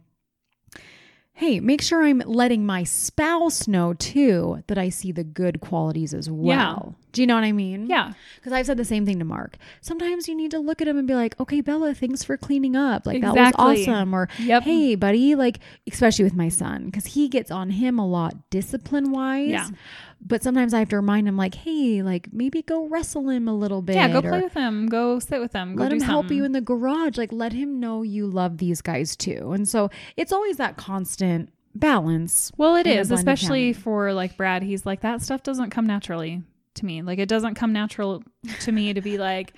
hey, 1.34 1.60
make 1.60 1.82
sure 1.82 2.04
I'm 2.04 2.22
letting 2.24 2.64
my 2.64 2.84
spouse 2.84 3.66
know 3.66 3.92
too 3.94 4.62
that 4.68 4.78
I 4.78 4.88
see 4.88 5.12
the 5.12 5.24
good 5.24 5.60
qualities 5.60 6.14
as 6.14 6.30
well. 6.30 6.94
Do 7.14 7.22
you 7.22 7.26
know 7.26 7.34
what 7.36 7.44
I 7.44 7.52
mean? 7.52 7.86
yeah. 7.86 8.12
Because 8.36 8.52
I've 8.52 8.66
said 8.66 8.76
the 8.76 8.84
same 8.84 9.06
thing 9.06 9.18
to 9.20 9.24
Mark. 9.24 9.56
Sometimes 9.80 10.28
you 10.28 10.34
need 10.34 10.50
to 10.50 10.58
look 10.58 10.82
at 10.82 10.88
him 10.88 10.98
and 10.98 11.08
be 11.08 11.14
like, 11.14 11.38
okay, 11.40 11.60
Bella, 11.62 11.94
thanks 11.94 12.22
for 12.22 12.36
cleaning 12.36 12.76
up. 12.76 13.06
Like, 13.06 13.22
that 13.22 13.34
was 13.34 13.52
awesome. 13.56 14.12
Or, 14.14 14.28
Yep. 14.38 14.64
hey, 14.64 14.94
buddy, 14.96 15.34
like, 15.34 15.60
especially 15.90 16.24
with 16.24 16.34
my 16.34 16.48
son, 16.50 16.86
because 16.86 17.06
he 17.06 17.28
gets 17.28 17.50
on 17.50 17.70
him 17.70 17.98
a 17.98 18.06
lot 18.06 18.50
discipline 18.50 19.10
wise. 19.12 19.48
Yeah. 19.48 19.68
But 20.26 20.42
sometimes 20.42 20.74
I 20.74 20.78
have 20.80 20.88
to 20.90 20.96
remind 20.96 21.28
him, 21.28 21.36
like, 21.36 21.54
hey, 21.54 22.02
like, 22.02 22.28
maybe 22.32 22.62
go 22.62 22.86
wrestle 22.88 23.28
him 23.28 23.46
a 23.48 23.54
little 23.54 23.80
bit. 23.82 23.94
Yeah, 23.96 24.08
go 24.08 24.20
play 24.20 24.42
with 24.42 24.54
him. 24.54 24.86
Go 24.88 25.18
sit 25.18 25.40
with 25.40 25.52
him. 25.52 25.76
Go 25.76 25.82
let 25.84 25.92
him 25.92 26.00
help 26.00 26.30
you 26.30 26.44
in 26.44 26.52
the 26.52 26.60
garage. 26.60 27.16
Like, 27.16 27.32
let 27.32 27.52
him 27.52 27.78
know 27.80 28.02
you 28.02 28.26
love 28.26 28.58
these 28.58 28.80
guys 28.82 29.16
too. 29.16 29.52
And 29.52 29.68
so 29.68 29.90
it's 30.16 30.32
always 30.32 30.56
that 30.56 30.76
constant 30.76 31.50
balance. 31.74 32.50
Well, 32.56 32.76
it 32.76 32.86
is, 32.86 33.10
especially 33.10 33.72
family. 33.72 33.82
for 33.82 34.12
like 34.12 34.36
Brad. 34.36 34.62
He's 34.62 34.86
like 34.86 35.00
that 35.02 35.22
stuff 35.22 35.42
doesn't 35.42 35.70
come 35.70 35.86
naturally 35.86 36.42
to 36.76 36.86
me. 36.86 37.02
Like 37.02 37.18
it 37.18 37.28
doesn't 37.28 37.54
come 37.54 37.72
natural 37.72 38.22
to 38.60 38.72
me 38.72 38.92
to 38.92 39.00
be 39.00 39.18
like, 39.18 39.52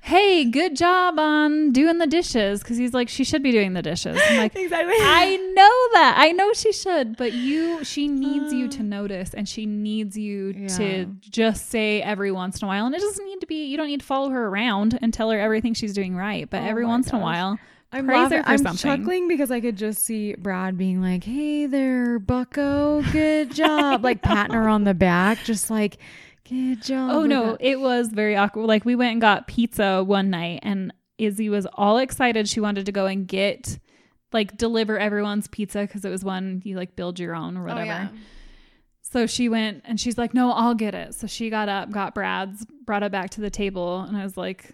"Hey, 0.00 0.44
good 0.44 0.76
job 0.76 1.18
on 1.18 1.72
doing 1.72 1.98
the 1.98 2.06
dishes," 2.06 2.62
because 2.62 2.76
he's 2.76 2.92
like, 2.94 3.08
"She 3.08 3.24
should 3.24 3.42
be 3.42 3.52
doing 3.52 3.72
the 3.72 3.82
dishes." 3.82 4.18
I'm 4.28 4.36
like, 4.36 4.54
Exactly. 4.56 4.94
I 4.98 5.36
know 5.54 5.98
that. 6.00 6.14
I 6.18 6.32
know 6.32 6.52
she 6.52 6.72
should, 6.72 7.16
but 7.16 7.32
you, 7.32 7.82
she 7.84 8.08
needs 8.08 8.52
you 8.52 8.68
to 8.68 8.80
uh. 8.80 8.82
notice, 8.82 9.34
and 9.34 9.48
she 9.48 9.66
needs 9.66 10.16
you 10.16 10.54
Yeah. 10.56 10.66
to 10.76 11.06
just 11.20 11.68
say 11.70 12.00
every 12.02 12.32
once 12.32 12.60
in 12.60 12.66
a 12.66 12.68
while. 12.68 12.86
And 12.86 12.94
it 12.94 13.00
doesn't 13.00 13.24
need 13.24 13.40
to 13.40 13.46
be. 13.46 13.66
You 13.66 13.76
don't 13.76 13.88
need 13.88 14.00
to 14.00 14.06
follow 14.06 14.30
her 14.30 14.46
around 14.46 14.98
and 15.02 15.12
tell 15.12 15.30
her 15.30 15.38
everything 15.38 15.74
she's 15.74 15.92
doing 15.94 16.14
right. 16.16 16.48
But 16.48 16.62
Oh 16.62 16.66
every 16.66 16.86
once 16.86 17.10
in 17.10 17.16
a 17.16 17.20
while, 17.22 17.58
I'm 17.94 18.06
laughing. 18.06 18.42
I'm 18.46 18.58
something. 18.58 18.76
chuckling 18.78 19.28
because 19.28 19.50
I 19.50 19.60
could 19.60 19.76
just 19.76 20.02
see 20.04 20.34
Brad 20.34 20.78
being 20.78 21.02
like, 21.02 21.24
"Hey 21.24 21.66
there, 21.66 22.18
Bucko, 22.18 23.02
good 23.12 23.52
job!" 23.54 24.02
like 24.04 24.22
patting 24.22 24.54
her 24.54 24.68
on 24.68 24.84
the 24.84 24.94
back, 24.94 25.38
just 25.44 25.70
like, 25.70 25.98
Oh 26.90 27.24
no, 27.24 27.56
it 27.60 27.80
was 27.80 28.08
very 28.08 28.36
awkward. 28.36 28.66
Like 28.66 28.84
we 28.84 28.94
went 28.94 29.12
and 29.12 29.20
got 29.20 29.46
pizza 29.46 30.04
one 30.04 30.30
night 30.30 30.60
and 30.62 30.92
Izzy 31.18 31.48
was 31.48 31.66
all 31.74 31.98
excited. 31.98 32.48
She 32.48 32.60
wanted 32.60 32.86
to 32.86 32.92
go 32.92 33.06
and 33.06 33.26
get 33.26 33.78
like 34.32 34.56
deliver 34.56 34.98
everyone's 34.98 35.46
pizza 35.48 35.80
because 35.82 36.04
it 36.04 36.10
was 36.10 36.24
one 36.24 36.62
you 36.64 36.76
like 36.76 36.96
build 36.96 37.18
your 37.18 37.34
own 37.34 37.56
or 37.56 37.60
Oh, 37.62 37.72
whatever. 37.72 37.84
yeah. 37.86 38.08
So 39.02 39.26
she 39.26 39.48
went 39.48 39.82
and 39.84 40.00
she's 40.00 40.16
like, 40.16 40.32
"No, 40.32 40.52
I'll 40.52 40.74
get 40.74 40.94
it." 40.94 41.14
So 41.14 41.26
she 41.26 41.50
got 41.50 41.68
up, 41.68 41.90
got 41.90 42.14
Brad's, 42.14 42.64
brought 42.86 43.02
it 43.02 43.12
back 43.12 43.30
to 43.30 43.40
the 43.42 43.50
table, 43.50 44.00
and 44.00 44.16
I 44.16 44.22
was 44.24 44.36
like, 44.38 44.70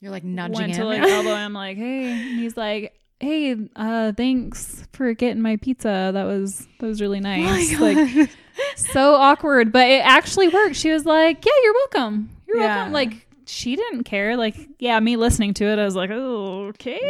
You're 0.00 0.10
like 0.12 0.24
nudging 0.24 0.54
went 0.54 0.72
him. 0.72 0.78
to 0.78 0.84
like 0.86 1.02
elbow 1.02 1.34
him, 1.44 1.52
like, 1.52 1.76
"Hey," 1.76 2.10
and 2.12 2.40
he's 2.40 2.56
like. 2.56 2.94
Hey, 3.18 3.56
uh, 3.76 4.12
thanks 4.12 4.86
for 4.92 5.14
getting 5.14 5.40
my 5.42 5.56
pizza. 5.56 6.10
That 6.12 6.24
was 6.24 6.66
that 6.80 6.86
was 6.86 7.00
really 7.00 7.18
Oh 7.18 7.22
nice. 7.22 7.78
like 7.80 8.30
so 8.76 9.14
awkward, 9.14 9.72
but 9.72 9.88
it 9.88 10.02
actually 10.04 10.48
worked. 10.48 10.76
She 10.76 10.90
was 10.90 11.06
like, 11.06 11.44
"Yeah, 11.44 11.52
you're 11.62 11.72
welcome. 11.74 12.30
You're 12.46 12.58
Yeah. 12.58 12.76
welcome." 12.76 12.92
Like 12.92 13.26
she 13.48 13.76
didn't 13.76 14.02
care. 14.04 14.36
Like, 14.36 14.56
yeah, 14.80 14.98
me 15.00 15.16
listening 15.16 15.54
to 15.54 15.64
it, 15.64 15.78
I 15.78 15.84
was 15.84 15.94
like, 15.96 16.10
"Oh, 16.12 16.66
okay, 16.74 17.00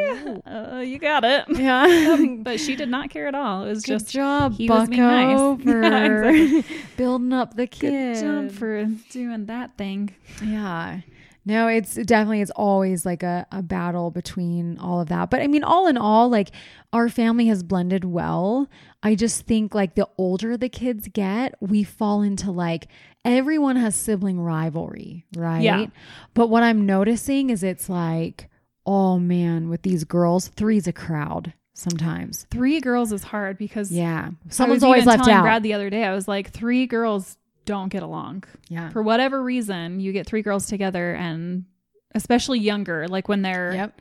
uh, 0.47 0.79
you 0.79 0.99
got 1.01 1.25
it." 1.25 1.45
yeah. 1.59 2.17
but 2.41 2.61
she 2.61 2.77
did 2.77 2.89
not 2.89 3.11
care 3.11 3.27
at 3.27 3.35
all. 3.35 3.65
It 3.65 3.71
was 3.71 3.83
Good 3.83 3.93
just 3.99 4.11
job, 4.13 4.53
he 4.55 4.69
Bucko, 4.69 4.81
was 4.81 4.89
being 4.89 5.03
nice. 5.03 5.63
for 5.65 5.83
Yeah, 5.83 6.05
exactly. 6.31 6.77
building 6.97 7.33
up 7.33 7.55
the 7.57 7.67
good 7.67 7.71
kid. 7.71 8.21
job 8.23 8.53
for 8.53 8.85
doing 9.11 9.47
that 9.47 9.77
thing. 9.77 10.15
Yeah. 10.45 11.01
No, 11.49 11.69
it's 11.69 11.95
definitely 11.95 12.41
it's 12.41 12.51
always 12.51 13.07
like 13.07 13.23
a, 13.23 13.47
a 13.53 13.63
battle 13.63 14.11
between 14.11 14.79
all 14.79 15.01
of 15.01 15.09
that. 15.09 15.31
But 15.31 15.43
I 15.43 15.47
mean, 15.47 15.63
all 15.63 15.87
in 15.87 15.97
all, 15.97 16.29
like 16.29 16.51
our 16.93 17.09
family 17.09 17.47
has 17.47 17.63
blended 17.63 18.05
well. 18.05 18.69
I 19.03 19.15
just 19.15 19.47
think 19.47 19.73
like 19.73 19.95
the 19.95 20.09
older 20.19 20.57
the 20.57 20.69
kids 20.69 21.09
get, 21.13 21.55
we 21.61 21.85
fall 21.85 22.21
into 22.23 22.51
like 22.51 22.89
everyone 23.25 23.77
has 23.77 23.95
sibling 23.95 24.41
rivalry, 24.41 25.25
right? 25.37 25.63
Yeah. 25.63 25.87
But 26.35 26.49
what 26.49 26.65
I'm 26.65 26.85
noticing 26.85 27.51
is 27.51 27.63
it's 27.63 27.89
like, 27.89 28.51
oh 28.85 29.21
man, 29.21 29.69
with 29.69 29.83
these 29.83 30.03
girls, 30.03 30.49
three's 30.49 30.89
a 30.89 30.93
crowd 30.93 31.55
sometimes. 31.75 32.47
Three 32.51 32.81
girls 32.81 33.13
is 33.13 33.23
hard 33.23 33.57
because 33.57 33.93
Yeah. 33.93 34.31
Someone's 34.49 34.83
always 34.83 35.07
left 35.07 35.25
telling 35.25 35.39
out. 35.39 35.43
Brad 35.43 35.63
the 35.63 35.75
other 35.75 35.91
day, 35.91 36.03
I 36.05 36.15
was 36.15 36.27
like, 36.27 36.51
three 36.51 36.87
girls 36.87 37.39
don't 37.67 37.91
get 37.91 38.03
along. 38.03 38.45
yeah. 38.69 38.89
For 38.91 39.03
whatever 39.03 39.43
reason, 39.43 40.01
you 40.01 40.13
get 40.13 40.27
three 40.27 40.41
girls 40.43 40.67
together 40.67 41.13
and 41.15 41.67
especially 42.15 42.59
younger, 42.61 43.07
like 43.09 43.29
when 43.29 43.43
they're 43.43 43.75
Yep. 43.75 44.01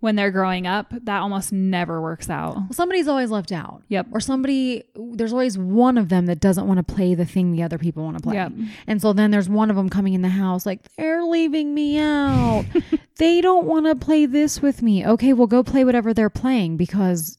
when 0.00 0.14
they're 0.16 0.30
growing 0.30 0.66
up, 0.66 0.92
that 1.04 1.20
almost 1.20 1.50
never 1.52 2.00
works 2.00 2.28
out. 2.30 2.54
Well, 2.56 2.68
somebody's 2.72 3.08
always 3.08 3.30
left 3.30 3.50
out. 3.50 3.82
Yep. 3.88 4.08
Or 4.12 4.20
somebody, 4.20 4.84
there's 4.94 5.32
always 5.32 5.56
one 5.58 5.98
of 5.98 6.08
them 6.08 6.26
that 6.26 6.38
doesn't 6.40 6.66
want 6.68 6.78
to 6.78 6.94
play 6.94 7.14
the 7.16 7.24
thing 7.24 7.50
the 7.52 7.62
other 7.64 7.78
people 7.78 8.04
want 8.04 8.16
to 8.18 8.22
play. 8.22 8.34
Yep. 8.34 8.52
And 8.86 9.02
so 9.02 9.12
then 9.12 9.30
there's 9.32 9.48
one 9.48 9.70
of 9.70 9.76
them 9.76 9.88
coming 9.88 10.12
in 10.14 10.22
the 10.22 10.28
house 10.28 10.64
like, 10.66 10.80
they're 10.96 11.24
leaving 11.24 11.74
me 11.74 11.98
out. 11.98 12.64
they 13.18 13.40
don't 13.40 13.66
want 13.66 13.86
to 13.86 13.96
play 13.96 14.24
this 14.26 14.62
with 14.62 14.82
me. 14.82 15.04
Okay, 15.04 15.32
well, 15.32 15.46
go 15.48 15.64
play 15.64 15.84
whatever 15.84 16.14
they're 16.14 16.30
playing 16.30 16.76
because 16.76 17.38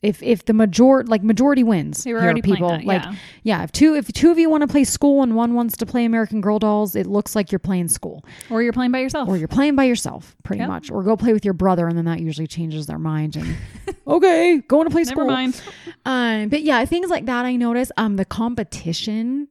if 0.00 0.22
if 0.22 0.44
the 0.44 0.52
major 0.52 1.02
like 1.04 1.24
majority 1.24 1.64
wins 1.64 2.04
They 2.04 2.12
were 2.12 2.20
already 2.20 2.40
people 2.40 2.68
that, 2.68 2.84
like 2.84 3.02
yeah. 3.02 3.14
yeah 3.42 3.62
if 3.64 3.72
two 3.72 3.94
if 3.96 4.12
two 4.12 4.30
of 4.30 4.38
you 4.38 4.48
want 4.48 4.62
to 4.62 4.68
play 4.68 4.84
school 4.84 5.24
and 5.24 5.34
one 5.34 5.54
wants 5.54 5.76
to 5.78 5.86
play 5.86 6.04
American 6.04 6.40
Girl 6.40 6.60
dolls 6.60 6.94
it 6.94 7.06
looks 7.06 7.34
like 7.34 7.50
you're 7.50 7.58
playing 7.58 7.88
school 7.88 8.24
Or 8.48 8.62
you're 8.62 8.72
playing 8.72 8.92
by 8.92 9.00
yourself. 9.00 9.28
or 9.28 9.36
you're 9.36 9.48
playing 9.48 9.74
by 9.74 9.84
yourself 9.84 10.36
pretty 10.44 10.60
Yep. 10.60 10.68
much 10.68 10.90
or 10.92 11.02
go 11.02 11.16
play 11.16 11.32
with 11.32 11.44
your 11.44 11.54
brother 11.54 11.88
and 11.88 11.98
then 11.98 12.04
that 12.04 12.20
usually 12.20 12.46
changes 12.46 12.86
their 12.86 12.98
mind 13.00 13.34
and 13.34 13.56
okay 14.06 14.58
going 14.68 14.84
to 14.86 14.90
play 14.90 15.02
Never 15.02 15.10
school 15.22 15.26
mind. 15.26 15.60
um, 16.06 16.48
but 16.48 16.62
yeah, 16.62 16.84
things 16.84 17.10
like 17.10 17.26
that 17.26 17.44
I 17.44 17.56
notice. 17.56 17.90
Um, 17.96 18.14
the 18.16 18.24
competition 18.24 19.48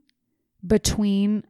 between 0.66 1.44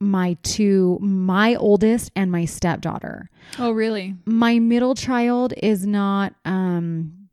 my 0.00 0.36
two, 0.42 0.98
my 1.00 1.54
oldest 1.54 2.10
and 2.14 2.30
my 2.30 2.44
stepdaughter. 2.44 3.30
Oh, 3.58 3.70
really? 3.70 4.14
My 4.26 4.58
middle 4.58 4.94
child 4.94 5.54
is 5.62 5.86
not. 5.86 6.34
Um, 6.44 7.25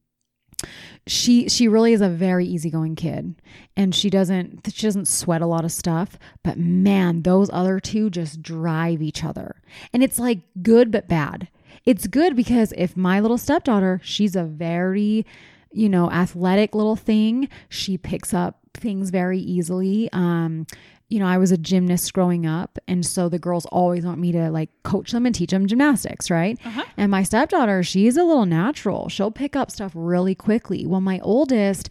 she 1.08 1.50
she 1.50 1.68
really 1.68 1.94
is 1.94 2.02
a 2.02 2.10
very 2.10 2.46
easygoing 2.46 2.96
kid, 2.96 3.36
and 3.76 3.94
she 3.94 4.10
doesn't 4.10 4.72
she 4.74 4.88
doesn't 4.88 5.08
sweat 5.08 5.42
a 5.42 5.48
lot 5.48 5.66
of 5.66 5.72
stuff. 5.72 6.18
But 6.44 6.58
man, 6.58 7.24
those 7.24 7.50
other 7.52 7.80
two 7.80 8.10
just 8.10 8.42
drive 8.42 9.02
each 9.02 9.24
other, 9.24 9.62
and 9.92 10.04
it's 10.04 10.20
like 10.20 10.40
good 10.62 10.92
but 10.92 11.08
bad. 11.08 11.48
It's 11.86 12.08
good 12.08 12.36
because 12.36 12.74
if 12.78 12.96
my 12.96 13.20
little 13.20 13.38
stepdaughter, 13.38 14.00
she's 14.04 14.36
a 14.36 14.44
very 14.44 15.26
you 15.74 15.90
know, 15.90 16.10
athletic 16.12 16.76
little 16.76 16.96
thing. 16.96 17.50
She 17.68 17.98
picks 17.98 18.34
up 18.34 18.60
things 18.76 19.10
very 19.10 19.40
easily. 19.40 20.08
Um, 20.14 20.68
you 21.10 21.20
know, 21.20 21.28
I 21.28 21.38
was 21.38 21.52
a 21.52 21.58
gymnast 21.58 22.12
growing 22.14 22.46
up, 22.46 22.80
and 22.88 23.06
so 23.06 23.30
the 23.30 23.38
girls 23.40 23.66
always 23.68 24.06
want 24.06 24.20
me 24.20 24.32
to 24.32 24.50
like 24.50 24.70
coach 24.84 25.12
them 25.12 25.26
and 25.26 25.36
teach 25.36 25.52
them 25.52 25.68
gymnastics, 25.68 26.32
right? 26.32 26.58
Uh-huh. 26.66 26.84
And 26.98 27.12
my 27.12 27.22
stepdaughter, 27.24 27.84
she's 27.84 28.18
a 28.18 28.24
little 28.24 28.46
natural. 28.48 29.10
She'll 29.10 29.30
pick 29.32 29.56
up 29.56 29.70
stuff 29.70 29.92
really 29.94 30.34
quickly. 30.36 30.86
Well, 30.88 31.02
my 31.02 31.20
oldest, 31.20 31.90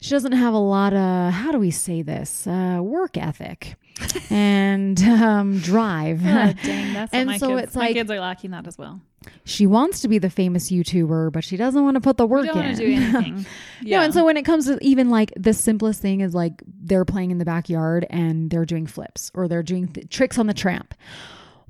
she 0.00 0.10
doesn't 0.10 0.32
have 0.32 0.52
a 0.52 0.58
lot 0.58 0.92
of 0.94 1.32
how 1.32 1.52
do 1.52 1.58
we 1.58 1.70
say 1.70 2.02
this 2.02 2.46
uh, 2.46 2.80
work 2.82 3.16
ethic 3.16 3.76
and 4.30 5.00
um, 5.02 5.58
drive. 5.60 6.20
Oh, 6.24 6.52
dang, 6.64 7.08
And 7.12 7.26
my 7.28 7.38
so 7.38 7.48
kids, 7.48 7.62
it's 7.68 7.76
my 7.76 7.82
like- 7.86 7.94
kids 7.94 8.10
are 8.10 8.20
lacking 8.20 8.50
that 8.50 8.66
as 8.66 8.76
well. 8.76 9.00
She 9.44 9.66
wants 9.66 10.00
to 10.00 10.08
be 10.08 10.18
the 10.18 10.30
famous 10.30 10.70
YouTuber, 10.70 11.32
but 11.32 11.44
she 11.44 11.56
doesn't 11.56 11.82
want 11.82 11.94
to 11.96 12.00
put 12.00 12.16
the 12.16 12.26
work 12.26 12.46
in. 12.48 12.54
want 12.54 12.76
to 12.76 12.86
do 12.86 12.92
anything. 12.94 13.46
No, 13.82 14.00
and 14.00 14.12
so 14.14 14.24
when 14.24 14.36
it 14.36 14.44
comes 14.44 14.66
to 14.66 14.78
even 14.80 15.10
like 15.10 15.32
the 15.36 15.52
simplest 15.52 16.00
thing 16.02 16.20
is 16.20 16.34
like 16.34 16.62
they're 16.66 17.04
playing 17.04 17.30
in 17.30 17.38
the 17.38 17.44
backyard 17.44 18.06
and 18.10 18.50
they're 18.50 18.64
doing 18.64 18.86
flips 18.86 19.30
or 19.34 19.48
they're 19.48 19.62
doing 19.62 19.88
th- 19.88 20.08
tricks 20.08 20.38
on 20.38 20.46
the 20.46 20.54
tramp. 20.54 20.94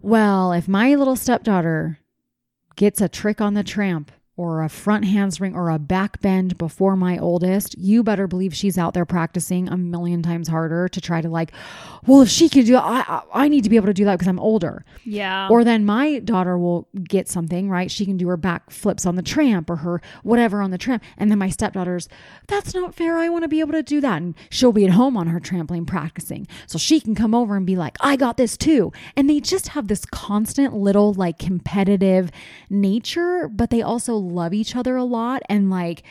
Well, 0.01 0.53
if 0.53 0.69
my 0.69 0.95
little 0.95 1.17
stepdaughter 1.17 1.99
gets 2.77 3.01
a 3.01 3.09
trick 3.09 3.41
on 3.41 3.55
the 3.55 3.65
tramp 3.65 4.13
or 4.37 4.63
a 4.63 4.69
front 4.69 5.05
handspring 5.05 5.55
or 5.55 5.71
a 5.71 5.79
back 5.79 6.21
bend 6.21 6.59
before 6.59 6.95
my 6.95 7.17
oldest, 7.19 7.77
you 7.79 8.03
better 8.03 8.27
believe 8.27 8.55
she's 8.55 8.77
out 8.77 8.93
there 8.93 9.07
practicing 9.07 9.69
a 9.69 9.77
million 9.77 10.23
times 10.23 10.49
harder 10.49 10.89
to 10.89 11.01
try 11.01 11.23
to 11.23 11.29
like, 11.29 11.53
well, 12.07 12.21
if 12.21 12.29
she 12.29 12.49
can 12.49 12.65
do 12.65 12.77
I, 12.77 13.23
I 13.33 13.49
need 13.49 13.65
to 13.65 13.71
be 13.71 13.77
able 13.77 13.87
to 13.87 13.95
do 13.95 14.05
that 14.05 14.17
because 14.17 14.29
I'm 14.29 14.39
older. 14.39 14.85
yeah. 15.05 15.49
Or 15.49 15.65
then 15.65 15.85
my 15.87 16.19
daughter 16.19 16.59
will 16.59 16.89
get 17.05 17.29
something, 17.29 17.71
right? 17.71 17.91
She 17.91 18.05
can 18.05 18.17
do 18.17 18.29
her 18.29 18.37
back 18.37 18.71
flips 18.71 19.07
on 19.07 19.17
the 19.17 19.23
tramp 19.23 19.71
or 19.71 19.77
her 19.77 20.03
whatever 20.23 20.61
on 20.61 20.71
the 20.71 20.79
tramp. 20.79 21.03
And 21.17 21.31
then 21.31 21.39
my 21.39 21.49
stepdaughter's, 21.49 22.09
that's 22.47 22.75
not 22.75 22.95
fair. 22.95 23.17
I 23.17 23.29
want 23.29 23.43
to 23.43 23.49
be 23.49 23.61
able 23.61 23.73
to 23.73 23.83
do 23.83 24.01
that. 24.03 24.21
And 24.21 24.35
she'll 24.51 24.73
be 24.73 24.85
at 24.85 24.91
home 24.93 25.17
on 25.17 25.29
her 25.29 25.41
trampoline 25.41 25.87
practicing. 25.87 26.47
So 26.67 26.79
she 26.79 27.01
can 27.01 27.15
come 27.15 27.35
over 27.35 27.57
and 27.57 27.65
be 27.65 27.77
like, 27.77 27.97
I 28.01 28.17
got 28.17 28.37
this 28.37 28.57
too. 28.57 28.93
And 29.17 29.31
they 29.31 29.41
just 29.41 29.69
have 29.69 29.89
this 29.89 30.05
constant 30.05 30.75
little 30.75 31.15
like 31.15 31.39
competitive 31.39 32.31
nature, 32.69 33.49
but 33.49 33.71
they 33.71 33.81
also 33.83 34.26
love 34.27 34.53
each 34.53 34.77
other 34.77 34.97
a 34.97 35.05
lot 35.05 35.43
and 35.49 35.71
like 35.71 36.03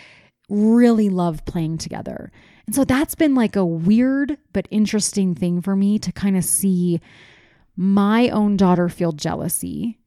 really 0.49 1.10
love 1.10 1.45
playing 1.45 1.78
together. 1.78 2.32
And 2.65 2.75
so 2.75 2.84
that's 2.84 3.15
been 3.15 3.36
like 3.36 3.56
a 3.56 3.65
weird 3.65 4.38
but 4.54 4.67
interesting 4.71 5.36
thing 5.36 5.62
for 5.62 5.75
me 5.75 5.99
to 5.99 6.12
kind 6.12 6.38
of 6.38 6.43
see 6.43 6.99
my 7.75 8.30
own 8.30 8.58
daughter 8.58 8.89
feel 8.89 9.12
jealousy 9.12 9.99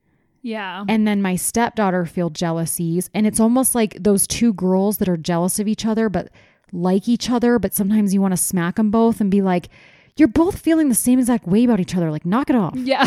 yeah. 0.42 0.84
and 0.88 1.06
then 1.06 1.20
my 1.20 1.36
stepdaughter 1.36 2.06
feel 2.06 2.30
jealousies 2.30 3.10
and 3.12 3.26
it's 3.26 3.40
almost 3.40 3.74
like 3.74 4.02
those 4.02 4.26
two 4.26 4.52
girls 4.54 4.98
that 4.98 5.08
are 5.08 5.16
jealous 5.16 5.58
of 5.58 5.68
each 5.68 5.84
other 5.84 6.08
but 6.08 6.30
like 6.72 7.08
each 7.08 7.28
other 7.28 7.58
but 7.58 7.74
sometimes 7.74 8.14
you 8.14 8.20
want 8.20 8.32
to 8.32 8.38
smack 8.38 8.76
them 8.76 8.90
both 8.90 9.20
and 9.20 9.30
be 9.30 9.42
like 9.42 9.68
you're 10.16 10.28
both 10.28 10.58
feeling 10.58 10.88
the 10.88 10.94
same 10.94 11.18
exact 11.18 11.46
way 11.46 11.64
about 11.64 11.80
each 11.80 11.94
other 11.94 12.10
like 12.10 12.24
knock 12.24 12.48
it 12.48 12.56
off 12.56 12.74
yeah. 12.76 13.04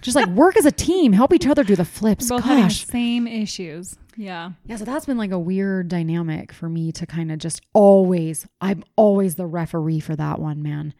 just 0.00 0.16
like 0.16 0.28
work 0.28 0.56
as 0.56 0.66
a 0.66 0.72
team 0.72 1.12
help 1.12 1.32
each 1.32 1.46
other 1.46 1.62
do 1.62 1.76
the 1.76 1.84
flips 1.84 2.28
Both 2.28 2.44
gosh 2.44 2.86
same 2.86 3.26
issues. 3.26 3.96
Yeah. 4.16 4.52
yeah 4.66 4.76
so 4.76 4.84
that's 4.84 5.06
been 5.06 5.18
like 5.18 5.30
a 5.30 5.38
weird 5.38 5.88
dynamic 5.88 6.52
for 6.52 6.68
me 6.68 6.92
to 6.92 7.06
kind 7.06 7.32
of 7.32 7.38
just 7.38 7.60
always 7.72 8.46
i'm 8.60 8.84
always 8.96 9.36
the 9.36 9.46
referee 9.46 10.00
for 10.00 10.14
that 10.16 10.38
one 10.38 10.62
man 10.62 10.92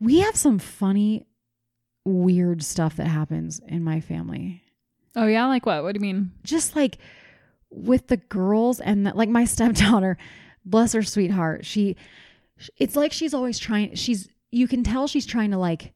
we 0.00 0.20
have 0.20 0.36
some 0.36 0.58
funny 0.58 1.26
weird 2.04 2.62
stuff 2.62 2.96
that 2.96 3.06
happens 3.08 3.60
in 3.66 3.82
my 3.84 4.00
family 4.00 4.62
Oh 5.16 5.26
yeah. 5.26 5.46
Like 5.46 5.66
what? 5.66 5.82
What 5.82 5.94
do 5.94 5.98
you 5.98 6.14
mean? 6.14 6.30
just 6.44 6.76
like 6.76 6.98
with 7.70 8.06
the 8.06 8.18
girls 8.18 8.78
and 8.78 9.04
the, 9.06 9.12
like 9.14 9.28
my 9.28 9.44
stepdaughter 9.56 10.16
bless 10.64 10.92
her 10.92 11.02
sweetheart 11.02 11.64
she 11.66 11.96
it's 12.76 12.94
like 12.96 13.12
she's 13.12 13.34
always 13.34 13.58
trying 13.58 13.94
she's 13.94 14.28
you 14.52 14.68
can 14.68 14.84
tell 14.84 15.06
she's 15.08 15.26
trying 15.26 15.50
to 15.50 15.58
like 15.58 15.92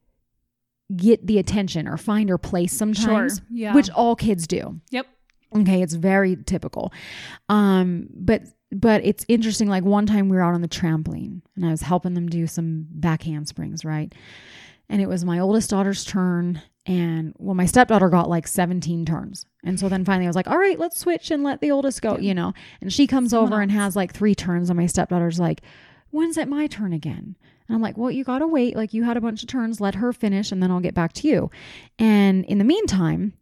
get 0.96 1.26
the 1.26 1.38
attention 1.38 1.86
or 1.88 1.96
find 1.96 2.28
her 2.28 2.36
place 2.38 2.72
sometimes 2.72 3.36
Sure. 3.38 3.46
Yeah. 3.50 3.74
which 3.74 3.88
all 3.90 4.16
kids 4.16 4.46
do 4.46 4.80
Yep. 4.90 5.06
Okay 5.54 5.82
it's 5.82 5.94
very 5.94 6.36
typical. 6.36 6.92
Um 7.48 8.08
but 8.14 8.42
but 8.72 9.04
it's 9.04 9.24
interesting 9.28 9.68
like 9.68 9.84
one 9.84 10.06
time 10.06 10.28
we 10.28 10.36
were 10.36 10.42
out 10.42 10.54
on 10.54 10.62
the 10.62 10.68
trampoline 10.68 11.42
and 11.56 11.66
i 11.66 11.70
was 11.70 11.82
helping 11.82 12.14
them 12.14 12.26
do 12.28 12.46
some 12.46 12.86
back 12.90 13.22
handsprings 13.22 13.84
right? 13.84 14.14
And 14.88 15.00
it 15.00 15.08
was 15.08 15.24
my 15.24 15.38
oldest 15.38 15.70
daughter's 15.70 16.04
turn 16.04 16.60
and 16.84 17.34
well 17.38 17.54
my 17.54 17.66
stepdaughter 17.66 18.08
got 18.08 18.28
like 18.28 18.46
17 18.48 19.04
turns. 19.04 19.46
And 19.64 19.78
so 19.78 19.88
then 19.88 20.04
finally 20.04 20.26
i 20.26 20.28
was 20.28 20.36
like 20.36 20.48
all 20.48 20.58
right 20.58 20.78
let's 20.78 20.98
switch 20.98 21.30
and 21.30 21.44
let 21.44 21.60
the 21.60 21.70
oldest 21.70 22.02
go 22.02 22.18
you 22.18 22.34
know? 22.34 22.52
And 22.80 22.92
she 22.92 23.06
comes 23.06 23.30
Someone 23.30 23.52
over 23.52 23.62
and 23.62 23.70
has 23.70 23.94
like 23.94 24.12
three 24.12 24.34
turns 24.34 24.70
and 24.70 24.78
my 24.78 24.86
stepdaughter's 24.86 25.38
like 25.38 25.62
when's 26.10 26.36
it 26.36 26.48
my 26.48 26.66
turn 26.66 26.92
again? 26.92 27.36
And 27.68 27.76
i'm 27.76 27.82
like 27.82 27.96
well 27.96 28.10
you 28.10 28.24
gotta 28.24 28.46
wait. 28.46 28.74
Like 28.76 28.94
you 28.94 29.04
had 29.04 29.16
a 29.16 29.20
bunch 29.20 29.42
of 29.42 29.48
turns. 29.48 29.80
Let 29.80 29.96
her 29.96 30.12
finish 30.12 30.50
and 30.50 30.62
then 30.62 30.70
i'll 30.70 30.80
get 30.80 30.94
back 30.94 31.12
to 31.14 31.28
you. 31.28 31.50
And 31.98 32.44
in 32.46 32.58
the 32.58 32.64
meantime 32.64 33.34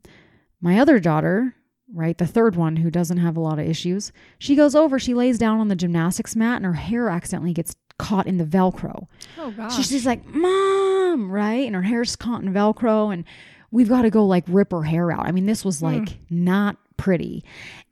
my 0.60 0.78
other 0.78 0.98
daughter 0.98 1.54
right 1.94 2.18
the 2.18 2.26
third 2.26 2.56
one 2.56 2.76
who 2.76 2.90
doesn't 2.90 3.18
have 3.18 3.36
a 3.36 3.40
lot 3.40 3.58
of 3.58 3.66
issues 3.66 4.12
she 4.38 4.54
goes 4.54 4.74
over 4.74 4.98
she 4.98 5.14
lays 5.14 5.38
down 5.38 5.58
on 5.60 5.68
the 5.68 5.76
gymnastics 5.76 6.36
mat 6.36 6.56
and 6.56 6.66
her 6.66 6.74
hair 6.74 7.08
accidentally 7.08 7.52
gets 7.52 7.74
caught 7.98 8.26
in 8.26 8.38
the 8.38 8.44
velcro 8.44 9.06
Oh 9.38 9.50
gosh. 9.50 9.76
so 9.76 9.82
she's 9.82 10.06
like, 10.06 10.24
Mom, 10.26 11.30
right? 11.30 11.66
And 11.66 11.74
her 11.74 11.82
hair's 11.82 12.16
caught 12.16 12.42
in 12.42 12.52
Velcro, 12.52 13.12
and 13.12 13.24
we've 13.70 13.88
got 13.88 14.02
to 14.02 14.10
go 14.10 14.26
like 14.26 14.44
rip 14.48 14.72
her 14.72 14.82
hair 14.82 15.10
out. 15.10 15.26
I 15.26 15.32
mean, 15.32 15.46
this 15.46 15.64
was 15.64 15.80
hmm. 15.80 15.86
like 15.86 16.18
not 16.28 16.76
pretty. 17.00 17.42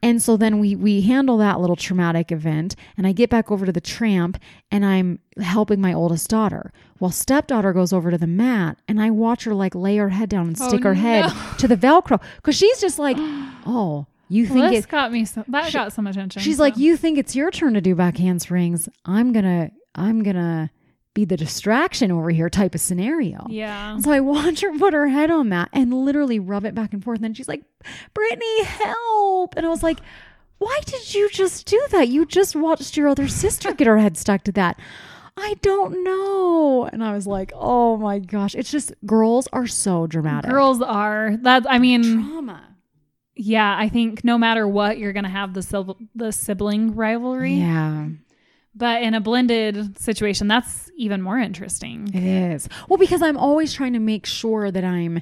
And 0.02 0.22
so 0.22 0.36
then 0.36 0.58
we 0.58 0.76
we 0.76 1.00
handle 1.00 1.38
that 1.38 1.60
little 1.60 1.74
traumatic 1.74 2.30
event, 2.30 2.76
and 2.96 3.06
I 3.06 3.12
get 3.12 3.30
back 3.30 3.50
over 3.50 3.66
to 3.66 3.72
the 3.72 3.80
tramp, 3.80 4.38
and 4.70 4.84
I'm 4.84 5.18
helping 5.40 5.80
my 5.80 5.92
oldest 5.92 6.28
daughter. 6.28 6.72
While 6.98 7.10
stepdaughter 7.10 7.72
goes 7.72 7.92
over 7.92 8.10
to 8.10 8.18
the 8.18 8.26
mat, 8.26 8.78
and 8.86 9.00
I 9.00 9.10
watch 9.10 9.44
her 9.44 9.54
like 9.54 9.74
lay 9.74 9.96
her 9.96 10.10
head 10.10 10.28
down 10.28 10.48
and 10.48 10.60
Oh, 10.60 10.68
stick 10.68 10.84
her 10.84 10.90
oh, 10.90 10.94
head 10.94 11.32
to 11.58 11.66
the 11.66 11.76
Velcro 11.76 12.20
because 12.36 12.54
she's 12.54 12.80
just 12.80 12.98
like, 12.98 13.16
oh, 13.66 14.06
you 14.28 14.46
think 14.46 14.58
well, 14.60 14.72
it, 14.72 14.76
this 14.76 14.86
got 14.86 15.10
me. 15.10 15.24
So, 15.24 15.44
that 15.48 15.72
got 15.72 15.92
some 15.92 16.06
attention. 16.06 16.42
She's 16.42 16.58
so. 16.58 16.62
like, 16.62 16.76
you 16.76 16.96
think 16.96 17.18
it's 17.18 17.34
your 17.34 17.50
turn 17.50 17.74
to 17.74 17.80
do 17.80 17.94
back 17.94 18.18
handsprings? 18.18 18.88
I'm 19.04 19.32
gonna, 19.32 19.70
I'm 19.94 20.22
gonna 20.22 20.70
be 21.18 21.24
the 21.24 21.36
distraction 21.36 22.12
over 22.12 22.30
here 22.30 22.48
type 22.48 22.74
of 22.76 22.80
scenario. 22.80 23.44
Yeah. 23.48 23.98
So 23.98 24.12
I 24.12 24.20
watch 24.20 24.60
her 24.60 24.72
put 24.78 24.94
her 24.94 25.08
head 25.08 25.30
on 25.32 25.48
that 25.48 25.68
and 25.72 25.92
literally 25.92 26.38
rub 26.38 26.64
it 26.64 26.74
back 26.76 26.92
and 26.92 27.02
forth. 27.02 27.16
And 27.16 27.24
then 27.24 27.34
she's 27.34 27.48
like, 27.48 27.64
Brittany, 28.14 28.62
help. 28.64 29.54
And 29.56 29.66
I 29.66 29.68
was 29.68 29.82
like, 29.82 29.98
why 30.58 30.78
did 30.86 31.14
you 31.14 31.28
just 31.30 31.66
do 31.66 31.80
that? 31.90 32.06
You 32.08 32.24
just 32.24 32.54
watched 32.54 32.96
your 32.96 33.08
other 33.08 33.26
sister 33.26 33.72
get 33.74 33.86
her 33.88 33.98
head 33.98 34.16
stuck 34.16 34.44
to 34.44 34.52
that. 34.52 34.78
I 35.36 35.54
don't 35.60 36.04
know. 36.04 36.88
And 36.92 37.02
I 37.02 37.12
was 37.14 37.26
like, 37.26 37.52
oh 37.54 37.96
my 37.96 38.18
gosh. 38.20 38.54
It's 38.54 38.70
just 38.70 38.92
girls 39.04 39.48
are 39.52 39.66
so 39.66 40.06
dramatic. 40.06 40.50
Girls 40.50 40.80
are 40.82 41.36
that. 41.42 41.64
I 41.68 41.78
mean, 41.78 42.02
trauma. 42.28 42.76
yeah. 43.34 43.76
I 43.76 43.88
think 43.88 44.24
no 44.24 44.38
matter 44.38 44.66
what, 44.68 44.98
you're 44.98 45.12
gonna 45.12 45.28
have 45.28 45.54
the 45.54 45.62
sil- 45.62 45.98
the 46.14 46.30
sibling 46.32 46.94
rivalry. 46.96 47.54
Yeah, 47.54 48.08
But 48.78 49.02
in 49.02 49.14
a 49.14 49.20
blended 49.20 49.98
situation, 49.98 50.46
that's 50.46 50.90
even 50.96 51.20
more 51.20 51.36
interesting. 51.38 52.08
it 52.14 52.22
is. 52.22 52.68
Well, 52.88 52.96
because 52.96 53.22
I'm 53.22 53.36
always 53.36 53.72
trying 53.72 53.92
to 53.94 53.98
make 53.98 54.24
sure 54.24 54.70
that 54.70 54.84
I'm 54.84 55.20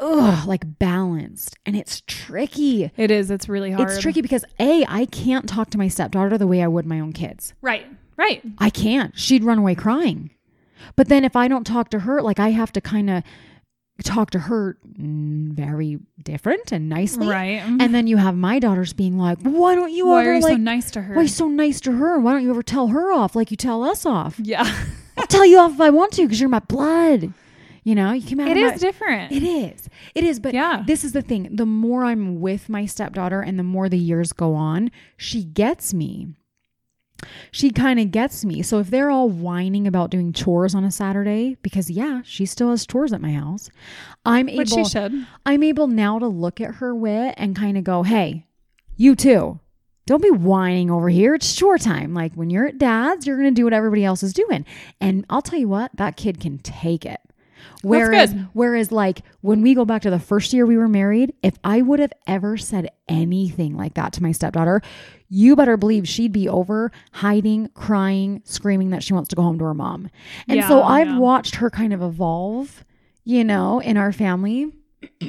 ugh, 0.00 0.46
like 0.46 0.78
balanced. 0.78 1.56
And 1.64 1.74
it's 1.76 2.02
tricky. 2.06 2.90
It 2.96 3.10
is. 3.10 3.30
It's 3.30 3.48
really 3.48 3.70
hard. 3.70 3.88
It's 3.88 4.00
tricky 4.00 4.20
because 4.20 4.44
A, 4.60 4.84
I 4.86 5.06
can't 5.06 5.48
talk 5.48 5.70
to 5.70 5.78
my 5.78 5.88
stepdaughter 5.88 6.36
the 6.36 6.46
way 6.46 6.62
I 6.62 6.68
would 6.68 6.86
my 6.86 7.00
own 7.00 7.12
kids. 7.12 7.54
Right. 7.62 7.86
Right. 8.16 8.42
I 8.58 8.70
can't. 8.70 9.18
She'd 9.18 9.44
run 9.44 9.58
away 9.58 9.74
crying. 9.74 10.30
But 10.96 11.08
then 11.08 11.24
if 11.24 11.36
I 11.36 11.48
don't 11.48 11.66
talk 11.66 11.88
to 11.90 12.00
her, 12.00 12.20
like 12.20 12.38
I 12.38 12.50
have 12.50 12.72
to 12.72 12.80
kind 12.80 13.08
of 13.08 13.22
talk 14.02 14.30
to 14.30 14.38
her 14.38 14.76
very 14.98 15.98
different 16.22 16.72
and 16.72 16.88
nicely. 16.88 17.26
Right. 17.26 17.60
And 17.60 17.80
mm-hmm. 17.80 17.92
then 17.92 18.06
you 18.06 18.16
have 18.16 18.36
my 18.36 18.58
daughters 18.58 18.92
being 18.92 19.18
like, 19.18 19.38
"Why 19.42 19.74
don't 19.74 19.92
you 19.92 20.06
Why 20.06 20.22
ever 20.22 20.30
are 20.30 20.34
you 20.34 20.40
like 20.40 20.52
so 20.52 20.56
nice 20.56 20.90
to 20.92 21.02
her? 21.02 21.14
why 21.14 21.20
are 21.20 21.22
you 21.22 21.28
so 21.28 21.48
nice 21.48 21.80
to 21.82 21.92
her? 21.92 22.18
Why 22.18 22.32
don't 22.32 22.42
you 22.42 22.50
ever 22.50 22.62
tell 22.62 22.88
her 22.88 23.12
off 23.12 23.34
like 23.36 23.50
you 23.50 23.56
tell 23.56 23.82
us 23.84 24.04
off? 24.06 24.38
yeah. 24.38 24.64
I'll 25.16 25.26
tell 25.26 25.44
you 25.44 25.58
off 25.58 25.72
if 25.74 25.80
I 25.80 25.90
want 25.90 26.12
to 26.14 26.22
because 26.22 26.40
you're 26.40 26.48
my 26.48 26.60
blood. 26.60 27.32
You 27.84 27.96
know, 27.96 28.12
you 28.12 28.26
came 28.26 28.38
out 28.40 28.48
it 28.48 28.56
is 28.56 28.72
my- 28.72 28.78
different. 28.78 29.32
it 29.32 29.42
is. 29.42 29.88
It 30.14 30.24
is. 30.24 30.38
But 30.40 30.54
Yeah. 30.54 30.84
this 30.86 31.04
is 31.04 31.12
the 31.12 31.22
thing. 31.22 31.48
The 31.54 31.66
more 31.66 32.04
I'm 32.04 32.40
with 32.40 32.68
my 32.68 32.86
stepdaughter 32.86 33.40
and 33.40 33.58
the 33.58 33.64
more 33.64 33.88
the 33.88 33.98
years 33.98 34.32
go 34.32 34.54
on, 34.54 34.90
she 35.16 35.42
gets 35.44 35.92
me. 35.92 36.28
She 37.50 37.70
kind 37.70 38.00
of 38.00 38.10
gets 38.10 38.44
me. 38.44 38.62
So 38.62 38.78
if 38.78 38.90
they're 38.90 39.10
all 39.10 39.28
whining 39.28 39.86
about 39.86 40.10
doing 40.10 40.32
chores 40.32 40.74
on 40.74 40.84
a 40.84 40.90
Saturday, 40.90 41.56
because 41.62 41.90
yeah, 41.90 42.22
she 42.24 42.46
still 42.46 42.70
has 42.70 42.86
chores 42.86 43.12
at 43.12 43.20
my 43.20 43.32
house, 43.32 43.70
I'm 44.24 44.48
able 44.48 44.64
she 44.66 44.84
should. 44.84 45.26
I'm 45.46 45.62
able 45.62 45.86
now 45.86 46.18
to 46.18 46.26
look 46.26 46.60
at 46.60 46.76
her 46.76 46.94
wit 46.94 47.34
and 47.36 47.56
kind 47.56 47.76
of 47.76 47.84
go, 47.84 48.02
hey, 48.02 48.46
you 48.96 49.14
too. 49.14 49.60
Don't 50.04 50.22
be 50.22 50.30
whining 50.30 50.90
over 50.90 51.08
here. 51.08 51.34
It's 51.34 51.54
chore 51.54 51.78
time. 51.78 52.12
Like 52.12 52.34
when 52.34 52.50
you're 52.50 52.66
at 52.66 52.78
dad's, 52.78 53.26
you're 53.26 53.36
going 53.36 53.54
to 53.54 53.58
do 53.58 53.64
what 53.64 53.72
everybody 53.72 54.04
else 54.04 54.22
is 54.22 54.32
doing. 54.32 54.66
And 55.00 55.24
I'll 55.30 55.42
tell 55.42 55.58
you 55.60 55.68
what, 55.68 55.92
that 55.94 56.16
kid 56.16 56.40
can 56.40 56.58
take 56.58 57.06
it. 57.06 57.20
Whereas, 57.82 58.32
good. 58.32 58.48
whereas, 58.52 58.92
like 58.92 59.22
when 59.40 59.62
we 59.62 59.74
go 59.74 59.84
back 59.84 60.02
to 60.02 60.10
the 60.10 60.18
first 60.18 60.52
year 60.52 60.66
we 60.66 60.76
were 60.76 60.88
married, 60.88 61.34
if 61.42 61.54
I 61.64 61.82
would 61.82 62.00
have 62.00 62.12
ever 62.26 62.56
said 62.56 62.88
anything 63.08 63.76
like 63.76 63.94
that 63.94 64.12
to 64.14 64.22
my 64.22 64.32
stepdaughter, 64.32 64.82
you 65.28 65.56
better 65.56 65.76
believe 65.76 66.06
she'd 66.06 66.32
be 66.32 66.48
over 66.48 66.92
hiding, 67.12 67.68
crying, 67.74 68.42
screaming 68.44 68.90
that 68.90 69.02
she 69.02 69.14
wants 69.14 69.28
to 69.30 69.36
go 69.36 69.42
home 69.42 69.58
to 69.58 69.64
her 69.64 69.74
mom. 69.74 70.10
And 70.46 70.62
so 70.64 70.82
I've 70.82 71.08
yeah. 71.08 71.18
watched 71.18 71.56
her 71.56 71.70
kind 71.70 71.92
of 71.92 72.02
evolve, 72.02 72.84
you 73.24 73.42
know, 73.42 73.80
in 73.80 73.96
our 73.96 74.12
family 74.12 74.72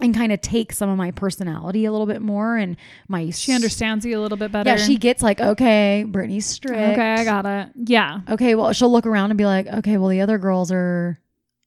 and 0.00 0.14
kind 0.14 0.32
of 0.32 0.40
take 0.40 0.72
some 0.72 0.88
of 0.88 0.96
my 0.96 1.10
personality 1.10 1.84
a 1.84 1.92
little 1.92 2.06
bit 2.06 2.22
more 2.22 2.56
and 2.56 2.76
my 3.08 3.30
She 3.30 3.52
understands 3.52 4.04
you 4.04 4.18
a 4.18 4.22
little 4.22 4.38
bit 4.38 4.52
better. 4.52 4.70
Yeah, 4.70 4.76
she 4.76 4.96
gets 4.96 5.22
like, 5.22 5.40
okay, 5.40 6.04
Brittany's 6.06 6.46
strict. 6.46 6.78
Okay, 6.78 7.14
I 7.14 7.24
got 7.24 7.46
it. 7.46 7.70
Yeah. 7.74 8.20
Okay, 8.28 8.54
well, 8.54 8.72
she'll 8.72 8.92
look 8.92 9.06
around 9.06 9.30
and 9.30 9.38
be 9.38 9.46
like, 9.46 9.66
okay, 9.66 9.96
well, 9.96 10.10
the 10.10 10.20
other 10.20 10.38
girls 10.38 10.70
are, 10.70 11.18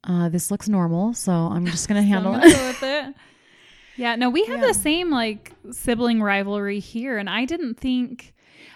uh, 0.04 0.30
this 0.30 0.50
looks 0.52 0.68
normal, 0.70 1.14
so 1.14 1.32
I'm 1.32 1.66
just 1.66 1.88
gonna 1.88 2.02
So 2.04 2.08
handle 2.08 2.32
gonna 2.34 2.46
it. 2.48 2.54
with 2.68 2.84
it. 2.84 3.16
Yeah, 3.98 4.16
no, 4.16 4.30
we 4.30 4.46
have 4.46 4.62
Yeah. 4.62 4.68
the 4.68 4.74
same 4.74 5.10
like 5.12 5.52
sibling 5.72 6.22
rivalry 6.22 6.80
here, 6.80 7.18
and 7.18 7.30
I 7.30 7.46
didn't 7.46 7.76
think, 7.80 8.34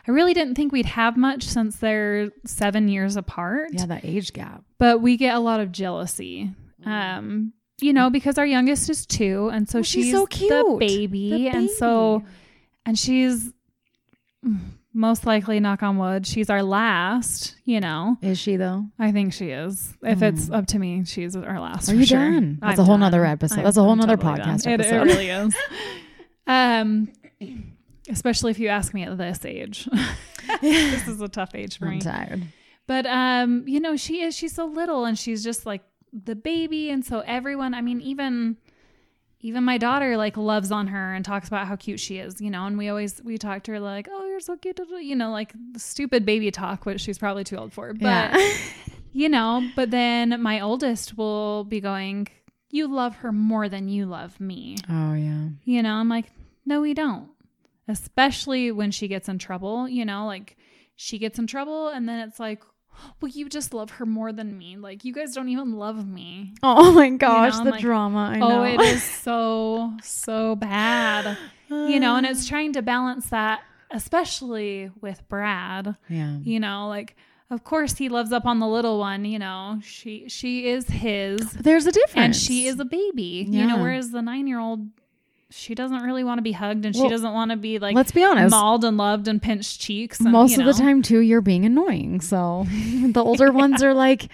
I 0.07 0.11
really 0.11 0.33
didn't 0.33 0.55
think 0.55 0.71
we'd 0.71 0.85
have 0.85 1.17
much 1.17 1.43
since 1.43 1.77
they're 1.77 2.29
seven 2.45 2.87
years 2.89 3.15
apart. 3.15 3.69
yeah, 3.73 3.85
that 3.87 4.05
age 4.05 4.33
gap. 4.33 4.63
but 4.77 5.01
we 5.01 5.17
get 5.17 5.33
a 5.35 5.39
lot 5.39 5.59
of 5.61 5.71
jealousy. 5.71 6.51
Um, 6.85 7.53
you 7.81 7.91
know, 7.93 8.09
because 8.09 8.37
our 8.37 8.45
youngest 8.45 8.89
is 8.89 9.05
two, 9.05 9.49
and 9.51 9.67
so 9.67 9.79
Well, 9.79 9.83
she's 9.83 10.05
she's, 10.05 10.13
so 10.13 10.21
the 10.25 10.27
cute. 10.27 10.79
baby, 10.79 11.29
The 11.31 11.47
and 11.49 11.69
so 11.71 12.23
and 12.85 12.99
she's 12.99 13.51
mm, 14.45 14.59
most 14.95 15.25
likely, 15.25 15.59
knock 15.59 15.83
on 15.83 15.97
wood, 15.97 16.25
she's 16.25 16.49
our 16.49 16.63
last. 16.63 17.55
You 17.65 17.79
know, 17.81 18.17
Is 18.21 18.39
she 18.39 18.55
though? 18.55 18.85
I 18.97 19.11
think 19.11 19.33
she 19.33 19.49
is. 19.49 19.93
If 20.01 20.21
it's 20.23 20.49
up 20.49 20.65
to 20.67 20.79
me, 20.79 21.03
she's 21.05 21.35
our 21.35 21.59
last. 21.59 21.89
Are 21.89 21.95
you 21.95 22.05
sure. 22.05 22.17
done? 22.19 22.57
That's 22.61 22.79
I'm 22.79 22.83
a 22.83 22.85
whole 22.85 22.93
done. 22.95 23.01
nother 23.01 23.25
episode. 23.25 23.55
I'm- 23.57 23.63
That's 23.65 23.77
a 23.77 23.81
whole 23.83 23.91
I'm 23.91 23.99
nother 23.99 24.15
totally 24.17 24.39
podcast 24.39 24.65
It, 24.65 24.79
it 24.79 24.81
episode. 24.81 25.03
really 25.05 25.29
is. 25.29 25.55
Um, 26.47 27.11
especially 28.09 28.51
if 28.51 28.59
you 28.59 28.67
ask 28.67 28.93
me 28.93 29.01
at 29.03 29.17
this 29.17 29.43
age. 29.45 29.87
this 30.61 31.07
is 31.07 31.19
a 31.21 31.27
tough 31.27 31.55
age 31.55 31.79
for 31.79 31.85
I'm 31.87 31.95
me. 31.95 32.01
tired. 32.01 32.43
But 32.87 33.07
um, 33.07 33.63
you 33.67 33.79
know, 33.79 33.95
she 33.97 34.21
is 34.21 34.35
she's 34.35 34.53
so 34.53 34.65
little 34.67 35.05
and 35.05 35.17
she's 35.17 35.43
just 35.43 35.65
like 35.65 35.81
the 36.13 36.35
baby 36.35 36.91
and 36.91 37.03
so 37.03 37.21
everyone, 37.25 37.73
I 37.73 37.81
mean, 37.81 37.99
even 38.01 38.57
even 39.41 39.63
my 39.63 39.77
daughter 39.77 40.17
like 40.17 40.37
loves 40.37 40.71
on 40.71 40.87
her 40.87 41.13
and 41.13 41.23
talks 41.23 41.47
about 41.47 41.67
how 41.67 41.75
cute 41.75 41.99
she 41.99 42.17
is, 42.17 42.41
you 42.41 42.49
know, 42.49 42.65
and 42.65 42.77
we 42.77 42.89
always 42.89 43.21
we 43.23 43.37
talk 43.37 43.63
to 43.63 43.71
her 43.73 43.79
like, 43.79 44.07
"Oh, 44.11 44.25
you're 44.27 44.39
so 44.39 44.57
cute." 44.57 44.79
You 45.01 45.15
know, 45.15 45.31
like 45.31 45.53
stupid 45.77 46.25
baby 46.25 46.51
talk, 46.51 46.85
which 46.85 47.01
she's 47.01 47.17
probably 47.17 47.43
too 47.43 47.57
old 47.57 47.73
for. 47.73 47.93
But 47.93 47.99
Yeah. 48.01 48.53
you 49.13 49.29
know, 49.29 49.69
but 49.75 49.91
then 49.91 50.41
my 50.41 50.59
oldest 50.59 51.17
will 51.17 51.63
be 51.63 51.79
going, 51.79 52.27
"You 52.71 52.87
love 52.87 53.17
her 53.17 53.31
more 53.31 53.69
than 53.69 53.87
you 53.87 54.05
love 54.05 54.39
me." 54.39 54.77
oh 54.89 55.13
yeah. 55.13 55.49
You 55.63 55.83
know, 55.83 55.93
I'm 55.93 56.09
like, 56.09 56.25
no, 56.65 56.81
we 56.81 56.93
don't. 56.93 57.29
Especially 57.87 58.71
when 58.71 58.89
she 58.91 59.07
gets 59.07 59.29
in 59.29 59.37
trouble, 59.37 59.87
you 59.87 60.05
know, 60.05 60.25
like 60.25 60.57
she 60.95 61.19
gets 61.19 61.37
in 61.37 61.45
trouble 61.45 61.89
and 61.89 62.09
then 62.09 62.27
it's 62.27 62.39
like, 62.39 62.63
well, 63.21 63.29
you 63.29 63.49
just 63.49 63.73
love 63.73 63.91
her 63.91 64.05
more 64.05 64.31
than 64.31 64.57
me. 64.57 64.77
Like, 64.77 65.05
you 65.05 65.13
guys 65.13 65.33
don't 65.33 65.49
even 65.49 65.73
love 65.73 66.07
me. 66.07 66.53
Oh 66.63 66.91
my 66.91 67.09
gosh, 67.09 67.55
I'm 67.55 67.65
the 67.65 67.71
like, 67.71 67.81
drama. 67.81 68.33
I 68.35 68.39
oh, 68.39 68.49
know. 68.49 68.61
Oh, 68.61 68.63
it 68.63 68.79
is 68.81 69.03
so, 69.03 69.93
so 70.03 70.55
bad. 70.55 71.37
You 71.69 71.99
know, 71.99 72.15
and 72.15 72.25
it's 72.25 72.47
trying 72.49 72.73
to 72.73 72.81
balance 72.81 73.29
that, 73.29 73.61
especially 73.91 74.91
with 75.01 75.27
Brad. 75.27 75.95
Yeah. 76.09 76.37
You 76.43 76.59
know, 76.59 76.87
like, 76.87 77.15
of 77.49 77.63
course 77.63 77.95
he 77.95 78.09
loves 78.09 78.31
up 78.31 78.45
on 78.45 78.59
the 78.59 78.67
little 78.67 78.99
one, 78.99 79.25
you 79.25 79.39
know. 79.39 79.79
She 79.83 80.27
she 80.29 80.67
is 80.67 80.87
his 80.87 81.39
There's 81.51 81.85
a 81.85 81.91
difference. 81.91 82.15
and 82.15 82.35
she 82.35 82.67
is 82.67 82.79
a 82.79 82.85
baby 82.85 83.45
you 83.47 83.65
know 83.65 83.77
whereas 83.77 84.11
the 84.11 84.21
nine 84.21 84.47
year 84.47 84.59
old 84.59 84.89
she 85.57 85.73
doesn't 85.73 86.01
really 86.03 86.23
want 86.23 86.37
to 86.37 86.41
be 86.41 86.51
hugged 86.51 86.85
and 86.85 86.93
she 86.95 87.07
doesn't 87.07 87.31
want 87.33 87.51
to 87.51 87.57
be 87.57 87.79
like 87.79 87.95
Let's 87.95 88.11
be 88.11 88.23
honest. 88.23 88.51
mauled 88.51 88.83
and 88.83 88.97
loved 88.97 89.27
and 89.27 89.41
pinched 89.41 89.79
cheeks 89.79 90.19
and, 90.19 90.31
Most 90.31 90.57
you 90.57 90.59
of 90.59 90.65
the 90.75 90.81
time 90.81 91.01
too, 91.01 91.19
you're 91.19 91.41
being 91.41 91.65
annoying. 91.65 92.19
So 92.21 92.65
the 92.69 93.23
older 93.23 93.51
ones 93.51 93.81
are 93.81 93.93
like 93.93 94.29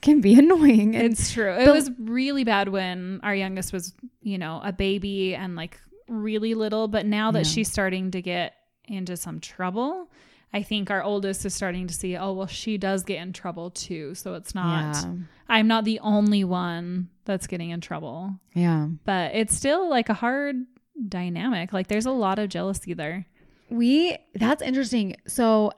can 0.00 0.20
be 0.20 0.34
annoying. 0.38 0.94
And 0.94 1.12
it's 1.12 1.32
true 1.32 1.52
it 1.54 1.64
But- 1.64 1.74
was 1.74 1.90
really 1.98 2.44
bad 2.44 2.68
when 2.68 3.20
our 3.22 3.34
youngest 3.34 3.72
was 3.72 3.94
you 4.22 4.38
know 4.38 4.60
a 4.62 4.72
baby 4.72 5.34
and 5.34 5.56
like 5.56 5.80
really 6.08 6.54
little 6.54 6.86
but 6.88 7.06
now 7.06 7.30
that 7.30 7.46
Yeah. 7.46 7.50
she's 7.52 7.72
starting 7.72 8.10
to 8.10 8.20
get 8.20 8.54
into 8.86 9.16
some 9.16 9.40
trouble 9.40 10.10
i 10.54 10.62
think 10.62 10.90
our 10.90 11.02
oldest 11.02 11.44
is 11.44 11.54
starting 11.54 11.86
to 11.86 11.92
see 11.92 12.16
oh 12.16 12.32
well 12.32 12.46
she 12.46 12.78
does 12.78 13.02
get 13.02 13.20
in 13.20 13.32
trouble 13.32 13.70
too 13.70 14.14
so 14.14 14.32
it's 14.34 14.54
not 14.54 14.94
yeah. 14.94 15.12
i'm 15.48 15.66
not 15.66 15.84
the 15.84 16.00
only 16.00 16.44
one 16.44 17.08
that's 17.26 17.46
getting 17.46 17.70
in 17.70 17.80
trouble 17.80 18.40
Yeah. 18.54 18.88
but 19.04 19.34
it's 19.34 19.54
still 19.54 19.90
like 19.90 20.08
a 20.08 20.14
hard 20.14 20.56
dynamic. 21.08 21.72
Like 21.72 21.88
there's 21.88 22.06
a 22.06 22.10
lot 22.12 22.38
of 22.38 22.48
jealousy 22.48 22.94
there. 22.94 23.26
We 23.70 24.16
that's 24.34 24.62
interesting. 24.62 25.16
So 25.26 25.72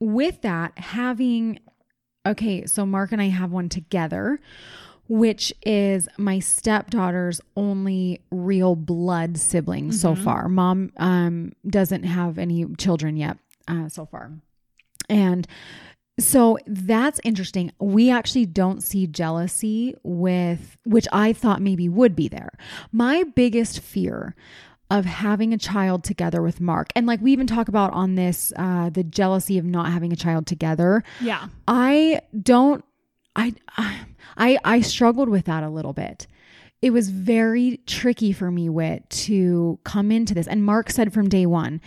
with 0.00 0.42
that, 0.42 0.78
having 0.78 1.60
okay, 2.26 2.66
so 2.66 2.86
Mark 2.86 3.12
and 3.12 3.20
I 3.20 3.28
have 3.28 3.50
one 3.50 3.68
together, 3.68 4.40
which 5.08 5.52
is 5.64 6.08
my 6.18 6.38
stepdaughter's 6.38 7.40
only 7.56 8.20
real 8.30 8.76
blood 8.76 9.38
sibling 9.38 9.92
so 9.92 10.14
far. 10.14 10.48
Mom 10.48 10.92
um 10.98 11.52
doesn't 11.66 12.04
have 12.04 12.38
any 12.38 12.64
children 12.76 13.16
yet 13.16 13.38
uh, 13.68 13.88
so 13.88 14.06
far. 14.06 14.32
And 15.08 15.46
so 16.18 16.58
that's 16.66 17.20
interesting. 17.24 17.72
We 17.80 18.10
actually 18.10 18.46
don't 18.46 18.82
see 18.82 19.06
jealousy 19.06 19.96
with, 20.02 20.76
which 20.84 21.08
I 21.12 21.32
thought 21.32 21.60
maybe 21.60 21.88
would 21.88 22.14
be 22.14 22.28
there. 22.28 22.50
My 22.92 23.24
biggest 23.24 23.80
fear 23.80 24.36
of 24.90 25.06
having 25.06 25.52
a 25.52 25.58
child 25.58 26.04
together 26.04 26.40
with 26.40 26.60
Mark, 26.60 26.90
and 26.94 27.06
like 27.06 27.20
we 27.20 27.32
even 27.32 27.46
talk 27.46 27.68
about 27.68 27.92
on 27.92 28.14
this, 28.14 28.52
uh, 28.56 28.90
the 28.90 29.02
jealousy 29.02 29.58
of 29.58 29.64
not 29.64 29.90
having 29.90 30.12
a 30.12 30.16
child 30.16 30.46
together. 30.46 31.02
Yeah. 31.20 31.48
I 31.66 32.20
don't, 32.40 32.84
I, 33.34 33.54
I, 34.36 34.58
I 34.62 34.80
struggled 34.82 35.28
with 35.28 35.46
that 35.46 35.64
a 35.64 35.68
little 35.68 35.94
bit. 35.94 36.28
It 36.80 36.90
was 36.90 37.08
very 37.08 37.80
tricky 37.86 38.32
for 38.32 38.50
me, 38.50 38.68
Wit, 38.68 39.08
to 39.10 39.80
come 39.84 40.12
into 40.12 40.34
this. 40.34 40.46
And 40.46 40.62
Mark 40.62 40.90
said 40.90 41.12
from 41.12 41.28
day 41.28 41.46
one, 41.46 41.80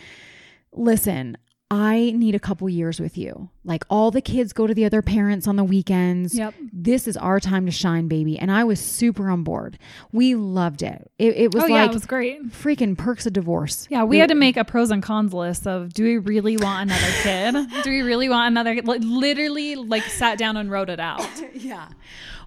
listen, 0.74 1.38
I 1.70 2.13
need 2.15 2.34
a 2.34 2.39
couple 2.39 2.70
years 2.70 2.97
with 2.99 3.18
you. 3.18 3.49
Like 3.65 3.84
all 3.89 4.09
the 4.09 4.22
kids 4.22 4.53
go 4.53 4.68
to 4.68 4.74
the 4.74 4.86
other 4.86 5.01
parents 5.01 5.47
on 5.47 5.57
the 5.57 5.65
weekends. 5.65 6.34
Yep. 6.34 6.53
This 6.72 7.09
is 7.09 7.18
our 7.18 7.41
time 7.41 7.65
to 7.65 7.72
shine, 7.74 8.07
baby. 8.07 8.39
And 8.39 8.49
I 8.49 8.63
was 8.63 8.80
super 8.80 9.30
on 9.30 9.43
board. 9.43 9.78
We 10.13 10.36
loved 10.36 10.82
it. 10.82 11.11
It, 11.20 11.36
it 11.36 11.53
was 11.53 11.63
oh 11.63 11.68
like 11.68 11.72
yeah, 11.74 11.86
it 11.86 11.93
was 11.93 12.05
great. 12.05 12.41
freaking 12.51 12.97
perks 12.97 13.26
of 13.26 13.34
divorce. 13.34 13.86
Yeah, 13.89 14.03
we 14.05 14.15
It- 14.18 14.22
had 14.22 14.30
to 14.30 14.36
make 14.36 14.55
a 14.55 14.63
pros 14.63 14.91
and 14.91 15.03
cons 15.03 15.34
list 15.34 15.68
of 15.68 15.93
do 15.93 16.03
we 16.05 16.18
really 16.20 16.55
want 16.55 16.89
another 16.89 17.11
kid? 17.22 17.55
do 17.84 17.89
we 17.89 18.01
really 18.01 18.30
want 18.30 18.47
another? 18.53 18.82
Like, 18.82 19.01
literally, 19.03 19.76
like 19.76 20.03
sat 20.03 20.38
down 20.38 20.55
and 20.55 20.72
wrote 20.72 20.89
it 20.89 20.99
out. 21.01 21.28
Yeah. 21.53 21.89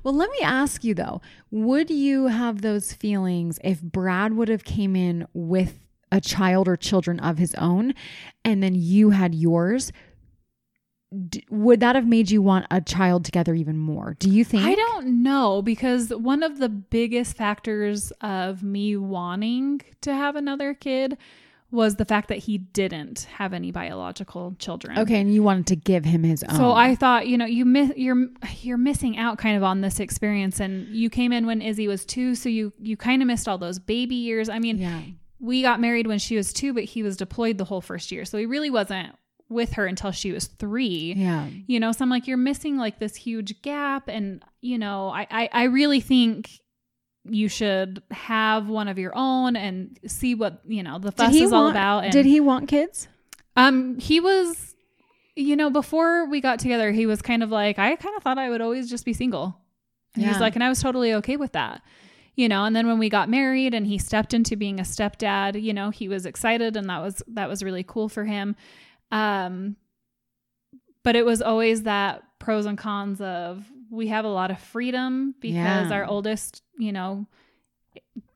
Well, 0.02 0.14
let 0.14 0.30
me 0.30 0.38
ask 0.42 0.82
you 0.82 0.94
though, 0.94 1.20
would 1.50 1.90
you 1.90 2.28
have 2.28 2.62
those 2.62 2.94
feelings 2.94 3.58
if 3.62 3.82
Brad 3.82 4.32
would 4.32 4.48
have 4.48 4.64
came 4.64 4.96
in 4.96 5.26
with 5.34 5.78
a 6.12 6.20
child 6.20 6.68
or 6.68 6.76
children 6.76 7.20
of 7.20 7.38
his 7.38 7.54
own 7.56 7.94
and 8.44 8.62
then 8.62 8.74
you 8.74 9.10
had 9.10 9.34
yours? 9.34 9.92
D- 11.28 11.44
would 11.50 11.80
that 11.80 11.96
have 11.96 12.06
made 12.06 12.30
you 12.30 12.40
want 12.40 12.66
a 12.70 12.80
child 12.80 13.24
together 13.24 13.54
even 13.54 13.76
more? 13.76 14.14
Do 14.20 14.30
you 14.30 14.44
think? 14.44 14.64
I 14.64 14.76
don't 14.76 15.22
know 15.22 15.60
because 15.60 16.10
one 16.10 16.44
of 16.44 16.58
the 16.58 16.68
biggest 16.68 17.36
factors 17.36 18.12
of 18.20 18.62
me 18.62 18.96
wanting 18.96 19.80
to 20.02 20.14
have 20.14 20.36
another 20.36 20.72
kid 20.72 21.18
was 21.72 21.96
the 21.96 22.04
fact 22.04 22.28
that 22.28 22.38
he 22.38 22.58
didn't 22.58 23.28
have 23.34 23.52
any 23.52 23.70
biological 23.70 24.54
children. 24.58 24.98
Okay, 24.98 25.20
and 25.20 25.32
you 25.32 25.42
wanted 25.42 25.66
to 25.68 25.76
give 25.76 26.04
him 26.04 26.22
his 26.22 26.42
own. 26.44 26.56
So 26.56 26.72
I 26.72 26.94
thought, 26.94 27.28
you 27.28 27.38
know, 27.38 27.44
you 27.46 27.64
miss 27.64 27.92
you're 27.96 28.28
you're 28.60 28.78
missing 28.78 29.16
out 29.16 29.38
kind 29.38 29.56
of 29.56 29.62
on 29.62 29.80
this 29.80 30.00
experience 30.00 30.60
and 30.60 30.88
you 30.88 31.08
came 31.10 31.32
in 31.32 31.46
when 31.46 31.62
Izzy 31.62 31.86
was 31.86 32.04
2, 32.04 32.34
so 32.34 32.48
you 32.48 32.72
you 32.80 32.96
kind 32.96 33.22
of 33.22 33.26
missed 33.26 33.48
all 33.48 33.58
those 33.58 33.78
baby 33.78 34.16
years. 34.16 34.48
I 34.48 34.58
mean, 34.58 34.78
yeah. 34.78 35.00
We 35.40 35.62
got 35.62 35.80
married 35.80 36.06
when 36.06 36.18
she 36.18 36.36
was 36.36 36.52
2, 36.52 36.74
but 36.74 36.84
he 36.84 37.02
was 37.02 37.16
deployed 37.16 37.56
the 37.58 37.64
whole 37.64 37.80
first 37.80 38.12
year. 38.12 38.24
So 38.24 38.36
he 38.38 38.46
really 38.46 38.70
wasn't 38.70 39.14
with 39.48 39.72
her 39.72 39.86
until 39.86 40.12
she 40.12 40.30
was 40.30 40.46
3 40.46 41.14
Yeah. 41.16 41.48
you 41.66 41.80
know 41.80 41.90
so 41.90 42.04
i'm 42.04 42.08
like 42.08 42.28
you're 42.28 42.36
missing 42.36 42.76
like 42.76 43.00
this 43.00 43.16
huge 43.16 43.60
gap 43.62 44.06
and 44.06 44.44
you 44.60 44.78
know 44.78 45.08
i 45.08 45.26
i, 45.28 45.48
I 45.52 45.62
really 45.64 46.00
think 46.00 46.48
you 47.24 47.48
should 47.48 48.00
have 48.12 48.68
one 48.68 48.86
of 48.86 48.96
your 48.96 49.10
own 49.16 49.56
and 49.56 49.98
see 50.06 50.36
what 50.36 50.60
you 50.68 50.84
know 50.84 51.00
the 51.00 51.10
fuss 51.10 51.34
is 51.34 51.52
all 51.52 51.66
about 51.68 52.04
and 52.04 52.12
Did 52.12 52.26
he 52.26 52.38
want 52.38 52.68
kids? 52.68 53.08
um 53.56 53.98
he 53.98 54.20
was 54.20 54.76
you 55.34 55.56
know 55.56 55.68
before 55.68 56.26
we 56.26 56.40
got 56.40 56.60
together 56.60 56.92
he 56.92 57.06
was 57.06 57.20
kind 57.20 57.42
of 57.42 57.50
like 57.50 57.76
i 57.76 57.96
kind 57.96 58.16
of 58.16 58.22
thought 58.22 58.38
i 58.38 58.48
would 58.48 58.60
always 58.60 58.88
just 58.88 59.04
be 59.04 59.12
single 59.12 59.58
and 60.14 60.22
Yeah. 60.22 60.28
he's 60.32 60.40
like 60.40 60.54
and 60.54 60.62
i 60.62 60.68
was 60.68 60.80
totally 60.80 61.12
okay 61.14 61.36
with 61.36 61.50
that 61.52 61.82
you 62.40 62.48
know 62.48 62.62
and 62.64 62.74
then 62.76 62.86
when 62.86 62.98
we 62.98 63.08
got 63.08 63.28
married 63.28 63.72
and 63.74 63.86
he 63.86 63.98
stepped 63.98 64.32
into 64.34 64.54
being 64.56 64.78
a 64.80 64.82
stepdad 64.94 65.60
you 65.66 65.72
know 65.78 65.90
he 65.90 66.06
was 66.08 66.24
excited 66.26 66.76
and 66.78 66.88
that 66.88 67.00
was 67.06 67.22
that 67.38 67.48
was 67.48 67.62
really 67.62 67.84
cool 67.92 68.08
for 68.08 68.24
him. 68.24 68.56
Um 69.12 69.76
but 71.02 71.16
it 71.16 71.24
was 71.24 71.40
always 71.42 71.82
that 71.84 72.22
pros 72.38 72.66
and 72.66 72.78
cons 72.78 73.20
of 73.20 73.64
we 73.90 74.06
have 74.08 74.24
a 74.24 74.28
lot 74.40 74.50
of 74.50 74.58
freedom 74.60 75.34
because 75.40 75.88
Yeah. 75.90 75.96
our 75.96 76.04
oldest 76.06 76.62
you 76.78 76.92
know 76.92 77.26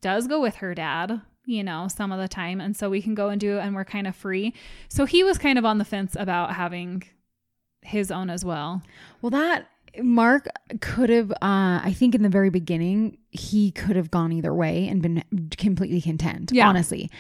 does 0.01 0.27
go 0.27 0.41
with 0.41 0.57
her 0.57 0.75
dad 0.75 1.21
you 1.47 1.63
know 1.63 1.89
some 1.89 2.11
of 2.13 2.19
the 2.19 2.29
time. 2.29 2.59
And 2.61 2.75
so 2.77 2.89
we 2.89 3.03
can 3.03 3.15
go 3.15 3.29
and 3.29 3.39
do 3.41 3.59
it 3.59 3.61
and 3.61 3.75
we're 3.75 3.85
kind 3.85 4.07
of 4.07 4.17
free. 4.17 4.55
So 4.89 5.05
he 5.05 5.23
was 5.23 5.37
kind 5.39 5.59
of 5.59 5.65
on 5.67 5.77
the 5.79 5.85
fence 5.85 6.17
about 6.19 6.55
having 6.55 7.03
his 7.83 8.11
own 8.11 8.31
as 8.31 8.43
well. 8.47 8.83
Well, 9.21 9.29
that 9.31 9.69
Mark 10.03 10.49
could 10.81 11.11
have, 11.11 11.31
uh, 11.33 11.81
I 11.83 11.95
think 11.97 12.15
in 12.15 12.23
the 12.23 12.29
very 12.29 12.51
beginning, 12.51 13.19
he 13.31 13.71
could 13.71 13.97
have 13.97 14.11
gone 14.11 14.33
either 14.33 14.53
way 14.53 14.89
and 14.89 15.01
been 15.03 15.23
completely 15.57 16.01
content, 16.01 16.51
Yeah. 16.53 16.69
honestly. 16.69 17.11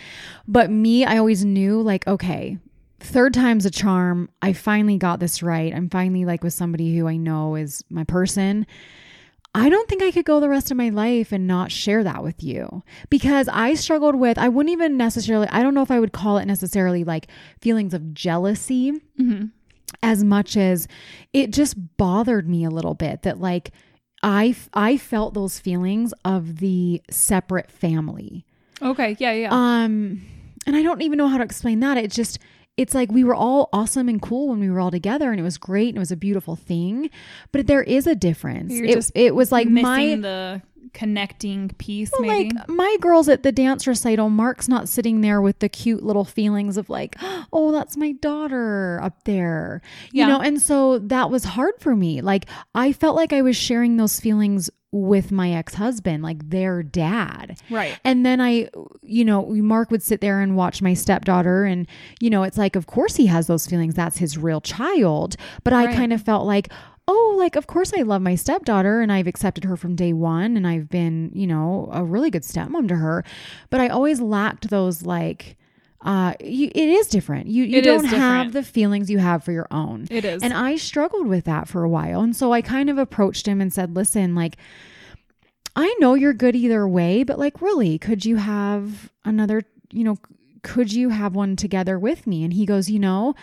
But 0.49 0.70
me, 0.70 1.05
I 1.05 1.18
always 1.18 1.45
knew, 1.45 1.81
like, 1.81 2.07
okay, 2.07 2.59
third 3.01 3.35
time's 3.35 3.66
a 3.66 3.70
charm. 3.70 4.29
I 4.43 4.53
finally 4.53 4.97
got 4.97 5.20
this 5.20 5.43
right. 5.43 5.75
I'm 5.75 5.89
finally 5.91 6.25
like 6.25 6.43
with 6.43 6.55
somebody 6.55 6.97
who 6.97 7.07
I 7.07 7.16
know 7.16 7.55
is 7.55 7.85
my 7.91 8.05
person. 8.05 8.66
I 9.57 9.68
don't 9.68 9.89
think 9.89 10.03
I 10.03 10.11
could 10.11 10.25
go 10.25 10.41
the 10.41 10.49
rest 10.49 10.72
of 10.72 10.77
my 10.77 10.89
life 10.89 11.31
and 11.31 11.47
not 11.47 11.70
share 11.70 12.03
that 12.03 12.25
with 12.25 12.43
you 12.43 12.83
because 13.09 13.49
I 13.49 13.75
struggled 13.75 14.16
with, 14.16 14.37
I 14.37 14.49
wouldn't 14.49 14.72
even 14.72 14.97
necessarily, 14.97 15.47
I 15.49 15.62
don't 15.62 15.75
know 15.75 15.83
if 15.83 15.93
I 15.93 16.01
would 16.01 16.12
call 16.12 16.39
it 16.39 16.47
necessarily 16.47 17.05
like 17.05 17.29
feelings 17.61 17.95
of 17.95 18.14
jealousy 18.14 18.91
mm-hmm. 19.20 19.45
As 20.03 20.24
much 20.24 20.57
as 20.57 20.87
it 21.32 21.53
just 21.53 21.76
bothered 21.97 22.49
me 22.49 22.64
a 22.64 22.70
little 22.70 22.95
bit 22.95 23.22
that 23.22 23.41
like 23.41 23.70
I 24.22 24.55
I 24.72 24.97
felt 24.97 25.35
those 25.35 25.59
feelings 25.59 26.12
of 26.24 26.59
the 26.59 27.03
separate 27.11 27.70
family. 27.70 28.45
okay 28.82 29.16
yeah 29.18 29.32
yeah 29.32 29.49
Um 29.53 30.22
and 30.66 30.74
I 30.76 30.82
don't 30.82 31.03
even 31.03 31.18
know 31.18 31.28
how 31.28 31.37
to 31.39 31.45
explain 31.45 31.80
that. 31.80 31.97
It 31.99 32.11
just 32.11 32.39
it's 32.76 32.95
like 32.95 33.12
we 33.12 33.22
were 33.22 33.35
all 33.35 33.68
awesome 33.72 34.09
and 34.09 34.20
cool 34.20 34.49
when 34.49 34.59
we 34.59 34.68
were 34.68 34.80
all 34.80 34.91
together 34.91 35.30
and 35.30 35.39
it 35.39 35.45
was 35.45 35.59
great 35.59 35.89
and 35.91 35.97
it 35.97 36.01
was 36.01 36.11
a 36.11 36.16
beautiful 36.16 36.57
thing, 36.57 37.09
but 37.53 37.66
there 37.66 37.82
is 37.82 38.07
a 38.07 38.14
difference. 38.16 38.72
It, 38.72 39.11
it 39.14 39.35
was 39.35 39.53
like 39.53 39.68
my 39.68 40.16
the 40.22 40.62
connecting 40.95 41.68
piece 41.78 42.11
well, 42.12 42.22
maybe 42.22 42.55
like 42.55 42.68
my 42.68 42.97
girls 43.01 43.28
at 43.28 43.42
the 43.42 43.53
dance 43.53 43.86
recital, 43.86 44.30
Mark's 44.30 44.68
not 44.68 44.88
sitting 44.88 45.20
there 45.20 45.42
with 45.42 45.59
the 45.59 45.68
cute 45.68 46.03
little 46.03 46.24
feelings 46.24 46.76
of 46.76 46.88
like, 46.88 47.16
oh, 47.53 47.72
that's 47.72 47.97
my 47.97 48.12
daughter 48.12 49.01
up 49.03 49.24
there. 49.24 49.82
You 50.12 50.26
know, 50.26 50.40
and 50.40 50.61
so 50.62 50.99
that 51.01 51.30
was 51.30 51.45
hard 51.45 51.74
for 51.80 51.95
me. 51.95 52.22
Like 52.22 52.47
I 52.74 52.92
felt 52.92 53.16
like 53.16 53.32
I 53.32 53.42
was 53.42 53.57
sharing 53.57 53.97
those 53.97 54.18
feelings 54.20 54.70
with 54.95 55.32
my 55.32 55.51
ex-husband, 55.51 56.22
like 56.22 56.51
their 56.51 56.80
dad. 56.84 57.59
right 57.68 57.99
And 58.05 58.24
then 58.24 58.40
I, 58.40 58.70
you 59.03 59.24
know, 59.24 59.45
Mark 59.47 59.90
would 59.90 60.05
sit 60.05 60.20
there 60.20 60.40
and 60.40 60.55
watch 60.55 60.80
my 60.80 60.95
stepdaughter. 60.95 61.64
And, 61.64 61.88
you 62.20 62.30
know, 62.30 62.45
it's 62.45 62.57
like, 62.57 62.76
of 62.76 62.86
course 62.86 63.16
he 63.16 63.26
has 63.26 63.49
those 63.49 63.66
feelings. 63.66 63.97
That's 63.97 64.18
his 64.18 64.38
real 64.38 64.61
child. 64.61 65.34
But 65.64 65.72
I 65.72 65.92
kind 65.92 66.12
of 66.12 66.22
felt 66.22 66.47
like, 66.47 66.68
oh, 67.07 67.34
like, 67.38 67.57
of 67.57 67.66
course 67.66 67.92
I 67.96 68.02
love 68.02 68.22
my 68.22 68.34
stepdaughter 68.34 69.00
and 69.00 69.12
I've 69.12 69.26
accepted 69.26 69.64
her 69.64 69.76
from 69.76 69.94
day 69.94 70.12
one. 70.12 70.57
And 70.57 70.66
I've 70.66 70.88
been, 70.88 71.30
you 71.34 71.46
know, 71.46 71.88
a 71.92 72.02
really 72.05 72.30
good 72.30 72.42
stepmom 72.42 72.88
to 72.88 72.96
her. 72.96 73.24
But 73.70 73.80
I 73.80 73.88
always 73.88 74.20
lacked 74.20 74.70
those, 74.70 75.05
like, 75.05 75.57
uh, 76.02 76.34
you, 76.40 76.70
it 76.74 76.88
is 76.88 77.09
different. 77.09 77.46
You 77.46 77.64
you 77.64 77.78
It 77.78 77.82
don't 77.84 78.05
have 78.05 78.52
the 78.52 78.62
feelings 78.62 79.11
you 79.11 79.18
have 79.18 79.42
for 79.42 79.52
your 79.52 79.66
own. 79.70 80.07
it 80.11 80.24
is 80.24 80.42
And 80.42 80.52
I 80.52 80.76
struggled 80.76 81.26
with 81.26 81.44
that 81.44 81.66
for 81.68 81.82
a 81.82 81.88
while. 81.88 82.20
And 82.20 82.36
so 82.36 82.52
I 82.52 82.61
kind 82.62 82.90
of 82.90 82.98
approached 82.98 83.46
him 83.48 83.61
and 83.61 83.72
said, 83.72 83.96
listen, 83.96 84.34
like, 84.34 84.57
I 85.76 85.94
know 85.98 86.14
you're 86.14 86.34
good 86.34 86.55
either 86.55 86.86
way, 86.86 87.22
but 87.24 87.38
like, 87.38 87.61
really, 87.61 87.98
could 87.98 88.24
you 88.24 88.36
have 88.36 89.11
another, 89.24 89.62
you 89.92 90.05
know, 90.05 90.18
could 90.62 90.92
you 90.92 91.09
have 91.09 91.34
one 91.34 91.57
together 91.57 91.98
with 91.98 92.26
me? 92.26 92.44
And 92.44 92.52
he 92.52 92.64
goes, 92.66 92.88
you 92.90 92.98
know, 92.98 93.34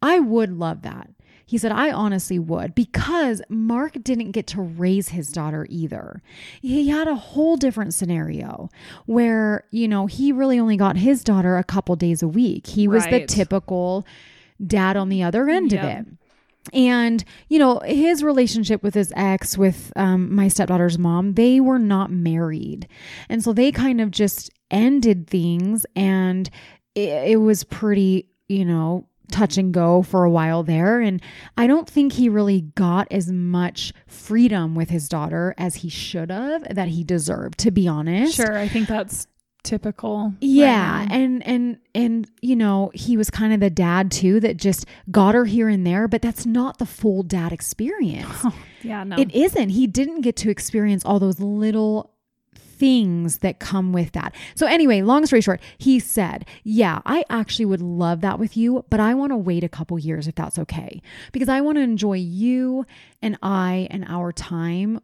I 0.00 0.18
would 0.20 0.52
love 0.58 0.82
that. 0.82 1.10
He 1.46 1.58
said, 1.58 1.72
I 1.72 1.90
honestly 1.92 2.38
would 2.38 2.74
because 2.74 3.42
Mark 3.48 4.02
didn't 4.02 4.30
get 4.32 4.46
to 4.48 4.62
raise 4.62 5.10
his 5.10 5.30
daughter 5.30 5.66
either. 5.68 6.22
He 6.62 6.88
had 6.88 7.06
a 7.06 7.14
whole 7.14 7.56
different 7.56 7.92
scenario 7.94 8.70
where, 9.06 9.64
you 9.70 9.86
know, 9.86 10.06
he 10.06 10.32
really 10.32 10.58
only 10.58 10.76
got 10.76 10.96
his 10.96 11.22
daughter 11.22 11.56
a 11.56 11.64
couple 11.64 11.96
days 11.96 12.22
a 12.22 12.28
week. 12.28 12.66
He 12.66 12.88
was 12.88 13.04
the 13.04 13.26
typical 13.26 14.06
dad 14.64 14.96
on 14.96 15.08
the 15.08 15.22
other 15.22 15.48
end 15.48 15.72
Yep. 15.72 15.84
of 15.84 15.90
it. 15.90 16.06
And, 16.72 17.22
you 17.48 17.58
know, 17.58 17.80
his 17.84 18.22
relationship 18.22 18.82
with 18.82 18.94
his 18.94 19.12
ex, 19.14 19.58
with 19.58 19.92
um, 19.96 20.34
my 20.34 20.48
stepdaughter's 20.48 20.98
mom, 20.98 21.34
they 21.34 21.60
were 21.60 21.78
not 21.78 22.10
married. 22.10 22.88
And 23.28 23.44
so 23.44 23.52
they 23.52 23.70
kind 23.70 24.00
of 24.00 24.10
just 24.10 24.50
ended 24.70 25.28
things. 25.28 25.84
And 25.94 26.48
it, 26.94 27.32
it 27.32 27.36
was 27.36 27.64
pretty, 27.64 28.28
you 28.48 28.64
know, 28.64 29.06
touch 29.30 29.56
and 29.58 29.72
go 29.72 30.02
for 30.02 30.24
a 30.24 30.30
while 30.30 30.62
there. 30.62 31.00
And 31.00 31.20
I 31.56 31.66
don't 31.66 31.88
think 31.88 32.12
he 32.12 32.28
really 32.28 32.60
got 32.62 33.08
as 33.10 33.30
much 33.32 33.92
freedom 34.06 34.74
with 34.74 34.90
his 34.90 35.08
daughter 35.08 35.54
as 35.58 35.76
he 35.76 35.88
should 35.88 36.30
have, 36.30 36.62
that 36.74 36.88
he 36.88 37.04
deserved, 37.04 37.58
to 37.60 37.70
be 37.70 37.88
honest. 37.88 38.34
sure 38.34 38.56
i 38.58 38.68
think 38.68 38.88
that's 38.88 39.26
typical 39.62 40.34
Yeah, 40.42 41.06
now. 41.08 41.14
and 41.14 41.46
and 41.46 41.78
and 41.94 42.30
you 42.42 42.54
know, 42.54 42.90
he 42.92 43.16
was 43.16 43.30
kind 43.30 43.54
of 43.54 43.60
the 43.60 43.70
dad 43.70 44.10
too 44.10 44.38
that 44.40 44.58
just 44.58 44.84
got 45.10 45.34
her 45.34 45.46
here 45.46 45.68
and 45.70 45.86
there, 45.86 46.06
but 46.06 46.20
that's 46.20 46.44
not 46.44 46.76
the 46.78 46.84
full 46.86 47.22
dad 47.22 47.50
experience. 47.50 48.28
yeah 48.82 49.04
no 49.04 49.16
It 49.16 49.34
isn't. 49.34 49.70
He 49.70 49.86
didn't 49.86 50.20
get 50.20 50.36
to 50.36 50.50
experience 50.50 51.02
all 51.04 51.18
those 51.18 51.40
little 51.40 52.10
things 52.74 53.38
that 53.38 53.58
come 53.58 53.92
with 53.92 54.12
that. 54.12 54.34
So 54.54 54.66
anyway, 54.66 55.02
long 55.02 55.26
story 55.26 55.40
short, 55.40 55.60
he 55.78 55.98
said, 55.98 56.46
"Yeah, 56.62 57.00
I 57.06 57.24
actually 57.30 57.66
would 57.66 57.82
love 57.82 58.20
that 58.22 58.38
with 58.38 58.56
you, 58.56 58.84
but 58.90 59.00
I 59.00 59.14
want 59.14 59.32
to 59.32 59.36
wait 59.36 59.64
a 59.64 59.68
couple 59.68 59.98
years 59.98 60.28
if 60.28 60.34
that's 60.34 60.58
okay. 60.58 61.00
Because 61.32 61.48
I 61.48 61.60
want 61.60 61.76
to 61.76 61.82
enjoy 61.82 62.18
you 62.18 62.86
and 63.22 63.38
I 63.42 63.88
and 63.90 64.04
our 64.08 64.32
time 64.32 65.00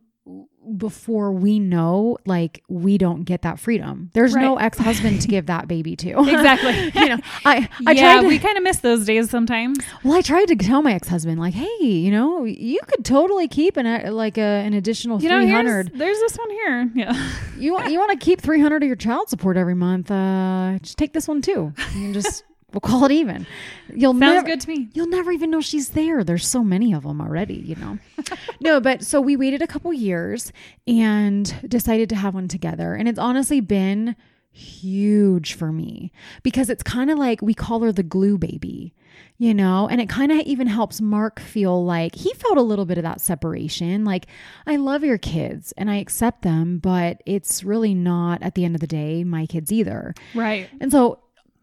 before 0.76 1.32
we 1.32 1.58
know 1.58 2.18
like 2.26 2.62
we 2.68 2.98
don't 2.98 3.24
get 3.24 3.42
that 3.42 3.58
freedom. 3.58 4.10
There's 4.12 4.34
no 4.34 4.56
ex-husband 4.56 5.22
to 5.22 5.28
give 5.28 5.46
that 5.46 5.66
baby 5.66 5.96
to. 5.96 6.10
exactly. 6.20 6.92
You 7.00 7.16
know, 7.16 7.20
I 7.44 7.68
I 7.86 7.92
yeah 7.92 8.00
tried 8.14 8.22
to, 8.22 8.28
we 8.28 8.38
kind 8.38 8.56
of 8.58 8.62
miss 8.62 8.78
those 8.78 9.06
days 9.06 9.30
sometimes. 9.30 9.78
Well, 10.04 10.14
I 10.14 10.20
tried 10.20 10.48
to 10.48 10.56
tell 10.56 10.82
my 10.82 10.92
ex-husband 10.92 11.40
like, 11.40 11.54
"Hey, 11.54 11.68
you 11.80 12.10
know, 12.10 12.44
you 12.44 12.78
could 12.86 13.04
totally 13.04 13.48
keep 13.48 13.76
an 13.76 13.86
uh, 13.86 14.12
like 14.12 14.36
a, 14.36 14.40
an 14.40 14.74
additional 14.74 15.20
you 15.22 15.28
know 15.28 15.40
300 15.40 15.92
there's 15.94 16.18
this 16.18 16.36
one 16.36 16.50
here. 16.50 16.90
Yeah. 16.94 17.30
You 17.56 17.72
want 17.72 17.90
you 17.90 17.98
want 17.98 18.12
to 18.12 18.22
keep 18.22 18.40
300 18.40 18.82
of 18.82 18.86
your 18.86 18.96
child 18.96 19.28
support 19.28 19.56
every 19.56 19.74
month 19.74 20.10
uh 20.10 20.78
just 20.82 20.98
take 20.98 21.12
this 21.12 21.26
one 21.26 21.40
too. 21.42 21.72
You 21.94 22.00
can 22.02 22.12
just 22.12 22.44
We'll 22.72 22.80
call 22.80 23.04
it 23.04 23.12
even. 23.12 23.46
You'll 23.94 24.12
Sounds 24.12 24.20
never, 24.20 24.46
good 24.46 24.60
to 24.60 24.68
me. 24.68 24.88
You'll 24.92 25.08
never 25.08 25.32
even 25.32 25.50
know 25.50 25.60
she's 25.60 25.90
there. 25.90 26.22
There's 26.24 26.46
so 26.46 26.62
many 26.62 26.92
of 26.92 27.02
them 27.02 27.20
already, 27.20 27.54
you 27.54 27.76
know. 27.76 27.98
no, 28.60 28.80
but 28.80 29.04
so 29.04 29.20
we 29.20 29.36
waited 29.36 29.62
a 29.62 29.66
couple 29.66 29.92
years 29.92 30.52
and 30.86 31.68
decided 31.68 32.08
to 32.10 32.16
have 32.16 32.34
one 32.34 32.48
together. 32.48 32.94
And 32.94 33.08
it's 33.08 33.18
honestly 33.18 33.60
been 33.60 34.16
huge 34.52 35.54
for 35.54 35.70
me 35.72 36.12
because 36.42 36.70
it's 36.70 36.82
kind 36.82 37.10
of 37.10 37.18
like 37.18 37.40
we 37.40 37.54
call 37.54 37.80
her 37.80 37.92
the 37.92 38.02
glue 38.02 38.36
baby, 38.36 38.94
you 39.38 39.54
know, 39.54 39.88
and 39.88 40.00
it 40.00 40.08
kind 40.08 40.32
of 40.32 40.38
even 40.40 40.66
helps 40.66 41.00
Mark 41.00 41.40
feel 41.40 41.84
like 41.84 42.14
he 42.14 42.32
felt 42.34 42.58
a 42.58 42.62
little 42.62 42.84
bit 42.84 42.98
of 42.98 43.04
that 43.04 43.20
separation. 43.20 44.04
Like, 44.04 44.26
I 44.66 44.76
love 44.76 45.04
your 45.04 45.18
kids 45.18 45.72
and 45.76 45.90
I 45.90 45.96
accept 45.96 46.42
them, 46.42 46.78
but 46.78 47.22
it's 47.26 47.62
really 47.64 47.94
not 47.94 48.42
at 48.42 48.54
the 48.54 48.64
end 48.64 48.74
of 48.74 48.80
the 48.80 48.86
day 48.86 49.24
my 49.24 49.46
kids 49.46 49.72
either. 49.72 50.14
Right. 50.34 50.68
And 50.80 50.90
so 50.90 51.20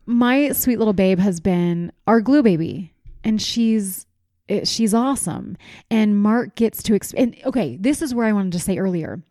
my 0.08 0.52
sweet 0.54 0.80
little 0.80 0.94
babe 0.94 1.20
has 1.20 1.40
been 1.40 1.92
our 2.08 2.22
glue 2.22 2.42
baby 2.42 2.94
and 3.24 3.42
she's 3.42 4.06
it, 4.48 4.68
she's 4.68 4.94
awesome 4.94 5.58
and 5.92 6.18
mark 6.18 6.56
gets 6.56 6.82
to 6.82 6.94
exp- 6.94 7.14
and 7.18 7.36
okay 7.46 7.78
this 7.80 8.02
is 8.02 8.16
where 8.16 8.26
i 8.26 8.32
wanted 8.32 8.54
to 8.54 8.60
say 8.60 8.78
earlier 8.78 9.22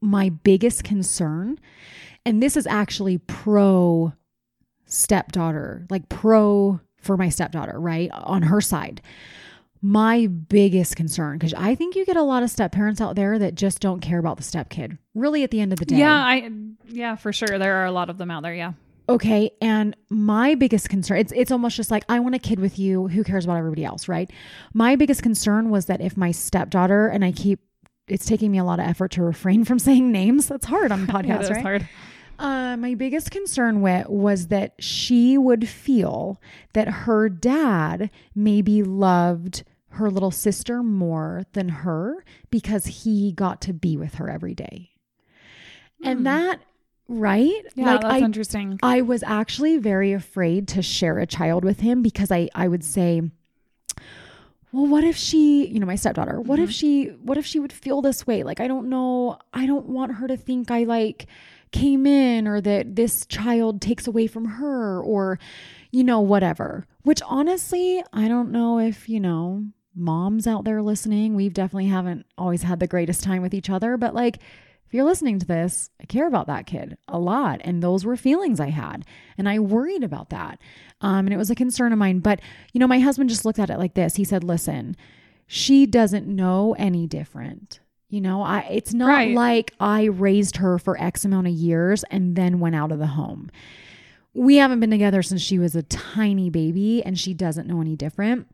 my 0.00 0.28
biggest 0.28 0.82
concern 0.82 1.58
and 2.24 2.42
this 2.42 2.56
is 2.56 2.66
actually 2.66 3.18
pro 3.18 4.12
stepdaughter 4.86 5.86
like 5.88 6.08
pro 6.08 6.80
for 6.98 7.16
my 7.16 7.28
stepdaughter 7.28 7.78
right 7.78 8.10
on 8.12 8.42
her 8.42 8.60
side 8.60 9.00
my 9.82 10.26
biggest 10.26 10.96
concern 10.96 11.38
because 11.38 11.54
i 11.54 11.76
think 11.76 11.94
you 11.94 12.04
get 12.04 12.16
a 12.16 12.22
lot 12.22 12.42
of 12.42 12.50
step 12.50 12.72
parents 12.72 13.00
out 13.00 13.14
there 13.14 13.38
that 13.38 13.54
just 13.54 13.78
don't 13.78 14.00
care 14.00 14.18
about 14.18 14.36
the 14.36 14.42
step 14.42 14.68
kid 14.68 14.98
really 15.14 15.44
at 15.44 15.52
the 15.52 15.60
end 15.60 15.72
of 15.72 15.78
the 15.78 15.84
day 15.84 15.96
Yeah, 15.98 16.12
I 16.14 16.50
yeah, 16.88 17.16
for 17.16 17.32
sure. 17.32 17.58
There 17.58 17.76
are 17.76 17.84
a 17.84 17.92
lot 17.92 18.10
of 18.10 18.18
them 18.18 18.30
out 18.30 18.42
there, 18.42 18.54
yeah. 18.54 18.72
Okay. 19.08 19.50
And 19.60 19.96
my 20.10 20.54
biggest 20.54 20.88
concern, 20.88 21.18
it's 21.18 21.32
it's 21.32 21.52
almost 21.52 21.76
just 21.76 21.90
like 21.90 22.04
I 22.08 22.18
want 22.20 22.34
a 22.34 22.38
kid 22.40 22.58
with 22.58 22.78
you. 22.78 23.08
Who 23.08 23.22
cares 23.22 23.44
about 23.44 23.56
everybody 23.58 23.84
else, 23.84 24.08
right? 24.08 24.30
My 24.74 24.96
biggest 24.96 25.22
concern 25.22 25.70
was 25.70 25.86
that 25.86 26.00
if 26.00 26.16
my 26.16 26.32
stepdaughter, 26.32 27.06
and 27.06 27.24
I 27.24 27.32
keep 27.32 27.60
it's 28.08 28.26
taking 28.26 28.52
me 28.52 28.58
a 28.58 28.64
lot 28.64 28.78
of 28.78 28.86
effort 28.86 29.12
to 29.12 29.22
refrain 29.22 29.64
from 29.64 29.78
saying 29.80 30.10
names. 30.10 30.48
That's 30.48 30.66
hard 30.66 30.92
on 30.92 31.02
a 31.02 31.06
Yeah, 31.06 31.12
podcast, 31.12 31.26
that's 31.40 31.50
right? 31.50 31.62
hard. 31.62 31.88
Uh, 32.38 32.76
my 32.76 32.94
biggest 32.94 33.30
concern 33.30 33.80
with 33.80 34.08
was 34.08 34.48
that 34.48 34.74
she 34.78 35.38
would 35.38 35.66
feel 35.68 36.40
that 36.74 36.86
her 36.88 37.28
dad 37.30 38.10
maybe 38.34 38.82
loved 38.82 39.64
her 39.90 40.10
little 40.10 40.30
sister 40.30 40.82
more 40.82 41.44
than 41.54 41.68
her 41.70 42.22
because 42.50 42.84
he 42.86 43.32
got 43.32 43.62
to 43.62 43.72
be 43.72 43.96
with 43.96 44.16
her 44.16 44.28
every 44.28 44.54
day. 44.54 44.90
Hmm. 46.02 46.08
And 46.08 46.26
that, 46.26 46.60
right? 47.08 47.62
Yeah, 47.74 47.92
like 47.92 48.00
that's 48.02 48.14
I 48.14 48.18
interesting. 48.18 48.78
I 48.82 49.00
was 49.02 49.22
actually 49.22 49.78
very 49.78 50.12
afraid 50.12 50.68
to 50.68 50.82
share 50.82 51.18
a 51.18 51.26
child 51.26 51.64
with 51.64 51.80
him 51.80 52.02
because 52.02 52.30
I, 52.30 52.48
I 52.54 52.68
would 52.68 52.84
say, 52.84 53.22
well, 54.72 54.86
what 54.86 55.04
if 55.04 55.16
she, 55.16 55.66
you 55.66 55.80
know, 55.80 55.86
my 55.86 55.96
stepdaughter, 55.96 56.40
what 56.40 56.58
if 56.58 56.70
mm-hmm. 56.70 56.72
she, 56.72 57.04
what 57.22 57.38
if 57.38 57.46
she 57.46 57.58
would 57.58 57.72
feel 57.72 58.02
this 58.02 58.26
way? 58.26 58.42
Like, 58.42 58.60
I 58.60 58.68
don't 58.68 58.88
know. 58.88 59.38
I 59.54 59.66
don't 59.66 59.86
want 59.86 60.16
her 60.16 60.28
to 60.28 60.36
think 60.36 60.70
I 60.70 60.84
like 60.84 61.26
came 61.72 62.06
in 62.06 62.46
or 62.46 62.60
that 62.60 62.96
this 62.96 63.26
child 63.26 63.80
takes 63.80 64.06
away 64.06 64.26
from 64.26 64.44
her 64.44 65.00
or, 65.00 65.38
you 65.90 66.04
know, 66.04 66.20
whatever. 66.20 66.86
Which 67.02 67.22
honestly, 67.26 68.02
I 68.12 68.28
don't 68.28 68.50
know 68.50 68.78
if, 68.78 69.08
you 69.08 69.20
know, 69.20 69.64
moms 69.94 70.46
out 70.46 70.64
there 70.64 70.82
listening, 70.82 71.34
we've 71.34 71.54
definitely 71.54 71.86
haven't 71.86 72.26
always 72.36 72.62
had 72.62 72.80
the 72.80 72.86
greatest 72.86 73.22
time 73.22 73.40
with 73.40 73.54
each 73.54 73.70
other, 73.70 73.96
but 73.96 74.14
like, 74.14 74.38
if 74.86 74.94
you're 74.94 75.04
listening 75.04 75.38
to 75.40 75.46
this, 75.46 75.90
I 76.00 76.04
care 76.06 76.26
about 76.26 76.46
that 76.46 76.66
kid 76.66 76.96
a 77.08 77.18
lot. 77.18 77.60
And 77.64 77.82
those 77.82 78.04
were 78.04 78.16
feelings 78.16 78.60
I 78.60 78.70
had. 78.70 79.04
And 79.36 79.48
I 79.48 79.58
worried 79.58 80.04
about 80.04 80.30
that. 80.30 80.60
Um, 81.00 81.26
and 81.26 81.32
it 81.34 81.36
was 81.36 81.50
a 81.50 81.54
concern 81.56 81.92
of 81.92 81.98
mine. 81.98 82.20
But, 82.20 82.40
you 82.72 82.78
know, 82.78 82.86
my 82.86 83.00
husband 83.00 83.28
just 83.30 83.44
looked 83.44 83.58
at 83.58 83.70
it 83.70 83.78
like 83.78 83.94
this. 83.94 84.14
He 84.16 84.24
said, 84.24 84.44
listen, 84.44 84.96
she 85.46 85.86
doesn't 85.86 86.26
know 86.26 86.74
any 86.78 87.06
different. 87.06 87.80
You 88.08 88.20
know, 88.20 88.40
I 88.42 88.60
it's 88.70 88.94
not 88.94 89.08
Right. 89.08 89.34
like 89.34 89.74
I 89.80 90.04
raised 90.04 90.58
her 90.58 90.78
for 90.78 90.96
X 91.00 91.24
amount 91.24 91.48
of 91.48 91.52
years 91.52 92.04
and 92.04 92.36
then 92.36 92.60
went 92.60 92.76
out 92.76 92.92
of 92.92 93.00
the 93.00 93.08
home. 93.08 93.50
We 94.32 94.56
haven't 94.56 94.78
been 94.80 94.90
together 94.90 95.22
since 95.22 95.40
she 95.42 95.58
was 95.58 95.74
a 95.74 95.82
tiny 95.82 96.48
baby 96.50 97.02
and 97.02 97.18
she 97.18 97.34
doesn't 97.34 97.66
know 97.66 97.80
any 97.80 97.96
different. 97.96 98.46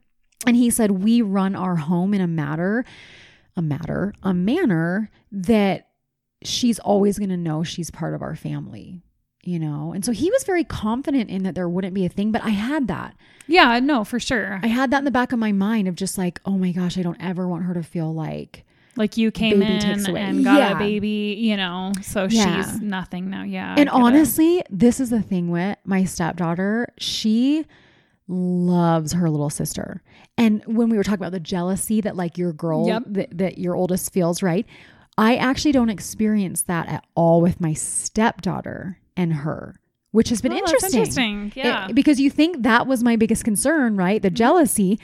And 0.47 0.57
he 0.57 0.71
said, 0.71 0.91
We 0.93 1.21
run 1.21 1.55
our 1.55 1.77
home 1.77 2.15
in 2.15 2.21
a 2.23 2.27
matter, 2.27 2.85
a 3.57 3.61
matter, 3.63 4.15
a 4.23 4.33
manner 4.33 5.11
that 5.31 5.89
she's 6.47 6.79
always 6.81 7.19
going 7.19 7.31
to 7.31 7.37
know 7.37 7.63
she's 7.65 7.91
part 7.91 8.15
of 8.15 8.23
our 8.23 8.35
family, 8.37 9.03
you 9.43 9.59
know? 9.59 9.93
And 9.93 10.05
so 10.05 10.13
he 10.13 10.31
was 10.31 10.45
very 10.45 10.65
confident 10.65 11.31
in 11.31 11.43
that 11.45 11.55
there 11.55 11.69
wouldn't 11.69 11.95
be 11.95 12.05
a 12.05 12.09
thing, 12.09 12.33
but 12.33 12.43
I 12.45 12.51
had 12.51 12.89
that. 12.89 13.15
Yeah, 13.47 13.79
no, 13.81 14.05
for 14.05 14.21
sure. 14.21 14.61
I 14.63 14.69
had 14.69 14.91
that 14.93 14.99
in 14.99 15.05
the 15.05 15.11
back 15.11 15.33
of 15.33 15.39
my 15.39 15.53
mind 15.53 15.89
of 15.89 15.95
just 15.97 16.17
like, 16.19 16.41
oh 16.47 16.59
my 16.59 16.73
gosh, 16.73 16.97
I 16.99 17.03
don't 17.03 17.21
ever 17.23 17.49
want 17.49 17.65
her 17.65 17.75
to 17.75 17.83
feel 17.83 18.13
like, 18.15 18.65
Like 18.95 19.17
you 19.17 19.31
came 19.31 19.61
Baby 19.61 19.73
in 19.75 20.17
and 20.17 20.45
got 20.45 20.59
Yeah. 20.59 20.73
a 20.77 20.79
baby, 20.79 21.37
you 21.41 21.57
know, 21.57 21.93
so 22.03 22.29
Yeah. 22.31 22.63
she's 22.63 22.81
nothing 22.83 23.31
now. 23.31 23.43
Yeah. 23.43 23.71
And 23.77 23.89
it. 23.89 23.93
honestly, 23.93 24.63
this 24.71 25.01
is 25.01 25.09
the 25.11 25.23
thing 25.23 25.51
with 25.51 25.79
my 25.85 26.05
stepdaughter. 26.05 26.93
She 26.99 27.65
loves 28.29 29.13
her 29.13 29.29
little 29.29 29.51
sister. 29.51 30.03
And 30.39 30.63
when 30.67 30.89
we 30.89 30.97
were 30.97 31.03
talking 31.05 31.21
about 31.21 31.33
the 31.33 31.41
jealousy 31.41 32.01
that 32.03 32.17
like 32.17 32.39
your 32.39 32.53
girl, 32.53 32.87
Yep. 32.87 33.03
that, 33.09 33.39
that 33.39 33.59
your 33.59 33.75
oldest 33.75 34.13
feels, 34.13 34.43
right? 34.43 34.67
I 35.19 35.37
actually 35.37 35.73
don't 35.73 35.91
experience 35.91 36.63
that 36.63 36.89
at 36.89 37.05
all 37.15 37.41
with 37.41 37.61
my 37.61 37.75
stepdaughter 37.75 38.99
and 39.17 39.33
her, 39.35 39.77
which 40.11 40.31
has 40.31 40.41
been 40.41 40.53
Oh, 40.53 40.57
that's 40.57 40.73
interesting. 40.73 41.01
interesting. 41.01 41.53
It- 41.57 41.67
Yeah. 41.67 41.89
because 41.93 42.19
you 42.21 42.31
think 42.31 42.63
that 42.63 42.87
was 42.87 43.03
my 43.03 43.17
biggest 43.17 43.45
concern, 43.45 43.97
right? 43.97 44.21
The 44.23 44.29
mm-hmm. 44.29 44.37
jealousy. 44.37 44.99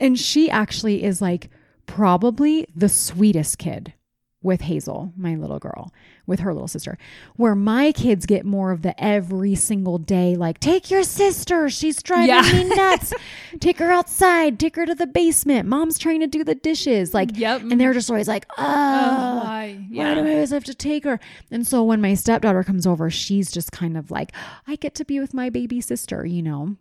And 0.00 0.18
she 0.18 0.50
actually 0.50 1.04
is 1.04 1.22
like 1.22 1.48
probably 1.86 2.66
the 2.74 2.88
sweetest 2.88 3.58
kid 3.58 3.92
with 4.42 4.62
Hazel, 4.62 5.12
my 5.16 5.34
little 5.36 5.58
girl, 5.58 5.92
with 6.26 6.40
her 6.40 6.52
little 6.52 6.68
sister. 6.68 6.98
Where 7.36 7.54
my 7.54 7.92
kids 7.92 8.26
get 8.26 8.44
more 8.44 8.70
of 8.72 8.82
the 8.82 9.00
every 9.02 9.54
single 9.54 9.98
day, 9.98 10.34
like, 10.36 10.58
take 10.60 10.90
your 10.90 11.02
sister. 11.02 11.68
She's 11.68 12.02
driving 12.02 12.28
Yeah. 12.28 12.42
me 12.52 12.64
nuts. 12.76 13.12
take 13.60 13.78
her 13.78 13.90
outside. 13.92 14.58
Take 14.58 14.76
her 14.76 14.86
to 14.86 14.94
the 14.94 15.06
basement. 15.06 15.68
Mom's 15.68 15.98
trying 15.98 16.20
to 16.20 16.26
do 16.26 16.42
the 16.44 16.54
dishes. 16.54 17.14
Like, 17.14 17.30
yep. 17.36 17.60
and 17.62 17.80
they're 17.80 17.92
just 17.92 18.10
always 18.10 18.28
like, 18.28 18.46
oh, 18.58 18.64
Oh, 18.64 19.36
why? 19.44 19.86
why 19.90 20.14
do 20.14 20.20
I 20.26 20.32
always 20.34 20.50
have 20.50 20.64
to 20.64 20.74
take 20.74 21.04
her? 21.04 21.20
And 21.50 21.66
so 21.66 21.82
when 21.84 22.00
my 22.00 22.14
stepdaughter 22.14 22.64
comes 22.64 22.86
over, 22.86 23.08
she's 23.10 23.50
just 23.52 23.72
kind 23.72 23.96
of 23.96 24.10
like, 24.10 24.32
I 24.66 24.76
get 24.76 24.94
to 24.96 25.04
be 25.04 25.20
with 25.20 25.32
my 25.34 25.50
baby 25.50 25.80
sister, 25.80 26.24
you 26.26 26.42
know? 26.42 26.76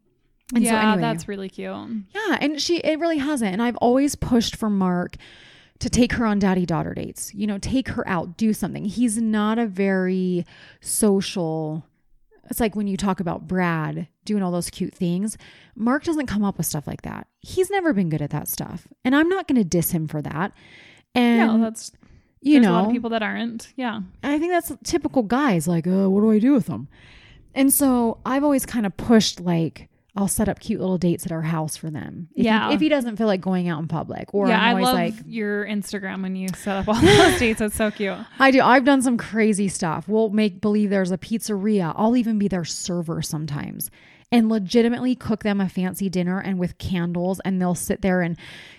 And 0.53 0.63
so 0.63 0.71
yeah, 0.71 0.91
anyway, 0.93 1.01
that's 1.01 1.27
really 1.27 1.49
cute. 1.49 1.71
yeah, 2.13 2.37
and 2.39 2.61
she 2.61 2.77
it 2.77 2.99
really 2.99 3.17
hasn't. 3.17 3.51
And 3.53 3.63
I've 3.63 3.77
always 3.77 4.15
pushed 4.15 4.55
for 4.55 4.69
Mark 4.69 5.15
to 5.79 5.89
take 5.89 6.13
her 6.13 6.25
on 6.25 6.39
daddy 6.39 6.65
daughter 6.65 6.93
dates. 6.93 7.33
You 7.33 7.47
know, 7.47 7.57
take 7.57 7.89
her 7.89 8.07
out, 8.07 8.37
do 8.37 8.53
something. 8.53 8.85
He's 8.85 9.17
not 9.17 9.59
a 9.59 9.65
very 9.65 10.45
social 10.81 11.85
it's 12.49 12.59
like 12.59 12.75
when 12.75 12.87
you 12.87 12.97
talk 12.97 13.19
about 13.19 13.47
Brad 13.47 14.07
doing 14.23 14.43
all 14.43 14.51
those 14.51 14.69
cute 14.69 14.93
things. 14.93 15.37
Mark 15.75 16.03
doesn't 16.03 16.27
come 16.27 16.43
up 16.43 16.57
with 16.57 16.65
stuff 16.65 16.87
like 16.87 17.01
that. 17.03 17.27
He's 17.41 17.69
never 17.69 17.93
been 17.93 18.09
good 18.09 18.21
at 18.21 18.29
that 18.31 18.47
stuff. 18.47 18.87
And 19.03 19.15
I'm 19.15 19.29
not 19.29 19.47
going 19.47 19.57
to 19.57 19.63
diss 19.63 19.91
him 19.91 20.07
for 20.07 20.21
that. 20.21 20.51
And 21.13 21.39
no, 21.39 21.59
that's 21.59 21.91
you 22.41 22.59
know, 22.59 22.71
a 22.71 22.73
lot 22.73 22.85
of 22.85 22.91
people 22.91 23.09
that 23.11 23.23
aren't. 23.23 23.73
Yeah. 23.75 24.01
I 24.21 24.37
think 24.37 24.51
that's 24.51 24.71
typical 24.83 25.23
guys. 25.23 25.67
Like, 25.67 25.87
uh, 25.87 26.09
what 26.09 26.21
do 26.21 26.31
I 26.31 26.39
do 26.39 26.53
with 26.53 26.67
them? 26.67 26.87
And 27.55 27.73
so 27.73 28.19
I've 28.25 28.43
always 28.43 28.65
kind 28.65 28.85
of 28.85 28.95
pushed 28.97 29.39
like 29.39 29.89
I'll 30.15 30.29
set 30.29 30.47
up 30.47 30.59
cute 30.59 30.79
little 30.79 30.97
dates 30.97 31.25
at 31.25 31.31
our 31.31 31.41
house 31.41 31.75
for 31.75 31.89
them. 31.89 32.29
If 32.35 32.45
Yeah. 32.45 32.69
He, 32.69 32.75
if 32.75 32.81
he 32.81 32.89
doesn't 32.89 33.17
feel 33.17 33.27
like 33.27 33.41
going 33.41 33.67
out 33.67 33.81
in 33.81 33.87
public, 33.87 34.33
or 34.33 34.47
yeah, 34.47 34.61
I 34.61 34.73
love 34.73 34.93
like, 34.93 35.13
your 35.25 35.65
Instagram 35.65 36.21
when 36.21 36.35
you 36.35 36.47
set 36.55 36.77
up 36.77 36.87
all 36.87 36.95
those 36.95 37.39
dates. 37.39 37.59
It's 37.59 37.75
so 37.75 37.91
cute. 37.91 38.17
I 38.39 38.51
do. 38.51 38.61
I've 38.61 38.85
done 38.85 39.01
some 39.01 39.17
crazy 39.17 39.67
stuff. 39.67 40.07
We'll 40.07 40.29
make 40.29 40.61
believe 40.61 40.89
there's 40.89 41.11
a 41.11 41.17
pizzeria. 41.17 41.93
I'll 41.97 42.15
even 42.15 42.39
be 42.39 42.47
their 42.47 42.65
server 42.65 43.21
sometimes 43.21 43.91
and 44.31 44.49
legitimately 44.49 45.15
cook 45.15 45.43
them 45.43 45.61
a 45.61 45.69
fancy 45.69 46.09
dinner 46.09 46.39
and 46.39 46.57
with 46.59 46.77
candles 46.77 47.39
and 47.45 47.61
they'll 47.61 47.75
sit 47.75 48.01
there 48.01 48.21
and 48.21 48.37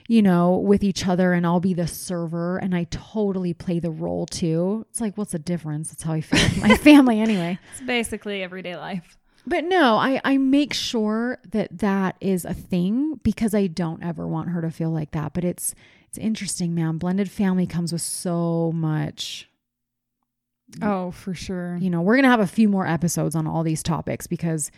you 0.09 0.21
know 0.21 0.57
with 0.57 0.83
each 0.83 1.07
other 1.07 1.33
and 1.33 1.47
I'll 1.47 1.61
be 1.61 1.73
the 1.75 1.87
server 1.87 2.59
and 2.59 2.75
I 2.75 2.85
totally 2.91 3.55
play 3.55 3.79
the 3.79 3.91
role 3.91 4.27
too. 4.27 4.87
It's 4.91 5.01
like 5.01 5.17
what's 5.17 5.33
the 5.33 5.39
difference? 5.39 5.91
That's 5.91 6.03
how 6.03 6.15
I 6.15 6.21
feel 6.21 6.67
my 6.67 6.77
family 6.79 7.21
anyway. 7.21 7.59
It's 7.73 7.83
basically 7.83 8.43
everyday 8.43 8.77
life. 8.77 9.17
But 9.47 9.65
no, 9.65 9.97
I, 9.97 10.21
I 10.25 10.39
make 10.39 10.75
sure 10.75 11.39
that 11.51 11.79
that 11.79 12.17
is 12.21 12.45
a 12.45 12.55
thing 12.55 13.21
because 13.23 13.55
I 13.55 13.69
don't 13.69 14.03
ever 14.03 14.27
want 14.27 14.51
her 14.51 14.61
to 14.61 14.71
feel 14.71 14.91
like 14.91 15.13
that. 15.13 15.33
But 15.35 15.45
it's 15.45 15.75
it's 16.09 16.19
interesting, 16.19 16.75
man. 16.75 16.99
Blended 16.99 17.31
family 17.31 17.67
comes 17.67 17.93
with 17.93 18.03
so 18.03 18.73
much. 18.75 19.49
Oh, 20.83 21.13
for 21.13 21.33
sure. 21.33 21.77
You 21.81 21.91
know, 21.91 22.03
we're 22.03 22.17
gonna 22.17 22.29
have 22.31 22.41
a 22.41 22.47
few 22.47 22.69
more 22.69 22.87
episodes 22.87 23.37
on 23.37 23.47
all 23.47 23.63
these 23.63 23.83
topics 23.83 24.27
because 24.27 24.71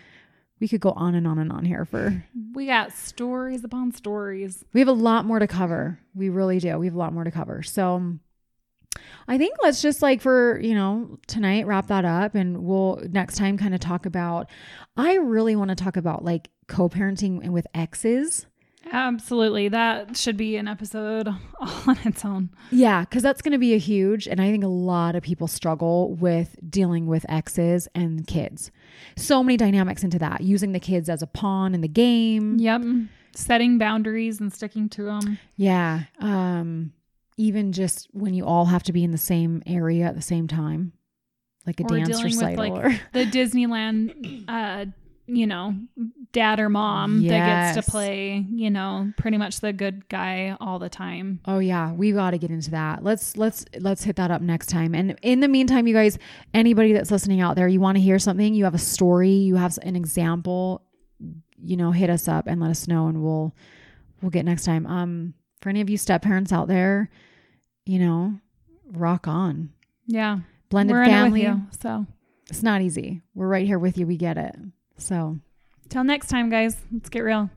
we 0.60 0.68
could 0.68 0.80
go 0.80 0.90
on 0.90 1.14
and 1.14 1.26
on 1.26 1.38
and 1.38 1.50
on 1.50 1.64
here 1.64 1.84
for. 1.84 2.24
We 2.52 2.66
got 2.66 2.92
stories 2.92 3.64
upon 3.64 3.92
stories. 3.92 4.64
We 4.72 4.80
have 4.80 4.88
a 4.88 4.92
lot 4.92 5.24
more 5.24 5.38
to 5.38 5.46
cover. 5.46 5.98
We 6.14 6.28
really 6.28 6.58
do. 6.58 6.78
We 6.78 6.86
have 6.86 6.94
a 6.94 6.98
lot 6.98 7.12
more 7.12 7.24
to 7.24 7.30
cover. 7.30 7.62
So, 7.62 8.18
I 9.26 9.38
think 9.38 9.57
let's 9.62 9.82
just 9.82 10.03
like 10.03 10.20
for, 10.20 10.61
you 10.61 10.74
know, 10.74 11.18
tonight 11.26 11.66
wrap 11.66 11.88
that 11.88 12.05
up 12.05 12.34
and 12.34 12.64
we'll 12.64 13.03
next 13.11 13.36
time 13.36 13.59
kind 13.59 13.74
of 13.74 13.80
talk 13.80 14.07
about 14.07 14.49
I 14.96 15.14
really 15.16 15.55
want 15.57 15.68
to 15.70 15.74
talk 15.74 15.96
about 15.96 16.24
like 16.24 16.49
co-parenting 16.66 17.49
with 17.51 17.66
exes. 17.74 18.46
Absolutely. 18.90 19.68
That 19.68 20.16
should 20.16 20.36
be 20.36 20.57
an 20.57 20.66
episode 20.66 21.28
all 21.28 21.36
on 21.86 21.99
its 22.05 22.24
own. 22.24 22.51
Yeah, 22.70 23.05
cuz 23.05 23.22
that's 23.22 23.42
going 23.42 23.53
to 23.53 23.59
be 23.59 23.74
a 23.74 23.78
huge 23.78 24.26
and 24.26 24.40
I 24.40 24.51
think 24.51 24.64
a 24.64 24.68
lot 24.68 25.14
of 25.14 25.22
people 25.22 25.46
struggle 25.46 26.14
with 26.14 26.57
dealing 26.68 27.07
with 27.07 27.26
exes 27.28 27.88
and 27.94 28.26
kids. 28.26 28.70
So 29.16 29.42
many 29.42 29.57
dynamics 29.57 30.05
into 30.05 30.18
that, 30.20 30.40
using 30.42 30.72
the 30.72 30.80
kids 30.80 31.09
as 31.09 31.22
a 31.22 31.26
pawn 31.26 31.74
in 31.74 31.80
the 31.80 31.88
game. 31.88 32.59
Yep. 32.59 32.82
Setting 33.34 33.78
boundaries 33.78 34.40
and 34.40 34.53
sticking 34.53 34.88
to 34.90 35.03
them. 35.03 35.38
Yeah. 35.57 36.05
Um 36.18 36.92
even 37.39 37.72
just 37.72 38.09
when 38.12 38.34
you 38.34 38.45
all 38.45 38.66
have 38.66 38.82
to 38.82 38.93
be 38.93 39.03
in 39.03 39.12
the 39.12 39.18
same 39.18 39.62
area 39.66 40.05
at 40.05 40.14
the 40.14 40.22
same 40.22 40.47
time. 40.47 40.93
Like 41.66 41.80
a 41.80 41.84
Or 41.84 41.97
dance 41.97 42.09
dealing 42.09 42.24
with, 42.24 42.34
recital 42.34 42.68
like, 42.70 42.84
or 42.84 43.01
The 43.12 43.24
Disneyland, 43.24 44.45
uh, 44.49 44.86
you 45.26 45.47
know, 45.47 45.74
dad 46.32 46.59
or 46.59 46.70
mom 46.70 47.26
that 47.26 47.74
gets 47.74 47.86
to 47.86 47.91
play, 47.91 48.45
you 48.51 48.70
know, 48.70 49.12
pretty 49.18 49.36
much 49.36 49.61
the 49.61 49.74
good 49.74 50.09
guy 50.09 50.57
all 50.61 50.78
the 50.78 50.89
time. 50.89 51.41
Oh 51.45 51.59
yeah, 51.59 51.93
we 51.93 52.12
got 52.12 52.30
to 52.30 52.39
get 52.39 52.51
into 52.51 52.70
that. 52.70 53.05
Let's 53.05 53.36
let's 53.36 53.66
let's 53.78 54.03
hit 54.03 54.16
that 54.16 54.30
up 54.30 54.41
next 54.41 54.66
time. 54.70 54.95
And 54.95 55.18
in 55.22 55.41
the 55.41 55.49
meantime, 55.49 55.86
you 55.86 55.93
guys, 55.95 56.18
anybody 56.55 56.95
that's 56.95 57.11
listening 57.11 57.43
out 57.43 57.57
there, 57.57 57.68
you 57.68 57.80
want 57.80 57.97
to 57.97 58.03
hear 58.03 58.18
something, 58.18 58.55
you 58.55 58.64
have 58.64 58.74
a 58.74 58.78
story, 58.78 59.30
you 59.30 59.57
have 59.57 59.78
an 59.82 59.97
example, 59.97 60.82
you 61.62 61.76
know, 61.76 61.91
hit 61.93 62.09
us 62.09 62.26
up 62.26 62.47
and 62.47 62.61
let 62.61 62.70
us 62.70 62.89
know 62.89 63.09
and 63.09 63.22
we'll 63.22 63.55
we'll 64.22 64.30
get 64.30 64.47
next 64.47 64.64
time. 64.64 64.86
Um 64.86 65.34
for 65.61 65.68
any 65.68 65.82
of 65.82 65.91
you 65.91 65.99
step 65.99 66.22
parents 66.22 66.53
out 66.53 66.68
there, 66.68 67.11
you 67.89 67.99
know, 67.99 68.34
rock 68.93 69.26
on. 69.26 69.70
Yeah. 70.07 70.41
Blended 70.68 70.95
We're 70.95 71.07
family. 71.07 71.43
in 71.45 71.47
it 71.47 71.55
with 71.55 71.62
you. 71.62 71.78
So 71.80 72.07
It's 72.51 72.62
not 72.62 72.82
easy. 72.82 73.22
We're 73.34 73.49
right 73.49 73.66
here 73.66 73.78
with 73.78 73.97
you. 73.97 74.07
We 74.07 74.16
get 74.18 74.36
it. 74.36 74.55
So 74.99 75.39
till 75.89 76.05
next 76.05 76.28
time, 76.28 76.51
guys, 76.51 76.76
let's 76.93 77.09
get 77.09 77.20
real. 77.20 77.51